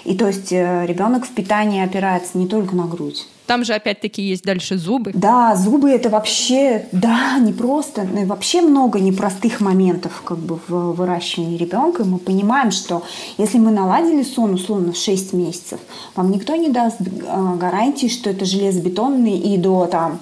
И 0.05 0.15
то 0.15 0.27
есть 0.27 0.51
э, 0.51 0.85
ребенок 0.85 1.25
в 1.25 1.31
питании 1.31 1.83
опирается 1.83 2.37
не 2.37 2.47
только 2.47 2.75
на 2.75 2.85
грудь. 2.85 3.27
Там 3.47 3.63
же 3.63 3.73
опять-таки 3.73 4.21
есть 4.21 4.43
дальше 4.43 4.77
зубы. 4.77 5.11
Да, 5.13 5.55
зубы 5.55 5.91
это 5.91 6.09
вообще, 6.09 6.87
да, 6.91 7.37
не 7.39 7.53
просто, 7.53 8.03
ну 8.03 8.25
вообще 8.25 8.61
много 8.61 8.99
непростых 8.99 9.61
моментов 9.61 10.21
как 10.23 10.37
бы 10.37 10.59
в 10.67 10.93
выращивании 10.93 11.57
ребенка. 11.57 12.03
И 12.03 12.05
мы 12.05 12.17
понимаем, 12.17 12.71
что 12.71 13.03
если 13.37 13.57
мы 13.57 13.71
наладили 13.71 14.23
сон 14.23 14.55
условно 14.55 14.93
в 14.93 14.97
6 14.97 15.33
месяцев, 15.33 15.79
вам 16.15 16.31
никто 16.31 16.55
не 16.55 16.69
даст 16.69 16.97
э, 17.01 17.55
гарантии, 17.57 18.07
что 18.07 18.29
это 18.29 18.45
железобетонный 18.45 19.37
и 19.37 19.57
до 19.57 19.85
там 19.85 20.19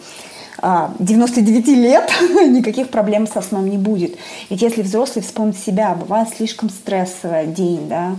99 0.99 1.67
а, 1.67 1.71
лет 1.71 2.11
никаких 2.47 2.89
проблем 2.89 3.27
со 3.27 3.41
сном 3.41 3.69
не 3.69 3.77
будет. 3.77 4.15
Ведь 4.49 4.61
если 4.61 4.81
взрослый 4.81 5.23
вспомнит 5.23 5.57
себя, 5.57 5.93
бывает 5.93 6.29
слишком 6.29 6.69
стрессовый 6.69 7.47
день, 7.47 7.87
да, 7.89 8.15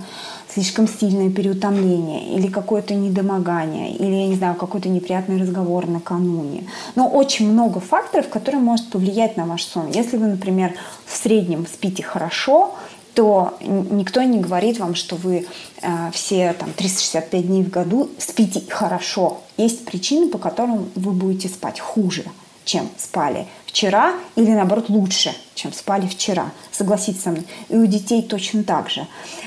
слишком 0.54 0.86
сильное 0.88 1.30
переутомление 1.30 2.36
или 2.36 2.46
какое-то 2.46 2.94
недомогание, 2.94 3.92
или, 3.92 4.14
я 4.14 4.26
не 4.28 4.36
знаю, 4.36 4.54
какой-то 4.54 4.88
неприятный 4.88 5.40
разговор 5.40 5.86
накануне. 5.86 6.68
Но 6.94 7.08
очень 7.08 7.50
много 7.50 7.80
факторов, 7.80 8.28
которые 8.28 8.60
могут 8.60 8.88
повлиять 8.90 9.36
на 9.36 9.46
ваш 9.46 9.64
сон. 9.64 9.90
Если 9.90 10.16
вы, 10.16 10.26
например, 10.26 10.74
в 11.06 11.16
среднем 11.16 11.66
спите 11.66 12.02
хорошо, 12.02 12.74
то 13.14 13.54
никто 13.60 14.22
не 14.22 14.40
говорит 14.40 14.78
вам, 14.78 14.94
что 14.94 15.16
вы 15.16 15.46
э, 15.82 16.10
все 16.12 16.52
там, 16.52 16.72
365 16.72 17.46
дней 17.46 17.62
в 17.62 17.70
году 17.70 18.10
спите 18.18 18.62
хорошо. 18.68 19.40
Есть 19.56 19.84
причины, 19.84 20.28
по 20.28 20.38
которым 20.38 20.90
вы 20.94 21.12
будете 21.12 21.48
спать 21.48 21.80
хуже. 21.80 22.24
Чем 22.64 22.88
спали 22.96 23.46
вчера, 23.66 24.14
или 24.36 24.50
наоборот 24.52 24.88
лучше, 24.88 25.32
чем 25.56 25.72
спали 25.72 26.06
вчера. 26.06 26.52
Согласитесь 26.70 27.22
со 27.22 27.30
мной. 27.30 27.44
И 27.68 27.76
у 27.76 27.86
детей 27.86 28.22
точно 28.22 28.62
так 28.62 28.88
же. 28.88 29.06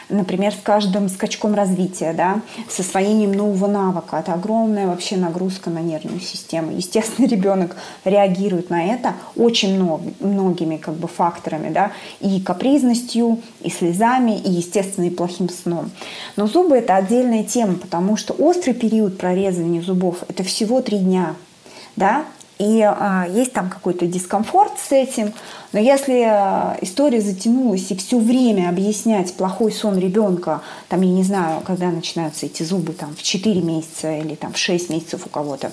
Например, 0.09 0.51
с 0.51 0.57
каждым 0.61 1.07
скачком 1.07 1.55
развития, 1.55 2.11
да, 2.13 2.41
с 2.69 2.77
освоением 2.79 3.31
нового 3.31 3.67
навыка. 3.67 4.17
Это 4.17 4.33
огромная 4.33 4.87
вообще 4.87 5.15
нагрузка 5.15 5.69
на 5.69 5.79
нервную 5.79 6.19
систему. 6.19 6.71
Естественно, 6.71 7.25
ребенок 7.29 7.77
реагирует 8.03 8.69
на 8.69 8.85
это 8.85 9.13
очень 9.37 9.75
много, 9.75 10.03
многими 10.19 10.75
как 10.75 10.95
бы 10.95 11.07
факторами, 11.07 11.69
да, 11.69 11.93
и 12.19 12.41
капризностью, 12.41 13.41
и 13.61 13.69
слезами, 13.69 14.37
и, 14.37 14.51
естественно, 14.51 15.05
и 15.05 15.09
плохим 15.09 15.49
сном. 15.49 15.89
Но 16.35 16.47
зубы– 16.47 16.75
это 16.77 16.97
отдельная 16.97 17.45
тема, 17.45 17.75
потому 17.75 18.17
что 18.17 18.33
острый 18.33 18.73
период 18.73 19.17
прорезывания 19.17 19.81
зубов– 19.81 20.17
это 20.27 20.43
всего 20.43 20.81
три 20.81 20.97
дня, 20.97 21.35
да, 21.95 22.25
и 22.59 22.81
а, 22.81 23.27
есть 23.29 23.53
там 23.53 23.69
какой-то 23.69 24.07
дискомфорт 24.07 24.73
с 24.79 24.91
этим. 24.91 25.33
Но 25.73 25.79
если 25.79 26.21
а, 26.21 26.77
история 26.81 27.21
затянулась 27.21 27.91
и 27.91 27.95
все 27.95 28.17
время 28.17 28.69
объяснять 28.69 29.33
плохой 29.33 29.71
сон 29.71 29.97
ребенка, 29.97 30.61
там, 30.89 31.01
я 31.01 31.11
не 31.11 31.23
знаю, 31.23 31.61
когда 31.61 31.91
начинаются 31.91 32.45
эти 32.45 32.63
зубы, 32.63 32.93
там, 32.93 33.15
в 33.15 33.21
4 33.21 33.61
месяца 33.61 34.17
или 34.17 34.35
там, 34.35 34.53
в 34.53 34.57
6 34.57 34.89
месяцев 34.89 35.25
у 35.25 35.29
кого-то, 35.29 35.71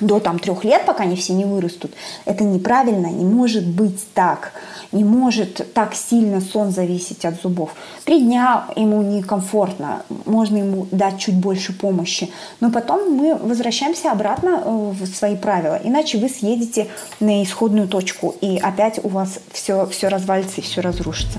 до 0.00 0.20
там 0.20 0.38
трех 0.38 0.64
лет, 0.64 0.86
пока 0.86 1.04
они 1.04 1.16
все 1.16 1.32
не 1.32 1.44
вырастут, 1.44 1.92
это 2.24 2.44
неправильно, 2.44 3.06
не 3.06 3.24
может 3.24 3.66
быть 3.66 4.00
так. 4.14 4.52
Не 4.92 5.04
может 5.04 5.72
так 5.72 5.94
сильно 5.94 6.40
сон 6.40 6.70
зависеть 6.70 7.24
от 7.24 7.40
зубов. 7.40 7.70
Три 8.04 8.20
дня 8.20 8.66
ему 8.76 9.02
некомфортно, 9.02 10.02
можно 10.26 10.56
ему 10.56 10.86
дать 10.90 11.18
чуть 11.18 11.36
больше 11.36 11.72
помощи, 11.72 12.30
но 12.60 12.70
потом 12.70 13.14
мы 13.14 13.36
возвращаемся 13.36 14.10
обратно 14.10 14.62
э, 14.64 14.92
в 15.00 15.06
свои 15.06 15.36
правила, 15.36 15.78
иначе 15.82 16.18
вы 16.18 16.28
съедете 16.28 16.88
на 17.20 17.42
исходную 17.42 17.88
точку, 17.88 18.34
и 18.40 18.58
опять 18.58 18.98
у 19.04 19.08
вас 19.08 19.38
все, 19.52 19.86
все 19.86 20.08
развалится 20.08 20.60
и 20.60 20.64
все 20.64 20.80
разрушится. 20.80 21.38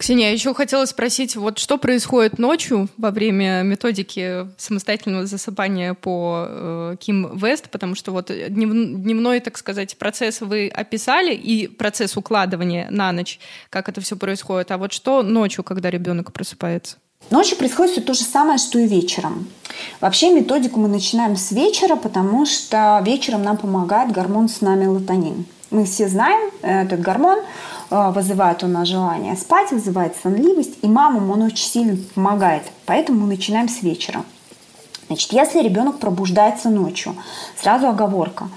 Ксения, 0.00 0.28
я 0.28 0.32
еще 0.32 0.54
хотела 0.54 0.86
спросить, 0.86 1.36
вот 1.36 1.58
что 1.58 1.76
происходит 1.76 2.38
ночью 2.38 2.88
во 2.96 3.10
время 3.10 3.60
методики 3.64 4.46
самостоятельного 4.56 5.26
засыпания 5.26 5.92
по 5.92 6.46
э, 6.48 6.96
Ким 6.98 7.36
Вест, 7.36 7.68
потому 7.68 7.94
что 7.94 8.10
вот 8.10 8.28
днев, 8.28 8.70
дневной, 8.70 9.40
так 9.40 9.58
сказать, 9.58 9.98
процесс 9.98 10.40
вы 10.40 10.68
описали 10.68 11.34
и 11.34 11.66
процесс 11.66 12.16
укладывания 12.16 12.88
на 12.90 13.12
ночь, 13.12 13.38
как 13.68 13.90
это 13.90 14.00
все 14.00 14.16
происходит, 14.16 14.70
а 14.70 14.78
вот 14.78 14.94
что 14.94 15.22
ночью, 15.22 15.64
когда 15.64 15.90
ребенок 15.90 16.32
просыпается? 16.32 16.96
Ночью 17.28 17.58
происходит 17.58 17.92
все 17.92 18.00
то 18.00 18.14
же 18.14 18.22
самое, 18.22 18.56
что 18.56 18.78
и 18.78 18.86
вечером. 18.86 19.48
Вообще 20.00 20.30
методику 20.32 20.80
мы 20.80 20.88
начинаем 20.88 21.36
с 21.36 21.52
вечера, 21.52 21.96
потому 21.96 22.46
что 22.46 23.02
вечером 23.04 23.42
нам 23.42 23.58
помогает 23.58 24.12
гормон 24.12 24.48
сна 24.48 24.76
мелатонин. 24.76 25.44
Мы 25.70 25.84
все 25.84 26.08
знаем 26.08 26.50
этот 26.62 27.00
гормон, 27.02 27.40
вызывает 27.90 28.62
у 28.62 28.68
нас 28.68 28.88
желание 28.88 29.36
спать, 29.36 29.72
вызывает 29.72 30.14
сонливость, 30.22 30.78
и 30.82 30.86
мамам 30.86 31.30
он 31.30 31.42
очень 31.42 31.66
сильно 31.66 31.98
помогает. 32.14 32.62
Поэтому 32.86 33.20
мы 33.20 33.26
начинаем 33.26 33.68
с 33.68 33.82
вечера. 33.82 34.24
Значит, 35.08 35.32
если 35.32 35.60
ребенок 35.60 35.98
пробуждается 35.98 36.70
ночью, 36.70 37.16
сразу 37.60 37.88
оговорка. 37.88 38.48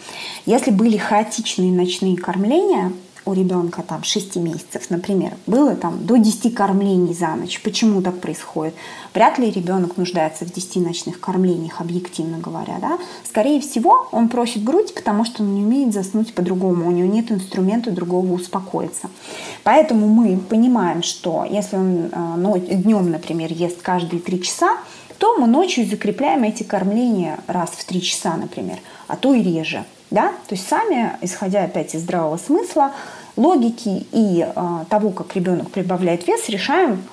Если 0.46 0.70
были 0.70 0.98
хаотичные 0.98 1.72
ночные 1.72 2.16
кормления, 2.16 2.94
у 3.26 3.34
ребенка 3.34 3.84
там 3.84 4.04
6 4.04 4.36
месяцев, 4.38 4.90
например, 4.90 5.34
было 5.48 5.76
там 5.76 6.06
до 6.06 6.18
10 6.18 6.54
кормлений 6.54 7.14
за 7.14 7.36
ночь. 7.36 7.62
Почему 7.62 8.02
так 8.02 8.20
происходит? 8.20 8.74
Вряд 9.14 9.38
ли 9.40 9.50
ребенок 9.50 9.98
нуждается 9.98 10.46
в 10.46 10.52
10 10.52 10.78
ночных 10.78 11.20
кормлениях, 11.20 11.80
объективно 11.80 12.38
говоря. 12.38 12.80
Да? 12.82 12.98
Скорее 13.24 13.62
всего, 13.62 14.08
он 14.12 14.30
просит 14.30 14.64
грудь, 14.64 14.94
потому 14.94 15.26
что 15.26 15.44
он 15.44 15.56
не 15.56 15.64
умеет 15.64 15.94
заснуть 15.94 16.34
по-другому, 16.34 16.88
у 16.88 16.92
него 16.92 17.12
нет 17.12 17.32
инструмента 17.32 17.92
другого 17.92 18.34
успокоиться. 18.34 19.10
Поэтому 19.64 20.08
мы 20.08 20.38
понимаем, 20.38 21.04
что 21.04 21.46
если 21.50 21.78
он 21.78 22.10
э, 22.12 22.60
днем, 22.60 23.10
например, 23.10 23.52
ест 23.54 23.82
каждые 23.82 24.22
3 24.22 24.42
часа, 24.42 24.78
то 25.18 25.38
мы 25.38 25.48
ночью 25.48 25.86
закрепляем 25.86 26.44
эти 26.44 26.64
кормления 26.64 27.40
раз 27.48 27.70
в 27.70 27.86
3 27.86 28.02
часа, 28.02 28.36
например, 28.36 28.80
а 29.08 29.16
то 29.16 29.34
и 29.34 29.42
реже. 29.42 29.86
Да? 30.12 30.30
То 30.48 30.56
есть 30.56 30.68
сами, 30.68 31.18
исходя 31.22 31.64
опять 31.64 31.96
из 31.96 32.02
здравого 32.02 32.38
смысла, 32.38 32.92
логики 33.36 34.06
и 34.12 34.46
э, 34.48 34.86
того, 34.90 35.10
как 35.10 35.36
ребенок 35.36 35.72
прибавляет 35.72 36.28
вес, 36.28 36.50
решаем, 36.50 37.04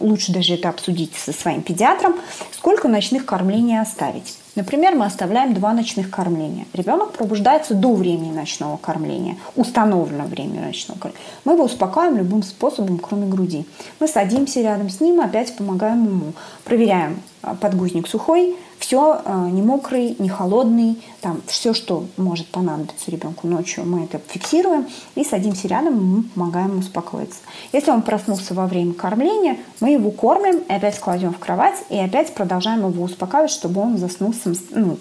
лучше 0.00 0.32
даже 0.32 0.54
это 0.54 0.68
обсудить 0.68 1.14
со 1.14 1.32
своим 1.32 1.62
педиатром, 1.62 2.16
сколько 2.52 2.88
ночных 2.88 3.24
кормлений 3.24 3.78
оставить. 3.78 4.38
Например, 4.56 4.94
мы 4.94 5.06
оставляем 5.06 5.54
два 5.54 5.72
ночных 5.72 6.10
кормления. 6.10 6.66
Ребенок 6.72 7.12
пробуждается 7.12 7.74
до 7.74 7.92
времени 7.94 8.32
ночного 8.32 8.76
кормления, 8.76 9.36
установленного 9.54 10.26
времени 10.26 10.58
ночного 10.58 10.98
кормления. 10.98 11.26
Мы 11.44 11.52
его 11.52 11.64
успокаиваем 11.64 12.18
любым 12.18 12.42
способом, 12.42 12.98
кроме 12.98 13.26
груди. 13.26 13.64
Мы 14.00 14.08
садимся 14.08 14.60
рядом 14.60 14.90
с 14.90 15.00
ним, 15.00 15.20
опять 15.20 15.56
помогаем 15.56 16.04
ему. 16.04 16.32
Проверяем, 16.64 17.22
а, 17.42 17.54
подгузник 17.54 18.08
сухой, 18.08 18.56
все 18.80 19.20
э, 19.24 19.48
не 19.52 19.62
мокрый, 19.62 20.16
не 20.18 20.28
холодный, 20.28 21.00
там 21.20 21.42
все, 21.46 21.74
что 21.74 22.06
может 22.16 22.48
понадобиться 22.48 23.10
ребенку 23.10 23.46
ночью, 23.46 23.84
мы 23.84 24.04
это 24.04 24.20
фиксируем 24.26 24.88
и 25.14 25.22
садимся 25.22 25.68
рядом, 25.68 26.02
мы 26.02 26.22
помогаем 26.22 26.70
ему 26.70 26.80
успокоиться. 26.80 27.38
Если 27.72 27.90
он 27.90 28.02
проснулся 28.02 28.54
во 28.54 28.66
время 28.66 28.94
кормления, 28.94 29.58
мы 29.80 29.90
его 29.90 30.10
кормим 30.10 30.62
опять 30.68 30.98
кладем 30.98 31.34
в 31.34 31.38
кровать 31.38 31.76
и 31.90 31.98
опять 31.98 32.34
продолжаем 32.34 32.88
его 32.88 33.04
успокаивать, 33.04 33.50
чтобы 33.50 33.82
он 33.82 33.98
заснул 33.98 34.32
сам, 34.32 34.54
ну, 34.70 34.98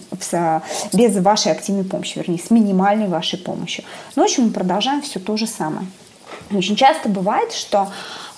без 0.93 1.17
вашей 1.17 1.51
активной 1.53 1.85
помощи, 1.85 2.17
вернее, 2.17 2.39
с 2.39 2.51
минимальной 2.51 3.07
вашей 3.07 3.39
помощью. 3.39 3.85
Ночью 4.15 4.43
мы 4.43 4.51
продолжаем 4.51 5.01
все 5.01 5.19
то 5.19 5.37
же 5.37 5.47
самое. 5.47 5.87
Очень 6.51 6.75
часто 6.75 7.09
бывает, 7.09 7.53
что 7.53 7.89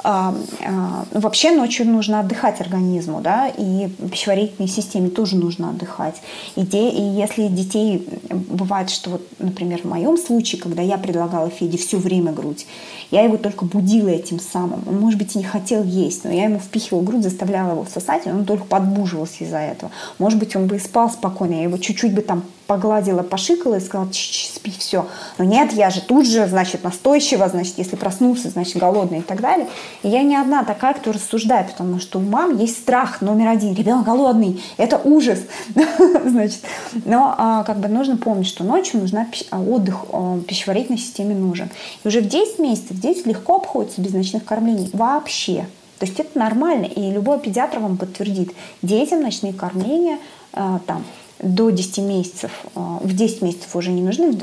вообще 0.04 1.52
ночью 1.52 1.86
нужно 1.88 2.20
отдыхать 2.20 2.62
организму, 2.62 3.22
да, 3.22 3.48
и 3.48 3.88
пищеварительной 3.88 4.70
системе 4.70 5.10
тоже 5.10 5.36
нужно 5.36 5.70
отдыхать. 5.70 6.16
И, 6.56 6.62
де, 6.62 6.90
и 6.90 7.02
если 7.02 7.48
детей 7.48 8.08
бывает, 8.30 8.90
что 8.90 9.12
вот, 9.12 9.28
например, 9.40 9.82
в 9.82 9.86
моем 9.86 10.18
случае, 10.18 10.62
когда 10.62 10.82
я 10.82 10.98
предлагала 10.98 11.50
Феде 11.50 11.78
все 11.78 11.98
время 11.98 12.32
грудь, 12.32 12.66
я 13.12 13.24
его 13.24 13.38
только 13.38 13.66
будила 13.66 14.10
этим 14.10 14.40
самым. 14.40 14.84
Он, 14.88 15.00
может 15.00 15.20
быть, 15.20 15.36
и 15.36 15.40
не 15.40 15.44
хотел 15.44 15.84
есть, 15.84 16.24
но 16.24 16.32
я 16.32 16.46
ему 16.46 16.60
впихивала 16.60 17.04
грудь, 17.04 17.24
заставляла 17.24 17.72
его 17.72 17.86
сосать, 17.86 18.26
и 18.26 18.30
он 18.30 18.46
только 18.46 18.64
подбуживался 18.64 19.44
из-за 19.44 19.58
этого. 19.58 19.92
Может 20.18 20.40
быть, 20.40 20.56
он 20.56 20.68
бы 20.68 20.78
и 20.78 20.80
спал 20.80 21.10
спокойно, 21.10 21.54
я 21.54 21.64
его 21.64 21.78
чуть-чуть 21.78 22.14
бы 22.14 22.22
там 22.22 22.44
погладила, 22.72 23.22
пошикала 23.22 23.76
и 23.76 23.80
сказала, 23.82 24.10
Ч 24.14 24.32
-ч 24.32 24.32
-ч, 24.32 24.56
спи, 24.56 24.72
все. 24.78 25.06
Но 25.38 25.44
нет, 25.44 25.74
я 25.74 25.90
же 25.90 26.00
тут 26.00 26.26
же, 26.26 26.48
значит, 26.48 26.86
настойчиво, 26.86 27.50
значит, 27.50 27.74
если 27.78 27.98
проснулся, 27.98 28.50
значит, 28.50 28.78
голодный 28.78 29.20
и 29.20 29.22
так 29.22 29.42
далее. 29.42 29.68
И 30.04 30.08
я 30.08 30.24
не 30.24 30.38
одна 30.38 30.64
такая, 30.64 30.94
кто 30.94 31.12
рассуждает, 31.12 31.72
потому 31.72 32.00
что 32.00 32.20
у 32.20 32.22
мам 32.22 32.58
есть 32.58 32.78
страх 32.78 33.20
номер 33.20 33.50
один. 33.50 33.74
Ребенок 33.74 34.06
голодный, 34.06 34.64
это 34.78 35.02
ужас. 35.04 35.40
значит, 36.26 36.62
но 37.04 37.36
а, 37.38 37.64
как 37.66 37.80
бы 37.80 37.90
нужно 37.90 38.16
помнить, 38.16 38.48
что 38.48 38.64
ночью 38.64 39.02
нужна 39.02 39.28
а, 39.50 39.60
отдых, 39.60 40.06
а, 40.14 40.40
пищеварительной 40.48 41.00
системе 41.00 41.36
нужен. 41.36 41.70
И 42.06 42.08
уже 42.08 42.22
в 42.22 42.30
10 42.30 42.60
месяцев 42.60 42.98
дети 42.98 43.28
легко 43.28 43.58
обходятся 43.58 44.00
без 44.00 44.14
ночных 44.14 44.46
кормлений. 44.46 44.90
Вообще. 44.94 45.66
То 46.00 46.06
есть 46.06 46.18
это 46.22 46.40
нормально, 46.40 46.86
и 46.86 47.12
любой 47.12 47.38
педиатр 47.38 47.80
вам 47.80 47.98
подтвердит. 47.98 48.54
Детям 48.82 49.22
ночные 49.22 49.52
кормления 49.52 50.20
там 50.54 51.04
до 51.42 51.70
10 51.70 51.98
месяцев, 52.00 52.52
а, 52.76 53.00
в 53.02 53.14
10 53.14 53.42
месяцев 53.42 53.76
уже 53.76 53.92
не 53.92 54.02
нужны, 54.02 54.34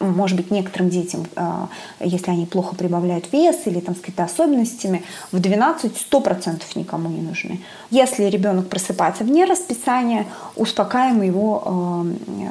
может 0.00 0.36
быть, 0.36 0.50
некоторым 0.50 0.90
детям, 0.90 1.26
а, 1.36 1.68
если 2.00 2.30
они 2.30 2.46
плохо 2.46 2.76
прибавляют 2.76 3.32
вес 3.32 3.56
или 3.66 3.80
там 3.80 3.94
с 3.94 4.00
какими-то 4.00 4.24
особенностями, 4.24 5.02
в 5.32 5.40
12 5.40 5.96
100% 5.96 6.62
никому 6.74 7.08
не 7.08 7.22
нужны. 7.22 7.60
Если 7.90 8.24
ребенок 8.24 8.68
просыпается 8.68 9.24
вне 9.24 9.44
расписания, 9.44 10.26
успокаиваем 10.56 11.22
его 11.22 11.62
а, 11.64 12.06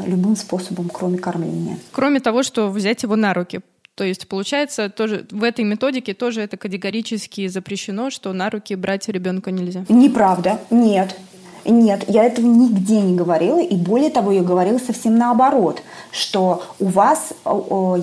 любым 0.05 0.35
способом, 0.35 0.89
кроме 0.89 1.17
кормления. 1.17 1.77
Кроме 1.91 2.19
того, 2.19 2.43
что 2.43 2.69
взять 2.69 3.03
его 3.03 3.15
на 3.15 3.33
руки, 3.33 3.61
то 3.95 4.03
есть, 4.03 4.27
получается, 4.27 4.89
тоже 4.89 5.25
в 5.31 5.43
этой 5.43 5.65
методике 5.65 6.13
тоже 6.13 6.41
это 6.41 6.55
категорически 6.55 7.47
запрещено, 7.47 8.11
что 8.11 8.31
на 8.31 8.51
руки 8.51 8.75
брать 8.75 9.07
ребенка 9.07 9.49
нельзя. 9.49 9.85
Неправда. 9.89 10.59
Нет. 10.69 11.15
Нет, 11.69 12.05
я 12.07 12.23
этого 12.23 12.45
нигде 12.45 13.01
не 13.01 13.13
говорила, 13.13 13.59
и 13.59 13.75
более 13.75 14.09
того, 14.09 14.31
я 14.31 14.41
говорила 14.41 14.77
совсем 14.79 15.17
наоборот, 15.17 15.81
что 16.11 16.63
у 16.79 16.85
вас 16.85 17.33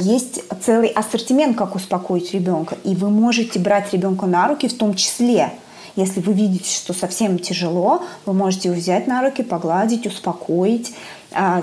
есть 0.03 0.43
целый 0.62 0.89
ассортимент, 0.89 1.57
как 1.57 1.75
успокоить 1.75 2.35
ребенка, 2.35 2.77
и 2.85 2.95
вы 2.95 3.09
можете 3.09 3.59
брать 3.59 3.91
ребенка 3.95 4.27
на 4.27 4.49
руки 4.49 4.69
в 4.69 4.77
том 4.77 4.95
числе. 4.95 5.55
Если 5.97 6.21
вы 6.21 6.33
видите, 6.35 6.69
что 6.69 6.93
совсем 6.93 7.39
тяжело, 7.39 8.03
вы 8.27 8.35
можете 8.35 8.69
его 8.69 8.79
взять 8.79 9.07
на 9.07 9.23
руки, 9.23 9.43
погладить, 9.43 10.07
успокоить, 10.07 10.93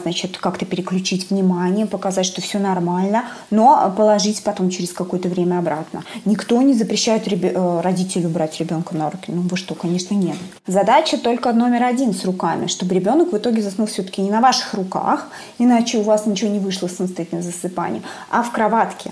значит, 0.01 0.37
как-то 0.37 0.65
переключить 0.65 1.29
внимание, 1.29 1.85
показать, 1.85 2.25
что 2.25 2.41
все 2.41 2.59
нормально, 2.59 3.25
но 3.49 3.93
положить 3.95 4.43
потом 4.43 4.69
через 4.69 4.91
какое-то 4.91 5.29
время 5.29 5.59
обратно. 5.59 6.03
Никто 6.25 6.61
не 6.61 6.73
запрещает 6.73 7.27
ребе- 7.27 7.53
э, 7.53 7.81
родителю 7.81 8.29
брать 8.29 8.59
ребенка 8.59 8.95
на 8.95 9.09
руки. 9.09 9.31
Ну 9.31 9.41
вы 9.41 9.57
что, 9.57 9.75
конечно, 9.75 10.13
нет. 10.13 10.37
Задача 10.67 11.17
только 11.17 11.53
номер 11.53 11.83
один 11.83 12.13
с 12.13 12.25
руками, 12.25 12.67
чтобы 12.67 12.95
ребенок 12.95 13.31
в 13.31 13.37
итоге 13.37 13.61
заснул 13.61 13.87
все-таки 13.87 14.21
не 14.21 14.29
на 14.29 14.41
ваших 14.41 14.73
руках, 14.73 15.27
иначе 15.57 15.99
у 15.99 16.03
вас 16.03 16.25
ничего 16.25 16.51
не 16.51 16.59
вышло 16.59 16.87
самостоятельно 16.87 17.41
засыпание, 17.41 18.01
а 18.29 18.43
в 18.43 18.51
кроватке. 18.51 19.11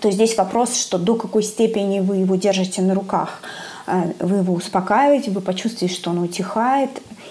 То 0.00 0.10
здесь 0.10 0.36
вопрос, 0.36 0.76
что 0.76 0.98
до 0.98 1.14
какой 1.14 1.42
степени 1.42 2.00
вы 2.00 2.16
его 2.18 2.36
держите 2.36 2.80
на 2.82 2.94
руках. 2.94 3.42
Э, 3.86 4.12
вы 4.20 4.38
его 4.38 4.54
успокаиваете, 4.54 5.30
вы 5.30 5.40
почувствуете, 5.40 5.94
что 5.94 6.10
он 6.10 6.18
утихает, 6.18 6.90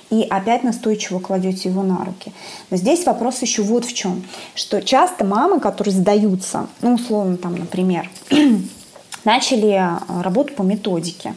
и 0.10 0.24
опять 0.24 0.64
настойчиво 0.64 1.20
кладете 1.20 1.70
его 1.70 1.84
на 1.84 2.04
руки. 2.04 2.32
Но 2.70 2.78
здесь 2.78 3.06
вопрос 3.06 3.42
еще 3.42 3.62
вот 3.62 3.86
в 3.86 3.94
чем, 3.94 4.24
что 4.56 4.82
часто 4.82 5.24
мамы, 5.24 5.60
которые 5.60 5.94
сдаются, 5.94 6.68
ну, 6.82 6.96
условно, 6.96 7.38
там, 7.38 7.56
например, 7.56 8.10
начали 9.24 9.72
э, 9.72 10.22
работу 10.22 10.54
по 10.54 10.64
методике. 10.64 11.34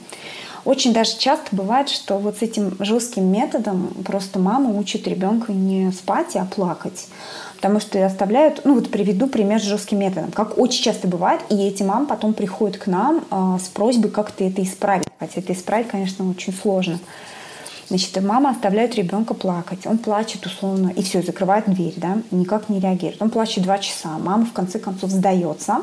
Очень 0.64 0.92
даже 0.92 1.18
часто 1.18 1.56
бывает, 1.56 1.88
что 1.88 2.18
вот 2.18 2.38
с 2.38 2.42
этим 2.42 2.76
жестким 2.78 3.26
методом 3.26 3.88
просто 4.04 4.38
мама 4.38 4.70
учит 4.70 5.08
ребенка 5.08 5.52
не 5.52 5.90
спать, 5.90 6.36
а 6.36 6.44
плакать. 6.44 7.08
Потому 7.56 7.80
что 7.80 8.04
оставляют, 8.04 8.60
ну 8.64 8.74
вот 8.74 8.90
приведу 8.90 9.26
пример 9.26 9.60
с 9.60 9.64
жестким 9.64 9.98
методом, 9.98 10.30
как 10.30 10.58
очень 10.58 10.82
часто 10.82 11.08
бывает, 11.08 11.40
и 11.48 11.56
эти 11.56 11.82
мамы 11.82 12.06
потом 12.06 12.32
приходят 12.32 12.76
к 12.76 12.86
нам 12.86 13.24
э, 13.30 13.58
с 13.60 13.68
просьбой 13.68 14.10
как-то 14.10 14.44
это 14.44 14.62
исправить. 14.62 15.06
Хотя 15.18 15.40
это 15.40 15.52
исправить, 15.52 15.88
конечно, 15.88 16.28
очень 16.30 16.52
сложно. 16.52 17.00
Значит, 17.92 18.22
мама 18.22 18.48
оставляет 18.48 18.94
ребенка 18.94 19.34
плакать. 19.34 19.86
Он 19.86 19.98
плачет 19.98 20.46
условно, 20.46 20.88
и 20.96 21.02
все, 21.02 21.20
закрывает 21.20 21.66
дверь, 21.66 21.92
да, 21.98 22.16
никак 22.30 22.70
не 22.70 22.80
реагирует. 22.80 23.20
Он 23.20 23.28
плачет 23.28 23.64
два 23.64 23.76
часа. 23.76 24.16
Мама 24.18 24.46
в 24.46 24.52
конце 24.54 24.78
концов 24.78 25.10
сдается 25.10 25.82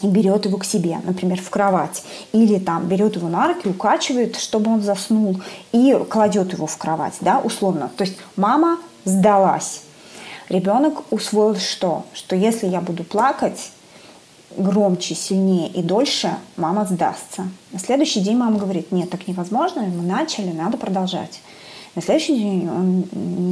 и 0.00 0.06
берет 0.06 0.46
его 0.46 0.56
к 0.56 0.64
себе, 0.64 0.96
например, 1.04 1.38
в 1.38 1.50
кровать. 1.50 2.04
Или 2.32 2.58
там 2.58 2.88
берет 2.88 3.16
его 3.16 3.28
на 3.28 3.48
руки, 3.48 3.68
укачивает, 3.68 4.36
чтобы 4.36 4.72
он 4.72 4.80
заснул, 4.80 5.38
и 5.72 5.94
кладет 6.08 6.54
его 6.54 6.66
в 6.66 6.78
кровать, 6.78 7.18
да, 7.20 7.38
условно. 7.38 7.90
То 7.98 8.04
есть 8.04 8.16
мама 8.36 8.78
сдалась. 9.04 9.82
Ребенок 10.48 11.02
усвоил 11.12 11.56
что? 11.56 12.06
Что 12.14 12.34
если 12.34 12.66
я 12.66 12.80
буду 12.80 13.04
плакать, 13.04 13.72
громче, 14.60 15.14
сильнее 15.14 15.68
и 15.68 15.82
дольше, 15.82 16.30
мама 16.56 16.84
сдастся. 16.84 17.48
На 17.72 17.78
следующий 17.78 18.20
день 18.20 18.36
мама 18.36 18.58
говорит, 18.58 18.92
нет, 18.92 19.10
так 19.10 19.26
невозможно, 19.28 19.82
мы 19.82 20.02
начали, 20.02 20.52
надо 20.52 20.76
продолжать. 20.76 21.40
На 21.94 22.02
следующий 22.02 22.36
день 22.36 22.68
он 22.68 23.04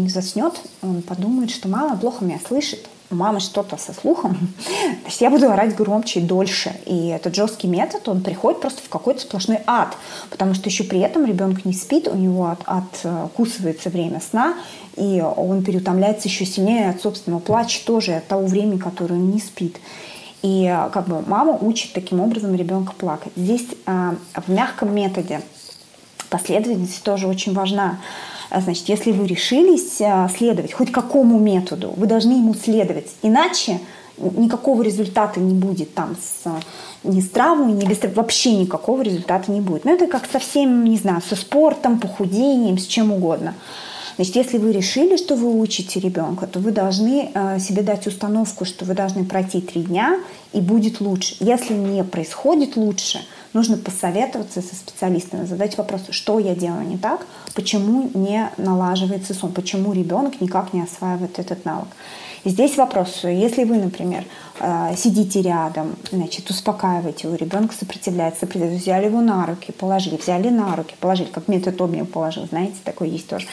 не 0.03 0.09
заснет, 0.09 0.61
он 0.83 1.03
подумает, 1.03 1.51
что 1.51 1.69
мама 1.69 1.97
плохо 1.97 2.25
меня 2.25 2.39
слышит, 2.47 2.89
у 3.11 3.15
мамы 3.15 3.41
что-то 3.41 3.77
со 3.77 3.93
слухом, 3.93 4.37
то 4.67 5.07
есть 5.07 5.21
я 5.21 5.31
буду 5.31 5.51
орать 5.51 5.75
громче 5.75 6.21
и 6.21 6.23
дольше. 6.23 6.73
И 6.87 7.09
этот 7.09 7.35
жесткий 7.35 7.67
метод, 7.67 8.07
он 8.09 8.23
приходит 8.23 8.61
просто 8.61 8.83
в 8.83 8.89
какой-то 8.89 9.21
сплошной 9.21 9.59
ад, 9.67 9.97
потому 10.31 10.55
что 10.55 10.69
еще 10.69 10.85
при 10.85 11.01
этом 11.01 11.25
ребенок 11.25 11.65
не 11.65 11.73
спит, 11.73 12.07
у 12.07 12.17
него 12.17 12.47
от, 12.47 12.61
откусывается 12.67 13.91
время 13.91 14.21
сна, 14.21 14.55
и 14.97 15.21
он 15.21 15.65
переутомляется 15.65 16.29
еще 16.29 16.45
сильнее 16.45 16.91
от 16.91 17.01
собственного 17.01 17.41
плача 17.41 17.81
тоже, 17.85 18.17
от 18.17 18.27
того 18.29 18.47
времени, 18.47 18.79
которое 18.79 19.15
он 19.15 19.31
не 19.31 19.41
спит. 19.41 19.79
И 20.43 20.65
э, 20.65 20.91
как 20.91 21.09
бы 21.09 21.23
мама 21.27 21.57
учит 21.61 21.93
таким 21.93 22.21
образом 22.21 22.55
ребенка 22.55 22.93
плакать. 22.97 23.33
Здесь 23.37 23.67
э, 23.87 24.13
в 24.35 24.51
мягком 24.51 24.95
методе 24.95 25.41
последовательность 26.31 27.03
тоже 27.03 27.27
очень 27.27 27.55
важна. 27.55 27.99
Э, 28.51 28.61
значит, 28.61 28.89
если 28.89 29.13
вы 29.13 29.27
решились 29.27 29.99
следовать 30.37 30.73
хоть 30.73 30.93
какому 30.93 31.39
методу, 31.39 31.93
вы 31.97 32.07
должны 32.07 32.33
ему 32.33 32.55
следовать. 32.55 33.09
Иначе 33.23 33.81
никакого 34.17 34.83
результата 34.83 35.41
не 35.41 35.55
будет 35.55 35.95
там 35.95 36.17
с 36.17 36.49
ни 37.05 37.21
с 37.21 37.31
травмой, 37.31 37.73
ни 37.73 37.87
без 37.87 38.01
вообще 38.15 38.53
никакого 38.55 39.03
результата 39.03 39.51
не 39.51 39.61
будет. 39.61 39.85
Но 39.85 39.93
это 39.93 40.07
как 40.07 40.27
совсем, 40.31 40.85
не 40.85 40.97
знаю, 40.97 41.23
со 41.27 41.37
спортом, 41.37 42.01
похудением, 42.01 42.79
с 42.79 42.87
чем 42.87 43.13
угодно. 43.13 43.55
Значит, 44.19 44.35
если 44.35 44.59
вы 44.59 44.73
решили, 44.73 45.17
что 45.17 45.37
вы 45.37 45.61
учите 45.61 46.01
ребенка, 46.01 46.49
то 46.49 46.59
вы 46.59 46.73
должны 46.73 47.31
э, 47.33 47.61
себе 47.61 47.83
дать 47.83 48.05
установку, 48.09 48.65
что 48.65 48.85
вы 48.85 48.95
должны 48.95 49.25
пройти 49.25 49.61
три 49.61 49.83
дня 49.83 50.19
и 50.53 50.61
будет 50.61 51.01
лучше. 51.01 51.37
Если 51.39 51.73
не 51.73 52.03
происходит 52.03 52.75
лучше, 52.75 53.21
нужно 53.53 53.77
посоветоваться 53.77 54.61
со 54.61 54.75
специалистами, 54.75 55.47
задать 55.47 55.79
вопрос, 55.79 56.01
что 56.11 56.41
я 56.41 56.57
делаю 56.57 56.85
не 56.89 56.99
так, 56.99 57.29
почему 57.55 58.11
не 58.13 58.51
налаживается 58.57 59.35
сон, 59.35 59.53
почему 59.53 59.93
ребенок 59.93 60.41
никак 60.41 60.73
не 60.73 60.83
осваивает 60.83 61.39
этот 61.39 61.65
навык. 61.65 61.87
И 62.43 62.51
здесь 62.51 62.77
вопрос, 62.77 63.21
если 63.23 63.63
вы, 63.63 63.77
например, 63.79 64.25
сидите 64.97 65.43
рядом, 65.43 65.97
значит, 66.11 66.51
успокаиваете 66.51 67.29
его, 67.29 67.37
ребенок 67.37 67.73
сопротивляется, 67.73 68.41
сопротивляется, 68.41 68.83
взяли 68.83 69.07
его 69.07 69.21
на 69.21 69.47
руки, 69.47 69.73
положили, 69.73 70.17
взяли 70.17 70.49
на 70.49 70.75
руки, 70.77 70.95
положили, 71.01 71.29
как 71.29 71.49
метод 71.49 71.81
обнял 71.81 72.07
положил, 72.07 72.47
знаете, 72.47 72.77
такой 72.85 73.11
есть 73.11 73.29
тоже. 73.29 73.47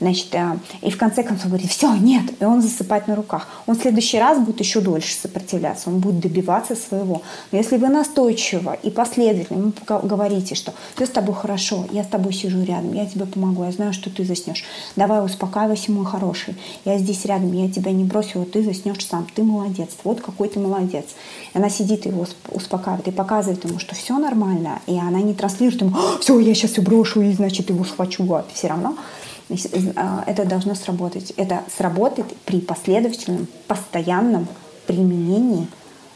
Значит, 0.00 0.34
э, 0.34 0.58
и 0.82 0.90
в 0.90 0.98
конце 0.98 1.22
концов 1.22 1.48
говорит, 1.48 1.70
все, 1.70 1.94
нет, 1.94 2.24
и 2.40 2.44
он 2.44 2.62
засыпает 2.62 3.06
на 3.08 3.14
руках. 3.14 3.48
Он 3.66 3.76
в 3.76 3.80
следующий 3.80 4.18
раз 4.18 4.38
будет 4.38 4.60
еще 4.60 4.80
дольше 4.80 5.14
сопротивляться, 5.14 5.90
он 5.90 6.00
будет 6.00 6.20
добиваться 6.20 6.74
своего. 6.74 7.22
Но 7.52 7.58
если 7.58 7.76
вы 7.76 7.88
настойчиво 7.88 8.76
и 8.82 8.90
последовательно 8.90 9.58
ему 9.58 9.72
говорите, 10.02 10.54
что 10.54 10.74
все 10.94 11.06
с 11.06 11.10
тобой 11.10 11.34
хорошо, 11.34 11.86
я 11.92 12.04
с 12.04 12.06
тобой 12.06 12.32
сижу 12.32 12.62
рядом, 12.62 12.92
я 12.92 13.06
тебе 13.06 13.26
помогу, 13.26 13.64
я 13.64 13.72
знаю, 13.72 13.92
что 13.92 14.10
ты 14.10 14.24
заснешь, 14.24 14.64
давай 14.96 15.24
успокаивайся, 15.24 15.92
мой 15.92 16.06
хороший, 16.06 16.56
я 16.84 16.98
здесь 16.98 17.24
рядом, 17.24 17.52
я 17.52 17.70
тебя 17.70 17.92
не 17.92 18.04
бросила, 18.04 18.44
ты 18.44 18.62
заснешь 18.62 19.06
сам, 19.06 19.26
ты 19.34 19.42
молодец, 19.42 19.90
вот 20.04 20.20
какой 20.20 20.48
ты 20.50 20.60
молодец. 20.60 21.06
И 21.54 21.58
она 21.58 21.70
сидит 21.70 22.06
его 22.06 22.26
успокаивает 22.50 23.08
и 23.08 23.10
показывает 23.10 23.64
ему, 23.64 23.78
что 23.78 23.94
все 23.94 24.18
нормально, 24.18 24.80
и 24.86 24.98
она 24.98 25.20
не 25.20 25.34
транслирует 25.34 25.80
ему, 25.80 25.96
все, 26.20 26.38
я 26.38 26.54
сейчас 26.54 26.72
все 26.72 26.82
брошу 26.82 27.22
и, 27.22 27.32
значит, 27.32 27.70
его 27.70 27.84
схвачу, 27.84 28.32
а 28.34 28.44
все 28.52 28.68
равно 28.68 28.96
а, 29.96 30.24
это 30.26 30.44
должно 30.44 30.74
сработать. 30.74 31.32
Это 31.36 31.62
сработает 31.76 32.26
при 32.44 32.60
последовательном, 32.60 33.48
постоянном 33.66 34.46
применении 34.86 35.66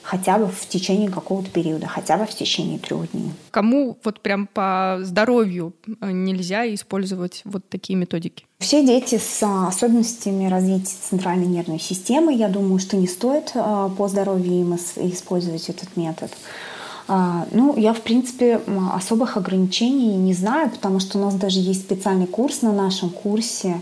хотя 0.04 0.38
бы 0.38 0.46
в 0.46 0.68
течение 0.68 1.10
какого-то 1.10 1.50
периода, 1.50 1.86
хотя 1.86 2.16
бы 2.16 2.26
в 2.26 2.34
течение 2.34 2.78
трех 2.78 3.10
дней. 3.10 3.32
Кому 3.50 3.96
вот 4.04 4.20
прям 4.20 4.46
по 4.46 4.98
здоровью 5.00 5.72
э, 6.00 6.10
нельзя 6.12 6.72
использовать 6.74 7.40
вот 7.44 7.68
такие 7.68 7.98
методики? 7.98 8.44
Все 8.58 8.84
дети 8.84 9.18
с 9.18 9.42
особенностями 9.42 10.46
развития 10.48 10.94
центральной 11.08 11.46
нервной 11.46 11.80
системы, 11.80 12.34
я 12.34 12.48
думаю, 12.48 12.78
что 12.78 12.96
не 12.96 13.08
стоит 13.08 13.52
э, 13.54 13.90
по 13.96 14.08
здоровью 14.08 14.60
им 14.60 14.74
использовать 14.74 15.68
этот 15.70 15.96
метод. 15.96 16.30
А, 17.06 17.46
ну, 17.50 17.76
я, 17.76 17.92
в 17.92 18.00
принципе, 18.00 18.60
особых 18.92 19.36
ограничений 19.36 20.16
не 20.16 20.34
знаю, 20.34 20.70
потому 20.70 21.00
что 21.00 21.18
у 21.18 21.22
нас 21.22 21.34
даже 21.34 21.60
есть 21.60 21.82
специальный 21.82 22.26
курс 22.26 22.62
на 22.62 22.72
нашем 22.72 23.10
курсе 23.10 23.80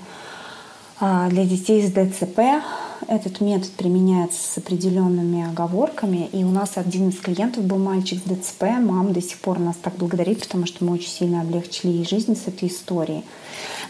а, 0.98 1.28
для 1.28 1.44
детей 1.44 1.82
с 1.82 1.92
ДЦП. 1.92 2.62
Этот 3.08 3.40
метод 3.40 3.70
применяется 3.72 4.40
с 4.40 4.58
определенными 4.58 5.48
оговорками. 5.48 6.28
И 6.32 6.44
у 6.44 6.50
нас 6.50 6.72
один 6.76 7.08
из 7.08 7.18
клиентов 7.18 7.64
был 7.64 7.78
мальчик 7.78 8.20
с 8.24 8.28
ДЦП. 8.28 8.62
Мама 8.80 9.10
до 9.10 9.20
сих 9.20 9.38
пор 9.38 9.58
нас 9.58 9.76
так 9.76 9.96
благодарит, 9.96 10.40
потому 10.40 10.66
что 10.66 10.84
мы 10.84 10.94
очень 10.94 11.10
сильно 11.10 11.40
облегчили 11.40 11.90
ей 11.90 12.06
жизнь 12.06 12.36
с 12.36 12.48
этой 12.48 12.68
историей. 12.68 13.24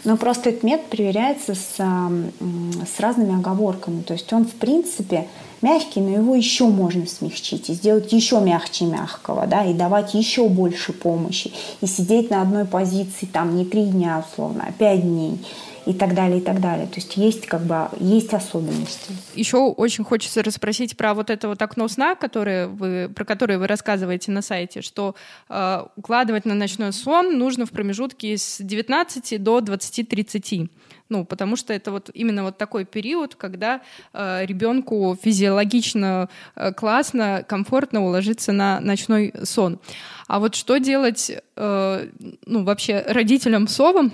Но 0.03 0.17
просто 0.17 0.49
этот 0.49 0.63
метод 0.63 0.87
проверяется 0.87 1.55
с, 1.55 1.75
с 1.77 2.99
разными 2.99 3.35
оговорками. 3.35 4.01
То 4.01 4.13
есть 4.13 4.31
он, 4.33 4.45
в 4.45 4.53
принципе, 4.53 5.27
мягкий, 5.61 6.01
но 6.01 6.09
его 6.09 6.35
еще 6.35 6.65
можно 6.65 7.07
смягчить 7.07 7.69
и 7.69 7.73
сделать 7.73 8.11
еще 8.11 8.39
мягче 8.39 8.85
мягкого, 8.85 9.47
да, 9.47 9.65
и 9.65 9.73
давать 9.73 10.13
еще 10.13 10.49
больше 10.49 10.91
помощи, 10.93 11.51
и 11.81 11.87
сидеть 11.87 12.29
на 12.29 12.41
одной 12.41 12.65
позиции 12.65 13.25
там 13.25 13.55
не 13.55 13.65
три 13.65 13.85
дня 13.85 14.23
условно, 14.27 14.65
а 14.67 14.71
пять 14.71 15.01
дней 15.01 15.39
и 15.85 15.93
так 15.93 16.13
далее, 16.13 16.39
и 16.39 16.41
так 16.41 16.59
далее. 16.59 16.87
То 16.87 16.95
есть 16.95 17.17
есть 17.17 17.45
как 17.45 17.61
бы 17.61 17.89
есть 17.99 18.33
особенности. 18.33 19.13
Еще 19.35 19.57
очень 19.57 20.03
хочется 20.03 20.43
расспросить 20.43 20.95
про 20.97 21.13
вот 21.13 21.29
это 21.29 21.47
вот 21.47 21.61
окно 21.61 21.87
сна, 21.87 22.15
которое 22.15 22.67
вы, 22.67 23.09
про 23.13 23.25
которое 23.25 23.57
вы 23.57 23.67
рассказываете 23.67 24.31
на 24.31 24.41
сайте, 24.41 24.81
что 24.81 25.15
э, 25.49 25.83
укладывать 25.95 26.45
на 26.45 26.55
ночной 26.55 26.93
сон 26.93 27.37
нужно 27.37 27.65
в 27.65 27.71
промежутке 27.71 28.37
с 28.37 28.57
19 28.59 29.41
до 29.41 29.59
20-30. 29.59 30.69
Ну, 31.13 31.25
потому 31.25 31.55
что 31.55 31.73
это 31.73 31.91
вот 31.91 32.09
именно 32.15 32.43
вот 32.43 32.57
такой 32.57 32.85
период, 32.85 33.35
когда 33.35 33.81
э, 34.13 34.45
ребенку 34.47 35.15
физиологично 35.21 36.27
э, 36.55 36.73
классно, 36.73 37.45
комфортно 37.47 38.03
уложиться 38.03 38.51
на 38.51 38.79
ночной 38.79 39.31
сон. 39.43 39.79
А 40.27 40.39
вот 40.39 40.55
что 40.55 40.77
делать, 40.77 41.31
э, 41.55 42.07
ну, 42.47 42.63
вообще 42.63 43.03
родителям 43.07 43.67
совам, 43.67 44.11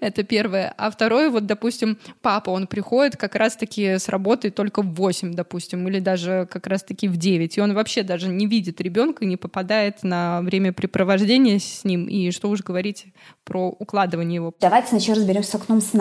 это 0.00 0.22
первое. 0.22 0.72
А 0.78 0.92
второе, 0.92 1.28
вот, 1.28 1.46
допустим, 1.46 1.98
папа, 2.22 2.50
он 2.50 2.68
приходит 2.68 3.16
как 3.16 3.34
раз-таки 3.34 3.98
с 3.98 4.08
работы 4.08 4.50
только 4.50 4.82
в 4.82 4.94
8, 4.94 5.34
допустим, 5.34 5.88
или 5.88 5.98
даже 5.98 6.46
как 6.48 6.68
раз-таки 6.68 7.08
в 7.08 7.16
9, 7.16 7.58
и 7.58 7.60
он 7.60 7.74
вообще 7.74 8.04
даже 8.04 8.28
не 8.28 8.46
видит 8.46 8.80
ребенка, 8.80 9.24
не 9.24 9.36
попадает 9.36 10.04
на 10.04 10.40
времяпрепровождение 10.42 11.58
с 11.58 11.82
ним, 11.82 12.06
и 12.06 12.30
что 12.30 12.48
уж 12.48 12.62
говорить 12.62 13.06
про 13.42 13.68
укладывание 13.68 14.36
его. 14.36 14.54
Давайте 14.60 14.88
сначала 14.88 15.18
разберемся 15.18 15.50
с 15.52 15.54
окном 15.54 15.80
сна. 15.80 15.95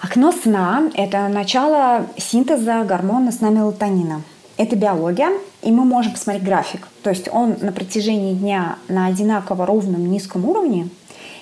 Окно 0.00 0.32
сна– 0.32 0.90
это 0.94 1.28
начало 1.28 2.06
синтеза 2.16 2.84
гормона 2.84 3.32
сна 3.32 3.50
мелатонина– 3.50 4.22
это 4.56 4.74
биология, 4.74 5.30
и 5.62 5.70
мы 5.70 5.84
можем 5.84 6.12
посмотреть 6.12 6.44
график. 6.44 6.88
То 7.02 7.10
есть 7.10 7.28
он 7.30 7.56
на 7.60 7.72
протяжении 7.72 8.34
дня 8.34 8.76
на 8.88 9.06
одинаково 9.06 9.66
ровном 9.66 10.10
низком 10.10 10.46
уровне, 10.46 10.88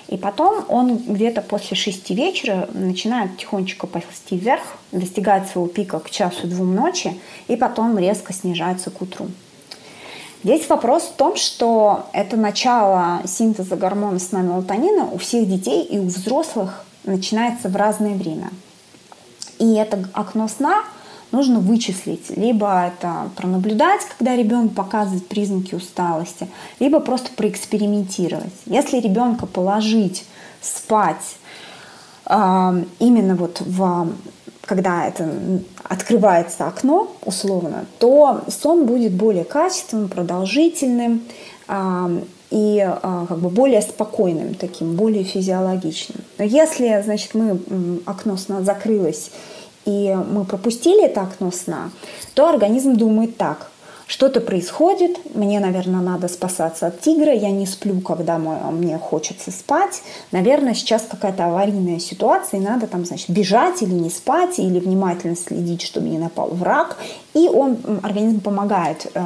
и 0.07 0.17
потом 0.17 0.65
он 0.67 0.97
где-то 0.97 1.41
после 1.41 1.75
шести 1.77 2.13
вечера 2.13 2.67
начинает 2.73 3.37
тихонечко 3.37 3.87
ползти 3.87 4.37
вверх, 4.37 4.63
достигает 4.91 5.47
своего 5.47 5.67
пика 5.67 5.99
к 5.99 6.09
часу-двум 6.09 6.75
ночи, 6.75 7.19
и 7.47 7.55
потом 7.55 7.97
резко 7.97 8.33
снижается 8.33 8.91
к 8.91 9.01
утру. 9.01 9.27
Здесь 10.43 10.69
вопрос 10.69 11.03
в 11.03 11.13
том, 11.13 11.35
что 11.37 12.05
это 12.13 12.37
начало 12.37 13.21
синтеза 13.25 13.75
гормона 13.75 14.19
сна 14.19 14.41
мелатонина 14.41 15.09
у 15.11 15.17
всех 15.17 15.47
детей 15.49 15.83
и 15.83 15.97
у 15.97 16.05
взрослых 16.05 16.85
начинается 17.05 17.69
в 17.69 17.75
разное 17.75 18.15
время. 18.15 18.49
И 19.59 19.75
это 19.75 20.07
окно 20.13 20.47
сна 20.47 20.83
нужно 21.31 21.59
вычислить. 21.59 22.29
Либо 22.35 22.87
это 22.87 23.29
пронаблюдать, 23.35 24.01
когда 24.17 24.35
ребенок 24.35 24.73
показывает 24.73 25.27
признаки 25.27 25.75
усталости, 25.75 26.47
либо 26.79 26.99
просто 26.99 27.29
проэкспериментировать. 27.35 28.53
Если 28.65 28.99
ребенка 28.99 29.45
положить 29.45 30.25
спать 30.61 31.37
именно 32.27 33.35
вот 33.35 33.61
в 33.61 34.09
когда 34.61 35.05
это 35.05 35.29
открывается 35.83 36.65
окно 36.65 37.15
условно, 37.23 37.85
то 37.99 38.41
сон 38.49 38.87
будет 38.87 39.13
более 39.13 39.43
качественным, 39.43 40.09
продолжительным 40.09 41.21
и 42.55 42.79
э, 42.79 43.25
как 43.27 43.37
бы 43.37 43.49
более 43.49 43.81
спокойным, 43.81 44.55
таким 44.55 44.95
более 44.95 45.25
физиологичным. 45.25 46.19
Но 46.37 46.45
если, 46.45 47.01
значит, 47.03 47.33
мы 47.33 47.59
окно 48.05 48.37
сна 48.37 48.61
закрылось 48.61 49.29
и 49.85 50.17
мы 50.31 50.45
пропустили 50.45 51.05
это 51.05 51.21
окно 51.21 51.51
сна, 51.51 51.91
то 52.33 52.49
организм 52.49 52.95
думает 52.95 53.37
так. 53.37 53.69
Что-то 54.07 54.39
происходит, 54.39 55.35
мне, 55.35 55.59
наверное, 55.59 55.99
надо 55.99 56.27
спасаться 56.27 56.87
от 56.87 57.01
тигра, 57.01 57.33
я 57.33 57.49
не 57.49 57.65
сплю, 57.65 58.01
когда 58.01 58.37
мне 58.37 58.99
хочется 58.99 59.49
спать. 59.49 60.03
Наверное, 60.31 60.75
сейчас 60.75 61.07
какая-то 61.09 61.45
аварийная 61.45 61.99
ситуация, 61.99 62.59
и 62.59 62.63
надо 62.63 62.85
там, 62.85 63.03
значит, 63.03 63.29
бежать 63.31 63.81
или 63.81 63.93
не 63.93 64.11
спать, 64.11 64.59
или 64.59 64.79
внимательно 64.79 65.35
следить, 65.35 65.81
чтобы 65.81 66.07
не 66.09 66.19
напал 66.19 66.49
враг. 66.49 66.97
И 67.33 67.49
он, 67.49 67.77
организм 68.03 68.41
помогает 68.41 69.07
э, 69.13 69.21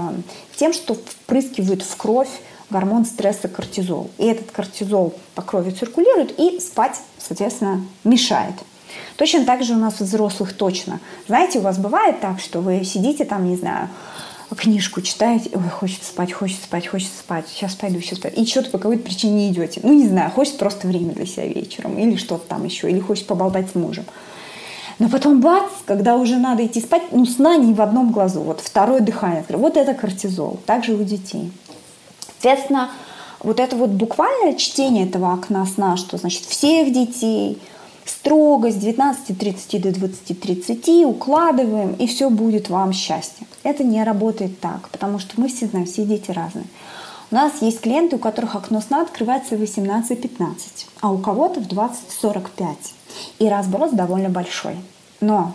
тем, 0.56 0.72
что 0.72 0.94
впрыскивает 0.94 1.82
в 1.84 1.98
кровь 1.98 2.30
гормон 2.70 3.06
стресса 3.06 3.48
кортизол. 3.48 4.10
И 4.18 4.26
этот 4.26 4.52
кортизол 4.52 5.14
по 5.36 5.42
крови 5.42 5.72
циркулирует 5.72 6.40
и 6.40 6.60
спать, 6.60 7.00
соответственно, 7.18 7.84
мешает. 8.04 8.56
Точно 9.18 9.46
так 9.46 9.64
же 9.64 9.74
у 9.74 9.78
нас 9.78 10.02
у 10.02 10.04
взрослых 10.04 10.54
точно. 10.54 11.00
Знаете, 11.28 11.60
у 11.60 11.62
вас 11.62 11.78
бывает 11.78 12.22
так, 12.22 12.40
что 12.40 12.62
вы 12.62 12.84
сидите 12.84 13.26
там, 13.26 13.50
не 13.50 13.56
знаю, 13.56 13.90
книжку 14.56 15.02
читаете, 15.02 15.52
ой, 15.54 15.70
хочется 15.70 16.08
спать, 16.08 16.34
хочется 16.34 16.64
спать, 16.64 16.88
хочется 16.88 17.20
спать, 17.20 17.46
сейчас 17.48 17.76
пойду, 17.76 18.00
сейчас 18.02 18.20
пойду. 18.20 18.42
И 18.42 18.46
что-то 18.46 18.72
по 18.72 18.78
какой-то 18.78 19.04
причине 19.04 19.34
не 19.34 19.50
идете. 19.50 19.82
Ну, 19.84 19.94
не 19.94 20.08
знаю, 20.08 20.32
хочется 20.32 20.58
просто 20.58 20.88
время 20.88 21.14
для 21.14 21.26
себя 21.26 21.48
вечером, 21.48 21.98
или 21.98 22.16
что-то 22.16 22.48
там 22.48 22.66
еще, 22.66 22.90
или 22.90 23.00
хочется 23.00 23.28
поболтать 23.28 23.70
с 23.72 23.76
мужем. 23.76 24.06
Но 24.98 25.08
потом 25.08 25.40
бац, 25.40 25.72
когда 25.86 26.18
уже 26.18 26.38
надо 26.38 26.66
идти 26.66 26.82
спать, 26.82 27.04
ну, 27.12 27.26
сна 27.26 27.56
не 27.56 27.74
в 27.74 27.82
одном 27.82 28.12
глазу, 28.12 28.42
вот 28.42 28.60
второе 28.60 29.00
дыхание. 29.00 29.46
Вот 29.48 29.78
это 29.78 29.94
кортизол, 29.94 30.60
также 30.66 30.94
у 30.94 31.04
детей. 31.04 31.52
Соответственно, 32.42 32.90
вот 33.42 33.60
это 33.60 33.76
вот 33.76 33.90
буквальное 33.90 34.54
чтение 34.56 35.08
этого 35.08 35.34
окна 35.34 35.66
сна, 35.66 35.98
что 35.98 36.18
значит 36.18 36.44
всех 36.44 36.92
детей, 36.94 37.62
строго 38.06 38.72
с 38.72 38.76
19.30 38.76 39.80
до 39.80 39.90
20.30 39.90 41.06
укладываем, 41.06 41.94
и 41.94 42.08
все 42.08 42.30
будет 42.30 42.70
вам 42.70 42.94
счастье. 42.94 43.46
Это 43.64 43.84
не 43.84 44.04
работает 44.04 44.60
так, 44.60 44.90
потому 44.90 45.20
что 45.20 45.40
мы 45.40 45.48
все 45.48 45.68
знаем, 45.68 45.86
все 45.86 46.06
дети 46.06 46.32
разные. 46.32 46.66
У 47.32 47.36
нас 47.36 47.62
есть 47.62 47.82
клиенты, 47.82 48.16
у 48.16 48.20
которых 48.20 48.56
окно 48.56 48.82
сна 48.82 49.02
открывается 49.02 49.56
в 49.56 49.62
18.15, 49.62 50.88
а 51.02 51.12
у 51.12 51.20
кого-то 51.20 51.60
в 51.60 51.68
20.45. 51.68 52.76
И 53.38 53.48
разброс 53.48 53.92
довольно 53.92 54.30
большой. 54.30 54.76
Но 55.22 55.54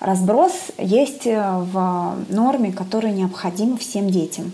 разброс 0.00 0.52
есть 0.76 1.26
э, 1.26 1.40
в 1.72 2.16
норме, 2.30 2.72
которая 2.72 3.12
необходима 3.12 3.76
всем 3.76 4.10
детям. 4.10 4.52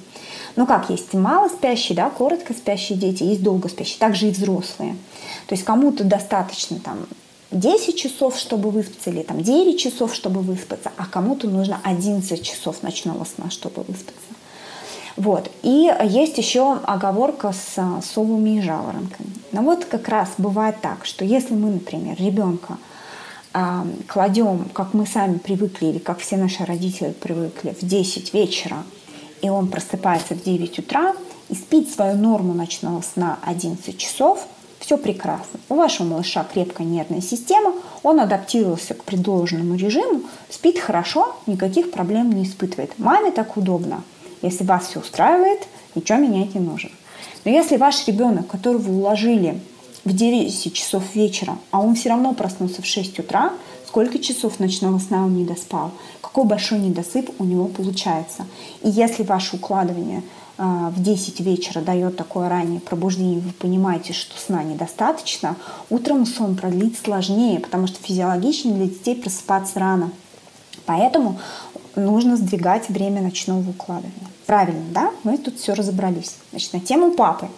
Ну 0.57 0.67
как, 0.67 0.91
есть 0.91 1.15
мало 1.15 1.49
спящие, 1.49 1.97
да, 1.97 2.11
коротко 2.11 2.53
спящие 2.53 2.99
дети, 2.99 3.23
есть 3.23 3.43
долго 3.43 3.69
спящие, 3.69 3.99
также 3.99 4.29
и 4.29 4.31
взрослые. 4.31 4.97
То 5.47 5.55
есть 5.55 5.65
кому-то 5.65 6.05
достаточно 6.05 6.79
там 6.81 7.07
10 7.51 7.97
часов, 7.97 8.37
чтобы 8.37 8.71
выспаться, 8.71 9.11
или 9.11 9.23
там 9.23 9.43
9 9.43 9.79
часов, 9.79 10.15
чтобы 10.15 10.41
выспаться, 10.41 10.93
а 10.97 11.07
кому-то 11.07 11.49
нужно 11.49 11.81
11 11.85 12.43
часов 12.43 12.83
ночного 12.83 13.25
сна, 13.25 13.51
чтобы 13.51 13.83
выспаться. 13.83 14.15
Вот. 15.17 15.51
И 15.63 15.93
есть 16.05 16.39
еще 16.39 16.79
оговорка 16.85 17.53
с 17.53 18.03
совами 18.03 18.59
и 18.59 18.63
жаворонками. 18.63 19.29
Но 19.53 19.63
вот 19.63 19.85
как 19.85 20.09
раз 20.09 20.31
бывает 20.39 20.77
так, 20.81 21.05
что 21.05 21.25
если 21.25 21.55
мы, 21.55 21.71
например, 21.71 22.17
ребенка 22.19 22.79
э, 23.53 23.83
кладем, 24.07 24.71
как 24.73 24.95
мы 24.95 25.07
сами 25.07 25.39
привыкли, 25.39 25.87
или 25.87 25.99
как 25.99 26.21
все 26.21 26.37
наши 26.37 26.65
родители 26.65 27.11
привыкли, 27.11 27.75
в 27.79 27.85
10 27.85 28.33
вечера, 28.33 28.79
и 29.43 29.49
он 29.49 29.69
просыпается 29.69 30.35
в 30.35 30.43
9 30.43 30.79
утра 30.79 31.15
и 31.49 31.55
спит 31.55 31.91
свою 31.91 32.17
норму 32.17 32.55
ночного 32.55 33.03
сна 33.03 33.39
11 33.45 33.97
часов– 33.99 34.47
все 34.81 34.97
прекрасно. 34.97 35.61
У 35.69 35.75
вашего 35.75 36.07
малыша 36.07 36.45
крепкая 36.53 36.87
нервная 36.87 37.21
система, 37.21 37.75
он 38.03 38.19
адаптировался 38.19 38.95
к 38.95 39.05
предложенному 39.05 39.77
режиму, 39.77 40.23
спит 40.49 40.79
хорошо, 40.79 41.37
никаких 41.47 41.93
проблем 41.93 42.33
не 42.33 42.45
испытывает. 42.45 42.99
Маме 42.99 43.31
так 43.31 43.57
удобно. 43.57 44.03
Если 44.43 44.65
вас 44.65 44.89
все 44.89 45.01
устраивает, 45.01 45.69
ничего 45.95 46.19
менять 46.19 46.55
не 46.55 46.61
нужно. 46.61 46.91
Но 47.45 47.51
если 47.51 47.77
ваш 47.77 48.07
ребенок, 48.09 48.49
которого 48.49 48.91
уложили 48.91 49.61
в 50.05 50.15
9 50.15 50.73
часов 50.73 51.15
вечера, 51.15 51.59
а 51.71 51.81
он 51.81 51.95
все 51.95 52.09
равно 52.09 52.33
проснулся 52.33 52.81
в 52.81 52.87
6 52.87 53.19
утра, 53.19 53.53
сколько 53.91 54.21
часов 54.21 54.61
ночного 54.61 54.99
сна 54.99 55.25
он 55.25 55.37
не 55.37 55.45
доспал, 55.45 55.91
какой 56.21 56.45
большой 56.45 56.79
недосып 56.79 57.29
у 57.41 57.45
него 57.45 57.67
получается. 57.67 58.47
И 58.83 58.89
если 58.89 59.25
ваше 59.25 59.57
укладывание– 59.57 60.23
а, 60.63 60.91
в 60.91 61.03
10 61.03 61.41
вечера 61.41 61.81
дает 61.81 62.19
такое 62.19 62.51
раннее 62.51 62.81
пробуждение, 62.81 63.41
вы 63.41 63.51
понимаете, 63.51 64.13
что 64.13 64.39
сна 64.39 64.63
недостаточно, 64.63 65.57
утром 65.89 66.27
сон 66.27 66.55
продлить 66.55 66.99
сложнее, 66.99 67.61
потому 67.61 67.87
что 67.87 67.97
физиологично 68.03 68.75
для 68.75 68.85
детей 68.85 69.17
просыпаться 69.17 69.81
рано. 69.81 70.13
Поэтому 70.85 71.41
нужно 71.97 72.37
сдвигать 72.37 72.91
время 72.91 73.23
ночного 73.23 73.71
укладывания. 73.71 74.29
Правильно, 74.45 74.85
да? 74.93 75.13
Мы 75.25 75.39
тут 75.39 75.59
все 75.59 75.73
разобрались. 75.73 76.37
Значит, 76.51 76.75
на 76.75 76.81
тему 76.81 77.13
папы. 77.13 77.49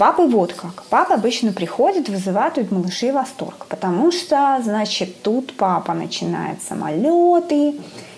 Папой 0.00 0.28
вот 0.28 0.54
как. 0.54 0.84
Папа 0.88 1.16
обычно 1.16 1.52
приходит, 1.52 2.08
вызывает 2.08 2.56
у 2.56 2.74
малышей 2.74 3.12
восторг, 3.12 3.66
потому 3.68 4.10
что, 4.10 4.58
значит, 4.64 5.20
тут 5.20 5.54
папа 5.54 5.92
начинает 5.92 6.62
самолеты, 6.62 7.74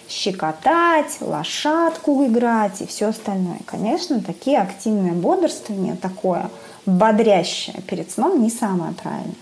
щекотать, 0.08 1.16
лошадку 1.20 2.24
играть 2.24 2.82
и 2.82 2.86
все 2.86 3.06
остальное. 3.06 3.58
Конечно, 3.66 4.20
такие 4.20 4.58
активные 4.58 5.14
бодрствования, 5.14 5.96
такое 5.96 6.50
бодрящее 6.86 7.82
перед 7.88 8.12
сном 8.12 8.40
не 8.40 8.50
самое 8.50 8.92
правильное. 8.92 9.34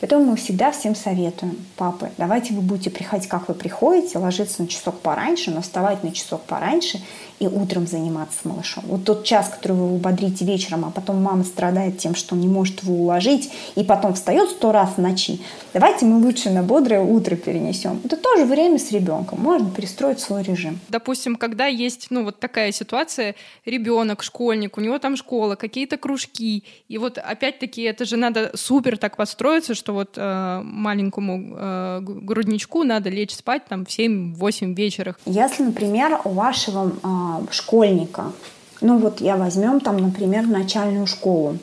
Поэтому 0.00 0.24
мы 0.24 0.36
всегда 0.36 0.70
всем 0.72 0.94
советуем, 0.94 1.58
папы, 1.76 2.10
давайте 2.16 2.54
вы 2.54 2.62
будете 2.62 2.88
приходить, 2.88 3.28
как 3.28 3.48
вы 3.48 3.54
приходите, 3.54 4.18
ложиться 4.18 4.62
на 4.62 4.68
часок 4.68 4.98
пораньше, 5.00 5.50
но 5.50 5.60
вставать 5.60 6.02
на 6.04 6.12
часок 6.12 6.40
пораньше 6.42 7.02
и 7.38 7.46
утром 7.46 7.86
заниматься 7.86 8.38
с 8.40 8.44
малышом. 8.44 8.84
Вот 8.86 9.04
тот 9.04 9.24
час, 9.24 9.48
который 9.48 9.76
вы 9.76 9.98
бодрите 9.98 10.44
вечером, 10.44 10.84
а 10.84 10.90
потом 10.90 11.22
мама 11.22 11.44
страдает 11.44 11.98
тем, 11.98 12.14
что 12.14 12.34
не 12.34 12.48
может 12.48 12.82
его 12.82 12.94
уложить, 12.94 13.50
и 13.74 13.84
потом 13.84 14.14
встает 14.14 14.50
сто 14.50 14.72
раз 14.72 14.90
в 14.96 14.98
ночи, 14.98 15.40
давайте 15.74 16.06
мы 16.06 16.24
лучше 16.24 16.50
на 16.50 16.62
бодрое 16.62 17.00
утро 17.00 17.36
перенесем. 17.36 18.00
Это 18.04 18.16
тоже 18.16 18.44
время 18.44 18.78
с 18.78 18.90
ребенком, 18.92 19.40
можно 19.40 19.70
перестроить 19.70 20.20
свой 20.20 20.42
режим. 20.42 20.78
Допустим, 20.88 21.36
когда 21.36 21.66
есть 21.66 22.06
ну, 22.10 22.24
вот 22.24 22.40
такая 22.40 22.72
ситуация, 22.72 23.34
ребенок, 23.64 24.22
школьник, 24.22 24.78
у 24.78 24.80
него 24.80 24.98
там 24.98 25.16
школа, 25.16 25.56
какие-то 25.56 25.96
кружки, 25.96 26.64
и 26.88 26.98
вот 26.98 27.18
опять-таки 27.18 27.82
это 27.82 28.04
же 28.04 28.16
надо 28.16 28.52
супер 28.54 28.96
так 28.98 29.16
построиться, 29.16 29.74
что 29.74 29.92
вот 29.92 30.14
э, 30.16 30.60
маленькому 30.62 31.54
э, 31.56 32.00
грудничку 32.00 32.84
надо 32.84 33.10
лечь 33.10 33.34
спать 33.34 33.66
там 33.68 33.84
в 33.84 33.88
7-8 33.88 34.74
вечера. 34.74 35.16
Если, 35.26 35.62
например, 35.62 36.20
у 36.24 36.30
вашего 36.30 36.90
э, 36.90 37.25
школьника, 37.50 38.32
ну 38.80 38.98
вот 38.98 39.20
я 39.20 39.36
возьмем 39.36 39.80
там, 39.80 39.96
например, 39.96 40.46
начальную 40.46 41.06
школу, 41.06 41.58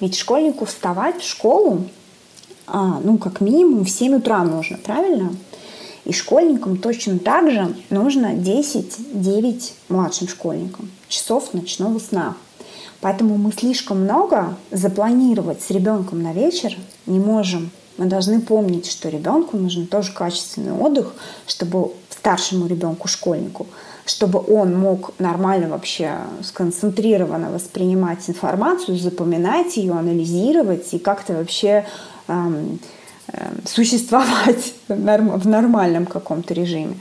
ведь 0.00 0.16
школьнику 0.16 0.64
вставать 0.64 1.20
в 1.20 1.28
школу, 1.28 1.84
а, 2.66 3.00
ну, 3.02 3.18
как 3.18 3.40
минимум 3.40 3.84
в 3.84 3.90
7 3.90 4.16
утра 4.16 4.42
нужно, 4.44 4.78
правильно? 4.78 5.34
И 6.04 6.12
школьникам 6.12 6.76
точно 6.76 7.18
так 7.18 7.50
же 7.50 7.74
нужно 7.90 8.34
10-9 8.34 9.72
младшим 9.88 10.28
школьникам 10.28 10.90
часов 11.08 11.54
ночного 11.54 11.98
сна. 11.98 12.36
Поэтому 13.00 13.36
мы 13.36 13.52
слишком 13.52 14.02
много 14.02 14.56
запланировать 14.70 15.62
с 15.62 15.70
ребенком 15.70 16.22
на 16.22 16.32
вечер 16.32 16.76
не 17.06 17.18
можем. 17.18 17.70
Мы 17.96 18.06
должны 18.06 18.40
помнить, 18.40 18.90
что 18.90 19.08
ребенку 19.08 19.56
нужен 19.56 19.86
тоже 19.86 20.12
качественный 20.12 20.72
отдых, 20.72 21.14
чтобы 21.46 21.92
старшему 22.10 22.66
ребенку, 22.66 23.08
школьнику, 23.08 23.66
чтобы 24.06 24.38
он 24.38 24.78
мог 24.78 25.12
нормально 25.18 25.68
вообще 25.68 26.18
сконцентрированно 26.42 27.50
воспринимать 27.50 28.28
информацию, 28.28 28.98
запоминать 28.98 29.76
ее, 29.76 29.92
анализировать 29.92 30.92
и 30.92 30.98
как-то 30.98 31.34
вообще 31.34 31.86
эм, 32.28 32.78
эм, 33.32 33.62
существовать 33.64 34.74
в 34.88 35.48
нормальном 35.48 36.06
каком-то 36.06 36.52
режиме. 36.54 36.96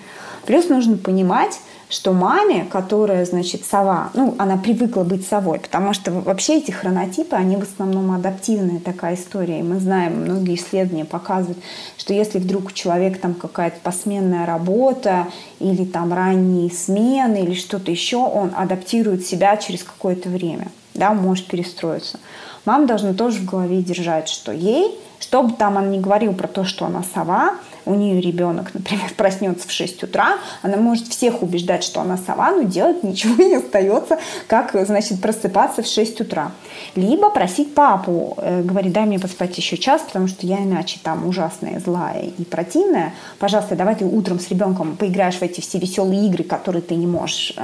Плюс 0.45 0.69
нужно 0.69 0.97
понимать, 0.97 1.59
что 1.93 2.11
маме, 2.11 2.65
которая, 2.65 3.23
значит, 3.23 3.65
сова, 3.65 4.09
ну, 4.15 4.33
она 4.39 4.57
привыкла 4.57 5.03
быть 5.03 5.27
совой, 5.27 5.59
потому 5.59 5.93
что 5.93 6.11
вообще 6.11 6.57
эти 6.57 6.71
хронотипы, 6.71 7.35
они 7.35 7.55
в 7.55 7.61
основном 7.61 8.11
адаптивная 8.11 8.79
такая 8.79 9.13
история. 9.13 9.59
И 9.59 9.63
мы 9.63 9.79
знаем, 9.79 10.23
многие 10.23 10.55
исследования 10.55 11.05
показывают, 11.05 11.59
что 11.99 12.15
если 12.15 12.39
вдруг 12.39 12.69
у 12.69 12.71
человека 12.71 13.19
там 13.19 13.35
какая-то 13.35 13.77
посменная 13.83 14.47
работа 14.47 15.27
или 15.59 15.85
там 15.85 16.11
ранние 16.11 16.71
смены 16.71 17.43
или 17.43 17.53
что-то 17.53 17.91
еще, 17.91 18.17
он 18.17 18.53
адаптирует 18.55 19.23
себя 19.27 19.55
через 19.57 19.83
какое-то 19.83 20.29
время, 20.29 20.69
да, 20.95 21.13
может 21.13 21.45
перестроиться. 21.45 22.19
Мама 22.65 22.87
должна 22.87 23.13
тоже 23.13 23.37
в 23.37 23.45
голове 23.45 23.83
держать, 23.83 24.29
что 24.29 24.51
ей, 24.51 24.99
чтобы 25.19 25.53
там 25.53 25.75
он 25.75 25.91
не 25.91 25.99
говорил 25.99 26.33
про 26.33 26.47
то, 26.47 26.63
что 26.63 26.85
она 26.85 27.03
сова, 27.13 27.53
у 27.85 27.95
нее 27.95 28.21
ребенок, 28.21 28.73
например, 28.73 29.11
проснется 29.17 29.67
в 29.67 29.71
6 29.71 30.03
утра, 30.03 30.37
она 30.61 30.77
может 30.77 31.07
всех 31.07 31.41
убеждать, 31.41 31.83
что 31.83 32.01
она 32.01 32.17
сова, 32.17 32.51
но 32.51 32.63
делать 32.63 33.03
ничего 33.03 33.41
не 33.43 33.55
остается, 33.55 34.19
как, 34.47 34.75
значит, 34.85 35.21
просыпаться 35.21 35.83
в 35.83 35.87
6 35.87 36.21
утра. 36.21 36.51
Либо 36.95 37.29
просить 37.29 37.73
папу, 37.73 38.37
э, 38.37 38.61
говорить, 38.63 38.93
дай 38.93 39.05
мне 39.05 39.19
поспать 39.19 39.57
еще 39.57 39.77
час, 39.77 40.01
потому 40.01 40.27
что 40.27 40.45
я 40.45 40.57
иначе 40.57 40.99
там 41.03 41.27
ужасная, 41.27 41.79
злая 41.79 42.25
и 42.37 42.43
противная. 42.43 43.13
Пожалуйста, 43.39 43.75
давай 43.75 43.95
ты 43.95 44.05
утром 44.05 44.39
с 44.39 44.49
ребенком 44.49 44.95
поиграешь 44.95 45.35
в 45.35 45.41
эти 45.41 45.61
все 45.61 45.79
веселые 45.79 46.27
игры, 46.27 46.43
которые 46.43 46.81
ты 46.81 46.95
не 46.95 47.07
можешь 47.07 47.53
э, 47.57 47.63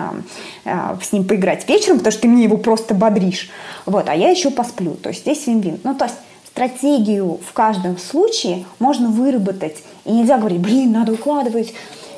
э, 0.65 0.97
с 1.01 1.11
ним 1.11 1.25
поиграть 1.25 1.67
вечером, 1.67 1.97
потому 1.97 2.11
что 2.11 2.21
ты 2.21 2.27
мне 2.27 2.43
его 2.43 2.57
просто 2.57 2.93
бодришь. 2.93 3.49
Вот, 3.85 4.09
а 4.09 4.15
я 4.15 4.29
еще 4.29 4.51
посплю. 4.51 4.95
То 4.95 5.09
есть 5.09 5.21
здесь 5.21 5.47
вин-вин. 5.47 5.79
Ну, 5.83 5.95
то 5.95 6.05
есть 6.05 6.15
стратегию 6.59 7.39
в 7.47 7.53
каждом 7.53 7.97
случае 7.97 8.65
можно 8.79 9.07
выработать. 9.07 9.77
И 10.03 10.11
нельзя 10.11 10.37
говорить, 10.37 10.59
блин, 10.59 10.91
надо 10.91 11.13
укладывать 11.13 11.73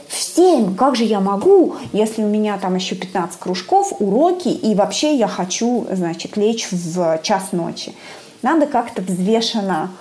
в 0.08 0.20
7, 0.20 0.76
как 0.76 0.96
же 0.96 1.04
я 1.04 1.20
могу, 1.20 1.76
если 1.94 2.24
у 2.24 2.28
меня 2.28 2.58
там 2.58 2.74
еще 2.74 2.96
15 2.96 3.40
кружков, 3.40 3.94
уроки, 4.00 4.48
и 4.48 4.74
вообще 4.74 5.16
я 5.16 5.28
хочу, 5.28 5.86
значит, 5.92 6.38
лечь 6.38 6.68
в 6.72 7.20
час 7.22 7.52
ночи. 7.52 7.94
Надо 8.42 8.66
как-то 8.66 9.04
взвешенно 9.04 9.92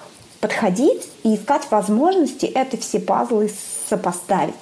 подходить 0.40 1.06
и 1.22 1.34
искать 1.34 1.70
возможности 1.70 2.46
это 2.46 2.78
все 2.78 2.98
пазлы 2.98 3.52
сопоставить. 3.90 4.54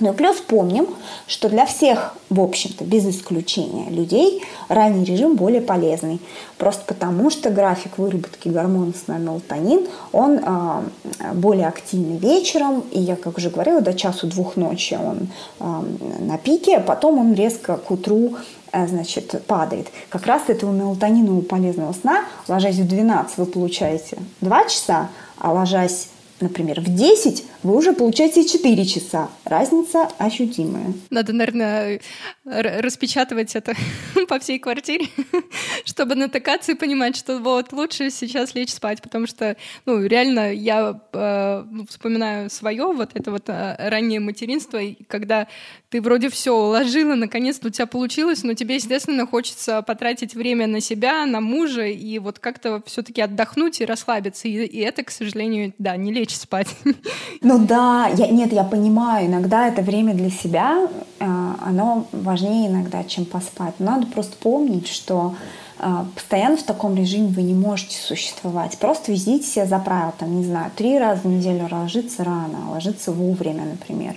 Ну 0.00 0.12
и 0.12 0.16
плюс 0.16 0.36
помним, 0.36 0.86
что 1.26 1.48
для 1.48 1.66
всех, 1.66 2.14
в 2.30 2.40
общем-то, 2.40 2.84
без 2.84 3.06
исключения 3.06 3.90
людей, 3.90 4.42
ранний 4.68 5.04
режим 5.04 5.34
более 5.34 5.60
полезный. 5.60 6.20
Просто 6.56 6.82
потому, 6.86 7.30
что 7.30 7.50
график 7.50 7.98
выработки 7.98 8.48
гормона 8.48 8.92
сна 8.92 9.18
мелатонин, 9.18 9.86
он 10.12 10.38
э, 10.38 11.32
более 11.34 11.66
активный 11.66 12.16
вечером, 12.16 12.84
и 12.92 13.00
я, 13.00 13.16
как 13.16 13.38
уже 13.38 13.50
говорила, 13.50 13.80
до 13.80 13.92
часу-двух 13.92 14.56
ночи 14.56 14.94
он 15.00 15.28
э, 15.58 15.82
на 16.20 16.38
пике, 16.38 16.76
а 16.76 16.80
потом 16.80 17.18
он 17.18 17.34
резко 17.34 17.76
к 17.76 17.90
утру 17.90 18.36
э, 18.72 18.86
значит, 18.86 19.42
падает. 19.46 19.88
Как 20.10 20.26
раз 20.26 20.42
этого 20.46 20.70
мелатонинового 20.70 21.42
полезного 21.42 21.92
сна, 21.92 22.24
ложась 22.46 22.76
в 22.76 22.86
12, 22.86 23.38
вы 23.38 23.46
получаете 23.46 24.18
2 24.40 24.64
часа, 24.68 25.08
а 25.38 25.52
ложась 25.52 26.08
например, 26.40 26.80
в 26.80 26.94
10 26.94 27.44
вы 27.62 27.76
уже 27.76 27.92
получаете 27.92 28.46
4 28.46 28.86
часа. 28.86 29.30
Разница 29.44 30.08
ощутимая. 30.18 30.92
Надо, 31.10 31.32
наверное, 31.32 32.00
распечатывать 32.44 33.54
это 33.56 33.74
по 34.28 34.38
всей 34.38 34.58
квартире, 34.58 35.06
чтобы 35.84 36.14
натыкаться 36.14 36.72
и 36.72 36.74
понимать, 36.74 37.16
что 37.16 37.38
вот 37.38 37.72
лучше 37.72 38.10
сейчас 38.10 38.54
лечь 38.54 38.72
спать, 38.72 39.02
потому 39.02 39.26
что, 39.26 39.56
ну, 39.86 40.04
реально 40.04 40.52
я 40.52 41.00
э, 41.12 41.64
ну, 41.70 41.86
вспоминаю 41.86 42.50
свое 42.50 42.92
вот 42.92 43.10
это 43.14 43.30
вот 43.30 43.48
э, 43.48 43.76
раннее 43.78 44.20
материнство, 44.20 44.80
когда 45.08 45.48
ты 45.90 46.02
вроде 46.02 46.28
все 46.28 46.54
уложила, 46.54 47.14
наконец-то 47.14 47.68
у 47.68 47.70
тебя 47.70 47.86
получилось, 47.86 48.42
но 48.42 48.54
тебе, 48.54 48.74
естественно, 48.76 49.26
хочется 49.26 49.82
потратить 49.82 50.34
время 50.34 50.66
на 50.66 50.80
себя, 50.80 51.24
на 51.24 51.40
мужа 51.40 51.86
и 51.86 52.18
вот 52.18 52.38
как-то 52.38 52.82
все-таки 52.86 53.22
отдохнуть 53.22 53.80
и 53.80 53.86
расслабиться. 53.86 54.48
И, 54.48 54.64
и 54.64 54.80
это, 54.80 55.02
к 55.02 55.10
сожалению, 55.10 55.72
да, 55.78 55.96
не 55.96 56.12
лечь 56.12 56.36
спать. 56.36 56.68
Ну 57.48 57.58
да, 57.58 58.10
я, 58.14 58.26
нет, 58.26 58.52
я 58.52 58.62
понимаю, 58.62 59.26
иногда 59.26 59.68
это 59.68 59.80
время 59.80 60.12
для 60.12 60.28
себя, 60.28 60.86
э, 61.18 61.24
оно 61.64 62.04
важнее 62.12 62.68
иногда, 62.68 63.02
чем 63.04 63.24
поспать. 63.24 63.72
надо 63.78 64.06
просто 64.06 64.36
помнить, 64.36 64.86
что 64.86 65.34
а, 65.78 66.04
постоянно 66.14 66.58
в 66.58 66.62
таком 66.62 66.94
режиме 66.94 67.28
вы 67.28 67.40
не 67.40 67.54
можете 67.54 67.96
существовать. 67.96 68.76
Просто 68.76 69.12
везите 69.12 69.46
себя 69.46 69.64
за 69.64 69.78
правило, 69.78 70.12
там, 70.18 70.36
не 70.36 70.44
знаю, 70.44 70.70
три 70.76 70.98
раза 70.98 71.22
в 71.22 71.24
неделю 71.24 71.66
ложиться 71.70 72.22
рано, 72.22 72.70
ложиться 72.70 73.12
вовремя, 73.12 73.64
например. 73.64 74.14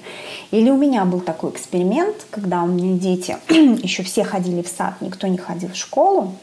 Или 0.52 0.70
у 0.70 0.76
меня 0.76 1.06
был 1.06 1.22
такой 1.22 1.52
эксперимент, 1.52 2.28
когда 2.32 2.64
у 2.64 2.68
меня 2.68 3.00
дети 3.00 3.38
еще 3.50 4.04
все 4.04 4.26
ходили 4.26 4.62
в 4.62 4.68
сад, 4.68 4.96
никто 5.00 5.28
не 5.28 5.38
ходил 5.38 5.70
в 5.70 5.78
школу. 5.78 6.34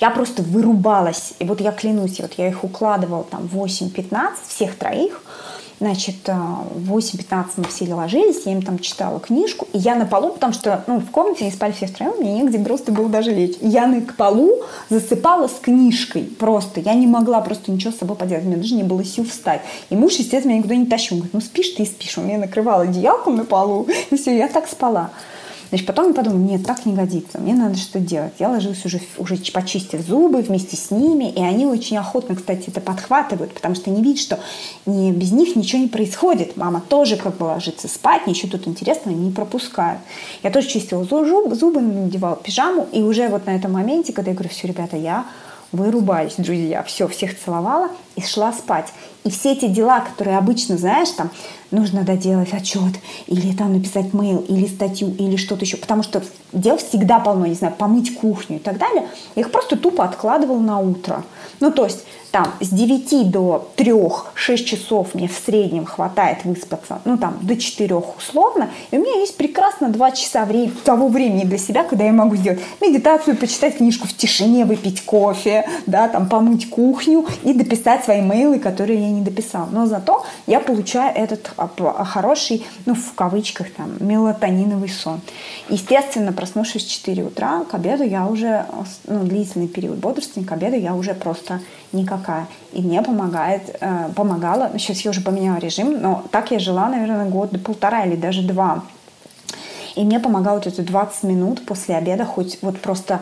Я 0.00 0.08
просто 0.08 0.42
вырубалась. 0.42 1.34
И 1.38 1.44
вот 1.44 1.60
я 1.60 1.70
клянусь, 1.70 2.18
вот 2.20 2.32
я 2.38 2.48
их 2.48 2.64
укладывала 2.64 3.24
там 3.24 3.50
8-15, 3.52 4.36
всех 4.48 4.76
троих– 4.76 5.22
Значит, 5.78 6.16
э, 6.26 6.32
в 6.32 6.96
8-15 6.96 7.46
мы 7.56 7.64
все 7.64 7.92
ложились, 7.92 8.46
я 8.46 8.52
им 8.52 8.62
там 8.62 8.78
читала 8.78 9.20
книжку, 9.20 9.68
и 9.74 9.78
я 9.78 9.94
на 9.94 10.06
полу, 10.06 10.30
потому 10.30 10.54
что 10.54 10.82
ну, 10.86 11.00
в 11.00 11.10
комнате 11.10 11.44
они 11.44 11.52
спали 11.52 11.72
все 11.72 11.86
втроем, 11.86 12.14
мне 12.18 12.32
негде 12.32 12.58
просто 12.58 12.92
было 12.92 13.10
даже 13.10 13.30
лечь. 13.30 13.56
Я 13.60 13.86
на 13.86 14.00
к 14.00 14.16
полу 14.16 14.62
засыпала 14.88 15.48
с 15.48 15.58
книжкой 15.60 16.22
просто. 16.24 16.80
Я 16.80 16.94
не 16.94 17.06
могла 17.06 17.42
просто 17.42 17.70
ничего 17.70 17.92
с 17.92 17.98
собой 17.98 18.16
поделать, 18.16 18.44
мне 18.44 18.56
даже 18.56 18.74
не 18.74 18.84
было 18.84 19.04
сил 19.04 19.24
встать. 19.24 19.60
И 19.90 19.96
муж, 19.96 20.14
естественно, 20.14 20.52
меня 20.52 20.60
никуда 20.60 20.76
не 20.76 20.86
тащил. 20.86 21.16
Он 21.16 21.20
говорит, 21.20 21.34
ну 21.34 21.40
спишь 21.40 21.70
ты 21.70 21.82
и 21.82 21.86
спишь. 21.86 22.16
Он 22.16 22.26
меня 22.26 22.38
накрывал 22.38 22.80
одеялком 22.80 23.36
на 23.36 23.44
полу, 23.44 23.86
и 24.10 24.16
все, 24.16 24.36
я 24.36 24.48
так 24.48 24.68
спала. 24.68 25.10
Значит, 25.68 25.86
потом 25.86 26.08
я 26.08 26.14
подумала, 26.14 26.38
нет, 26.38 26.64
так 26.64 26.86
не 26.86 26.94
годится, 26.94 27.38
мне 27.38 27.54
надо 27.54 27.76
что 27.76 27.98
делать. 27.98 28.34
Я 28.38 28.48
ложилась 28.48 28.84
уже, 28.84 29.00
уже 29.18 29.36
почистив 29.52 30.00
зубы 30.00 30.42
вместе 30.42 30.76
с 30.76 30.90
ними, 30.90 31.30
и 31.30 31.42
они 31.42 31.66
очень 31.66 31.96
охотно, 31.96 32.36
кстати, 32.36 32.68
это 32.68 32.80
подхватывают, 32.80 33.52
потому 33.52 33.74
что 33.74 33.90
они 33.90 34.02
видят, 34.02 34.20
что 34.20 34.38
не, 34.86 35.12
без 35.12 35.32
них 35.32 35.56
ничего 35.56 35.82
не 35.82 35.88
происходит. 35.88 36.56
Мама 36.56 36.82
тоже 36.88 37.16
как 37.16 37.36
бы 37.36 37.44
ложится 37.44 37.88
спать, 37.88 38.26
ничего 38.26 38.52
тут 38.52 38.68
интересного 38.68 39.16
не 39.16 39.30
пропускают. 39.30 40.00
Я 40.42 40.50
тоже 40.50 40.68
чистила 40.68 41.04
зубы, 41.04 41.54
зубы 41.54 41.80
надевала 41.80 42.36
пижаму, 42.36 42.86
и 42.92 43.02
уже 43.02 43.28
вот 43.28 43.46
на 43.46 43.56
этом 43.56 43.72
моменте, 43.72 44.12
когда 44.12 44.30
я 44.30 44.36
говорю, 44.36 44.50
все, 44.50 44.68
ребята, 44.68 44.96
я 44.96 45.26
вырубаюсь, 45.72 46.34
друзья, 46.36 46.82
все, 46.82 47.08
всех 47.08 47.38
целовала 47.38 47.88
и 48.14 48.22
шла 48.22 48.52
спать. 48.52 48.92
И 49.24 49.30
все 49.30 49.52
эти 49.52 49.66
дела, 49.66 50.00
которые 50.00 50.38
обычно, 50.38 50.78
знаешь, 50.78 51.10
там, 51.10 51.30
нужно 51.70 52.02
доделать 52.02 52.52
отчет, 52.52 52.94
или 53.26 53.54
там 53.54 53.72
написать 53.72 54.14
мейл, 54.14 54.38
или 54.48 54.66
статью, 54.66 55.14
или 55.18 55.36
что-то 55.36 55.64
еще, 55.64 55.76
потому 55.76 56.02
что 56.02 56.22
дел 56.52 56.76
всегда 56.76 57.18
полно, 57.18 57.46
не 57.46 57.54
знаю, 57.54 57.74
помыть 57.76 58.14
кухню 58.14 58.56
и 58.56 58.60
так 58.60 58.78
далее, 58.78 59.08
я 59.34 59.42
их 59.42 59.50
просто 59.50 59.76
тупо 59.76 60.04
откладывала 60.04 60.60
на 60.60 60.78
утро. 60.78 61.24
Ну, 61.60 61.72
то 61.72 61.84
есть 61.84 62.04
там 62.30 62.52
с 62.60 62.68
9 62.68 63.30
до 63.30 63.68
3-6 63.76 64.56
часов 64.64 65.14
мне 65.14 65.28
в 65.28 65.32
среднем 65.32 65.84
хватает 65.84 66.44
выспаться, 66.44 67.00
ну 67.04 67.16
там 67.16 67.38
до 67.42 67.56
4 67.56 67.94
условно, 67.94 68.70
и 68.90 68.98
у 68.98 69.02
меня 69.02 69.20
есть 69.20 69.36
прекрасно 69.36 69.88
2 69.88 70.10
часа 70.12 70.44
времени, 70.44 70.72
того 70.84 71.08
времени 71.08 71.44
для 71.44 71.58
себя, 71.58 71.84
когда 71.84 72.04
я 72.04 72.12
могу 72.12 72.36
сделать 72.36 72.60
медитацию, 72.80 73.36
почитать 73.36 73.78
книжку 73.78 74.06
в 74.06 74.14
тишине, 74.14 74.64
выпить 74.64 75.04
кофе, 75.04 75.68
да, 75.86 76.08
там 76.08 76.28
помыть 76.28 76.68
кухню 76.68 77.26
и 77.42 77.52
дописать 77.52 78.04
свои 78.04 78.20
мейлы, 78.20 78.58
которые 78.58 79.00
я 79.00 79.10
не 79.10 79.22
дописала. 79.22 79.68
Но 79.70 79.86
зато 79.86 80.24
я 80.46 80.60
получаю 80.60 81.14
этот 81.16 81.50
хороший, 82.04 82.66
ну 82.84 82.94
в 82.94 83.14
кавычках 83.14 83.70
там, 83.70 83.96
мелатониновый 84.00 84.88
сон. 84.88 85.20
Естественно, 85.68 86.32
проснувшись 86.32 86.84
в 86.84 86.90
4 86.90 87.24
утра, 87.24 87.64
к 87.70 87.74
обеду 87.74 88.04
я 88.04 88.26
уже, 88.26 88.66
ну, 89.06 89.24
длительный 89.24 89.68
период 89.68 89.98
бодрствования, 89.98 90.48
к 90.48 90.52
обеду 90.52 90.76
я 90.76 90.94
уже 90.94 91.14
просто 91.14 91.60
никакая. 91.92 92.46
И 92.72 92.82
мне 92.82 93.02
помогает, 93.02 93.76
э, 93.80 94.08
помогала, 94.14 94.70
сейчас 94.78 95.00
я 95.00 95.10
уже 95.10 95.20
поменяла 95.20 95.58
режим, 95.58 96.00
но 96.00 96.24
так 96.30 96.50
я 96.50 96.58
жила, 96.58 96.88
наверное, 96.88 97.28
год, 97.28 97.50
полтора 97.62 98.04
или 98.04 98.16
даже 98.16 98.42
два. 98.42 98.82
И 99.94 100.04
мне 100.04 100.20
помогало 100.20 100.56
вот 100.56 100.66
эти 100.66 100.80
20 100.82 101.22
минут 101.22 101.64
после 101.64 101.96
обеда 101.96 102.24
хоть 102.24 102.58
вот 102.62 102.80
просто 102.80 103.20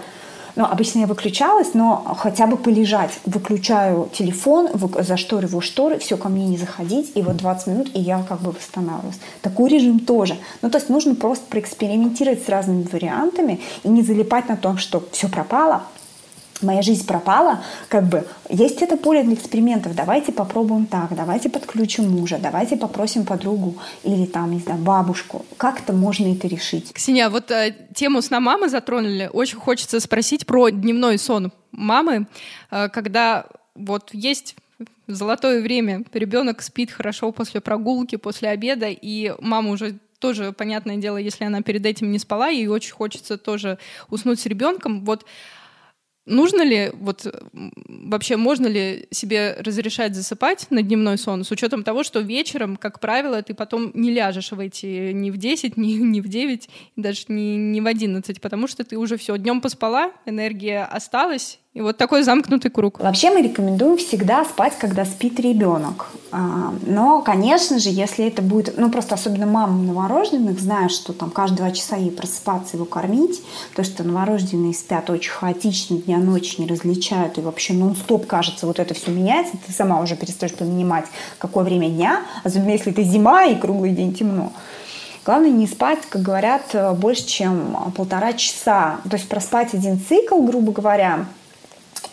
ну, 0.57 0.65
обычно 0.65 1.01
я 1.01 1.07
выключалась, 1.07 1.75
но 1.75 2.15
хотя 2.17 2.47
бы 2.47 2.57
полежать. 2.57 3.11
Выключаю 3.25 4.09
телефон, 4.13 4.69
зашториваю 5.01 5.61
шторы, 5.61 5.99
все, 5.99 6.17
ко 6.17 6.29
мне 6.29 6.47
не 6.47 6.57
заходить, 6.57 7.13
и 7.17 7.23
вот 7.23 7.37
20 7.37 7.67
минут, 7.67 7.91
и 7.93 8.01
я 8.01 8.23
как 8.23 8.41
бы 8.41 8.53
восстанавливаюсь. 8.53 9.19
Такой 9.43 9.71
режим 9.71 9.99
тоже. 9.99 10.37
Ну, 10.63 10.71
то 10.71 10.79
есть 10.79 10.89
нужно 10.89 11.17
просто 11.17 11.45
проэкспериментировать 11.49 12.45
с 12.45 12.49
разными 12.49 12.85
вариантами 12.85 13.61
и 13.83 13.89
не 13.89 14.03
залипать 14.03 14.49
на 14.49 14.57
том, 14.57 14.79
что 14.79 15.03
все 15.11 15.29
пропало, 15.29 15.83
моя 16.65 16.83
жизнь 16.83 17.07
пропала, 17.07 17.63
как 17.89 18.05
бы 18.05 18.27
есть 18.49 18.83
это 18.83 18.97
поле 18.97 19.23
для 19.23 19.35
экспериментов. 19.35 19.95
Давайте 19.95 20.33
попробуем 20.33 20.87
так, 20.87 21.15
давайте 21.15 21.49
подключим 21.49 22.11
мужа, 22.11 22.39
давайте 22.41 22.77
попросим 22.77 23.25
подругу 23.25 23.77
или 24.03 24.27
там, 24.27 24.51
не 24.51 24.61
знаю, 24.61 24.81
бабушку. 24.81 25.45
Как-то 25.57 25.93
можно 25.93 26.33
это 26.33 26.49
решить. 26.49 26.93
Ксения, 26.93 27.29
вот 27.29 27.51
э, 27.51 27.75
тему 27.95 28.23
сна 28.23 28.41
мамы 28.41 28.69
затронули. 28.69 29.31
Очень 29.33 29.59
хочется 29.59 30.01
спросить 30.01 30.47
про 30.47 30.71
дневной 30.71 31.19
сон 31.19 31.53
мамы, 31.73 32.27
э, 32.71 32.89
когда 32.89 33.47
вот 33.75 34.11
есть 34.13 34.57
золотое 35.07 35.63
время, 35.63 36.05
ребенок 36.13 36.63
спит 36.63 36.91
хорошо 36.91 37.33
после 37.33 37.61
прогулки, 37.61 38.17
после 38.17 38.49
обеда, 38.49 38.89
и 38.89 39.35
мама 39.41 39.71
уже 39.71 39.99
тоже, 40.19 40.53
понятное 40.53 40.97
дело, 40.97 41.19
если 41.19 41.45
она 41.45 41.61
перед 41.61 41.85
этим 41.85 42.11
не 42.11 42.19
спала, 42.19 42.49
ей 42.49 42.67
очень 42.67 42.93
хочется 42.93 43.37
тоже 43.37 43.79
уснуть 44.09 44.41
с 44.41 44.47
ребенком. 44.47 45.05
Вот 45.05 45.27
Нужно 46.27 46.63
ли, 46.63 46.91
вот 46.95 47.27
вообще 47.53 48.37
можно 48.37 48.67
ли 48.67 49.07
себе 49.11 49.57
разрешать 49.59 50.15
засыпать 50.15 50.67
на 50.71 50.83
дневной 50.83 51.19
сон 51.19 51.45
с 51.45 51.51
учетом 51.51 51.85
того, 51.85 52.03
что 52.03 52.21
вечером, 52.21 52.77
как 52.77 52.99
правило, 52.99 53.43
ты 53.43 53.53
потом 53.53 53.91
не 53.93 54.11
ляжешь 54.11 54.53
в 54.53 54.59
эти 54.59 55.13
ни 55.13 55.31
в 55.31 55.37
10, 55.37 55.77
ни, 55.77 55.93
ни 55.93 56.21
в 56.21 56.29
9, 56.29 56.69
даже 56.97 57.25
не, 57.29 57.57
не 57.57 57.81
в 57.83 57.87
11, 57.87 58.41
потому 58.41 58.69
что 58.69 58.85
ты 58.85 58.97
уже 58.97 59.19
все, 59.19 59.37
днем 59.37 59.61
поспала, 59.61 60.13
энергия 60.25 60.85
осталась, 60.85 61.59
и 61.75 61.81
вот 61.81 61.97
такой 61.97 62.23
замкнутый 62.23 62.71
круг. 62.71 63.01
Вообще 63.01 63.31
мы 63.31 63.43
рекомендуем 63.43 63.97
всегда 63.97 64.45
спать, 64.45 64.75
когда 64.79 65.05
спит 65.05 65.41
ребенок. 65.41 66.07
А, 66.31 66.73
но, 66.87 67.21
конечно 67.21 67.81
же, 67.81 67.89
если 67.91 68.27
это 68.27 68.43
будет, 68.43 68.79
ну 68.79 68.91
просто 68.91 69.17
особенно 69.17 69.47
мамы 69.47 69.85
новорожденных 69.85 70.61
знают, 70.61 70.93
что 70.93 71.13
там 71.13 71.31
каждые 71.31 71.59
два 71.59 71.71
часа 71.73 71.97
ей 71.97 72.13
просыпаться, 72.13 72.77
его 72.77 72.85
кормить, 72.85 73.43
то 73.75 73.83
что 73.83 74.05
новорожденные 74.05 74.73
спят 74.73 75.11
очень 75.11 75.33
хаотично, 75.33 75.97
дня 75.97 76.19
ночи 76.19 76.61
не 76.61 76.69
различают, 76.69 77.39
и 77.39 77.41
вообще 77.41 77.75
нон-стоп 77.75 78.27
кажется, 78.27 78.69
вот 78.69 78.79
это 78.79 78.95
все 78.95 79.11
меняется, 79.11 79.55
ты 79.67 79.73
сама 79.73 80.01
уже 80.01 80.15
перестаешь 80.15 80.55
понимать, 80.55 81.07
какое 81.39 81.65
время 81.65 81.89
дня, 81.89 82.23
особенно 82.45 82.71
если 82.71 82.93
это 82.93 83.03
зима 83.03 83.47
и 83.47 83.57
круглый 83.57 83.91
день 83.91 84.15
темно. 84.15 84.53
Главное 85.25 85.51
не 85.51 85.67
спать, 85.67 86.01
как 86.09 86.23
говорят, 86.23 86.77
больше, 86.99 87.27
чем 87.27 87.77
полтора 87.97 88.35
часа. 88.35 89.01
То 89.09 89.17
есть 89.17 89.29
проспать 89.29 89.73
один 89.73 89.99
цикл, 89.99 90.41
грубо 90.43 90.71
говоря, 90.71 91.27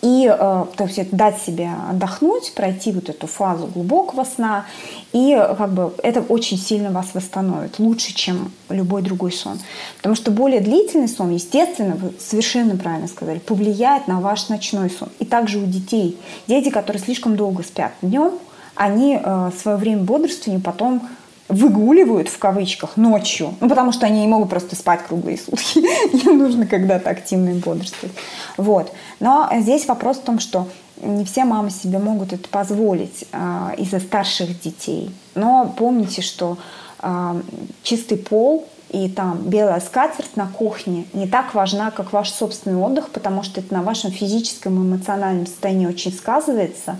и 0.02 0.28
э, 0.28 0.66
то 0.76 0.84
есть 0.84 1.12
дать 1.12 1.40
себе 1.42 1.70
отдохнуть, 1.90 2.54
пройти 2.54 2.92
вот 2.92 3.10
эту 3.10 3.28
фазу 3.28 3.68
глубокого 3.68 4.24
сна, 4.24 4.66
и 5.14 5.36
как 5.58 5.74
бы 5.74 5.94
это 6.02 6.22
очень 6.22 6.58
сильно 6.58 6.92
вас 6.92 7.10
восстановит, 7.14 7.78
лучше, 7.80 8.14
чем 8.14 8.52
любой 8.70 9.02
другой 9.04 9.32
сон. 9.32 9.60
Потому 9.98 10.16
что 10.16 10.32
более 10.32 10.62
длительный 10.62 11.08
сон, 11.08 11.32
естественно, 11.32 11.96
вы 11.96 12.14
совершенно 12.20 12.76
правильно 12.78 13.08
сказали, 13.08 13.40
повлияет 13.40 14.08
на 14.08 14.20
ваш 14.20 14.50
ночной 14.50 14.90
сон. 14.90 15.10
И 15.20 15.26
также 15.26 15.60
у 15.60 15.66
детей. 15.66 16.18
Дети, 16.48 16.70
которые 16.70 17.02
слишком 17.02 17.36
долго 17.36 17.64
спят 17.64 17.92
днем, 18.02 18.32
они 18.76 19.20
э, 19.22 19.52
свое 19.62 19.78
время 19.78 20.04
бодрствования 20.04 20.62
потом 20.62 21.08
выгуливают 21.52 22.30
в 22.30 22.40
кавычках 22.40 22.96
ночью, 22.96 23.54
ну, 23.60 23.68
потому 23.68 23.92
что 23.92 24.06
они 24.06 24.22
не 24.22 24.28
могут 24.28 24.50
просто 24.50 24.76
спать 24.76 25.04
круглые 25.06 25.38
сутки. 25.38 25.80
Им 26.26 26.38
нужно 26.38 26.66
когда-то 26.66 27.10
активно 27.10 27.54
бодрствовать. 27.56 28.16
Вот. 28.58 28.92
Но 29.20 29.50
здесь 29.60 29.86
вопрос 29.86 30.18
в 30.18 30.22
том, 30.22 30.40
что 30.40 30.68
не 31.02 31.26
все 31.26 31.44
мамы 31.44 31.70
себе 31.70 32.00
могут 32.00 32.32
это 32.32 32.48
позволить 32.48 33.26
э, 33.32 33.76
из-за 33.78 34.00
старших 34.00 34.62
детей. 34.62 35.12
Но 35.36 35.74
помните, 35.78 36.22
что 36.22 36.58
э, 37.02 37.42
чистый 37.84 38.18
пол 38.18 38.68
и 38.90 39.10
там 39.10 39.40
белая 39.42 39.80
скатерть 39.82 40.38
на 40.38 40.48
кухне 40.48 41.06
не 41.14 41.28
так 41.28 41.54
важна, 41.54 41.92
как 41.92 42.14
ваш 42.14 42.30
собственный 42.32 42.78
отдых, 42.78 43.10
потому 43.10 43.44
что 43.44 43.60
это 43.60 43.74
на 43.74 43.82
вашем 43.82 44.12
физическом 44.12 44.76
и 44.76 44.88
эмоциональном 44.88 45.48
состоянии 45.48 45.88
очень 45.88 46.14
сказывается. 46.14 46.98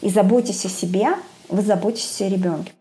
И 0.00 0.10
заботьтесь 0.10 0.64
о 0.64 0.68
себе, 0.68 1.08
вы 1.48 1.62
заботитесь 1.62 2.20
о 2.20 2.28
ребенке. 2.28 2.72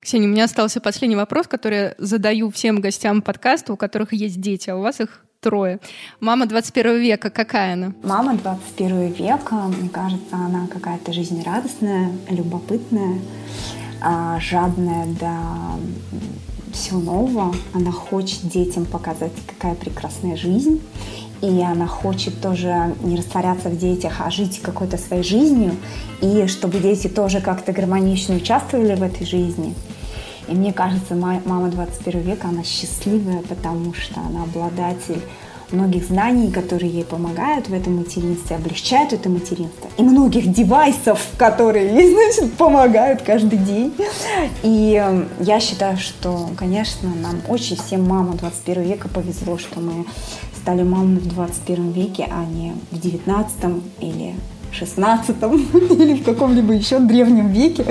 Ксения, 0.00 0.28
у 0.28 0.30
меня 0.30 0.44
остался 0.44 0.80
последний 0.80 1.16
вопрос, 1.16 1.48
который 1.48 1.78
я 1.78 1.94
задаю 1.98 2.50
всем 2.50 2.80
гостям 2.80 3.20
подкаста, 3.20 3.72
у 3.72 3.76
которых 3.76 4.12
есть 4.12 4.40
дети, 4.40 4.70
а 4.70 4.76
у 4.76 4.80
вас 4.80 5.00
их 5.00 5.24
трое. 5.40 5.80
Мама 6.20 6.46
21 6.46 6.98
века, 7.00 7.30
какая 7.30 7.74
она? 7.74 7.92
Мама 8.02 8.34
21 8.34 9.12
века, 9.12 9.54
мне 9.54 9.88
кажется, 9.88 10.36
она 10.36 10.68
какая-то 10.68 11.12
жизнерадостная, 11.12 12.12
любопытная, 12.30 13.18
а, 14.00 14.38
жадная 14.40 15.06
до 15.06 15.32
всего 16.72 17.00
нового. 17.00 17.54
Она 17.72 17.90
хочет 17.90 18.48
детям 18.48 18.86
показать, 18.86 19.32
какая 19.46 19.74
прекрасная 19.74 20.36
жизнь. 20.36 20.80
И 21.40 21.62
она 21.62 21.86
хочет 21.86 22.40
тоже 22.40 22.94
не 23.02 23.16
растворяться 23.16 23.68
в 23.68 23.78
детях, 23.78 24.14
а 24.20 24.30
жить 24.30 24.60
какой-то 24.60 24.98
своей 24.98 25.22
жизнью. 25.22 25.76
И 26.20 26.46
чтобы 26.46 26.78
дети 26.78 27.08
тоже 27.08 27.40
как-то 27.40 27.72
гармонично 27.72 28.34
участвовали 28.34 28.94
в 28.94 29.02
этой 29.02 29.26
жизни. 29.26 29.74
И 30.48 30.52
мне 30.52 30.72
кажется, 30.72 31.14
мама 31.14 31.68
21 31.68 32.20
века, 32.20 32.48
она 32.48 32.64
счастливая, 32.64 33.42
потому 33.42 33.94
что 33.94 34.18
она 34.20 34.44
обладатель 34.44 35.20
многих 35.72 36.06
знаний, 36.06 36.50
которые 36.50 36.90
ей 36.90 37.04
помогают 37.04 37.68
в 37.68 37.74
этом 37.74 37.96
материнстве, 37.96 38.56
облегчают 38.56 39.12
это 39.12 39.28
материнство, 39.28 39.90
и 39.96 40.02
многих 40.02 40.50
девайсов, 40.50 41.20
которые 41.36 41.94
ей, 41.94 42.14
значит, 42.34 42.54
помогают 42.54 43.22
каждый 43.22 43.58
день. 43.58 43.94
И 44.62 44.94
эм, 44.94 45.28
я 45.40 45.60
считаю, 45.60 45.98
что, 45.98 46.48
конечно, 46.56 47.08
нам 47.08 47.40
очень 47.48 47.76
всем 47.76 48.06
мама 48.06 48.34
21 48.34 48.82
века 48.82 49.08
повезло, 49.08 49.58
что 49.58 49.80
мы 49.80 50.06
стали 50.68 50.82
мамами 50.82 51.18
в 51.18 51.28
21 51.28 51.92
веке, 51.92 52.28
а 52.30 52.44
не 52.44 52.74
в 52.90 53.00
19 53.00 53.56
или 54.00 54.34
16 54.70 55.30
или 55.40 56.14
в 56.20 56.24
каком-либо 56.24 56.74
еще 56.74 56.98
древнем 56.98 57.48
веке, 57.48 57.86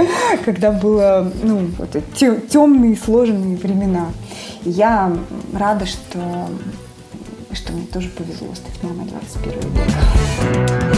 когда 0.46 0.72
было 0.72 1.32
ну, 1.42 1.70
вот, 1.80 1.98
темные 2.14 2.96
сложные 2.96 3.58
времена. 3.58 4.10
я 4.64 5.12
рада, 5.54 5.88
что, 5.88 6.50
что 7.52 7.74
мне 7.74 7.88
тоже 7.92 8.10
повезло 8.10 8.50
стать 8.54 8.84
мамой 8.84 9.08
21 9.08 9.60
века. 9.72 10.97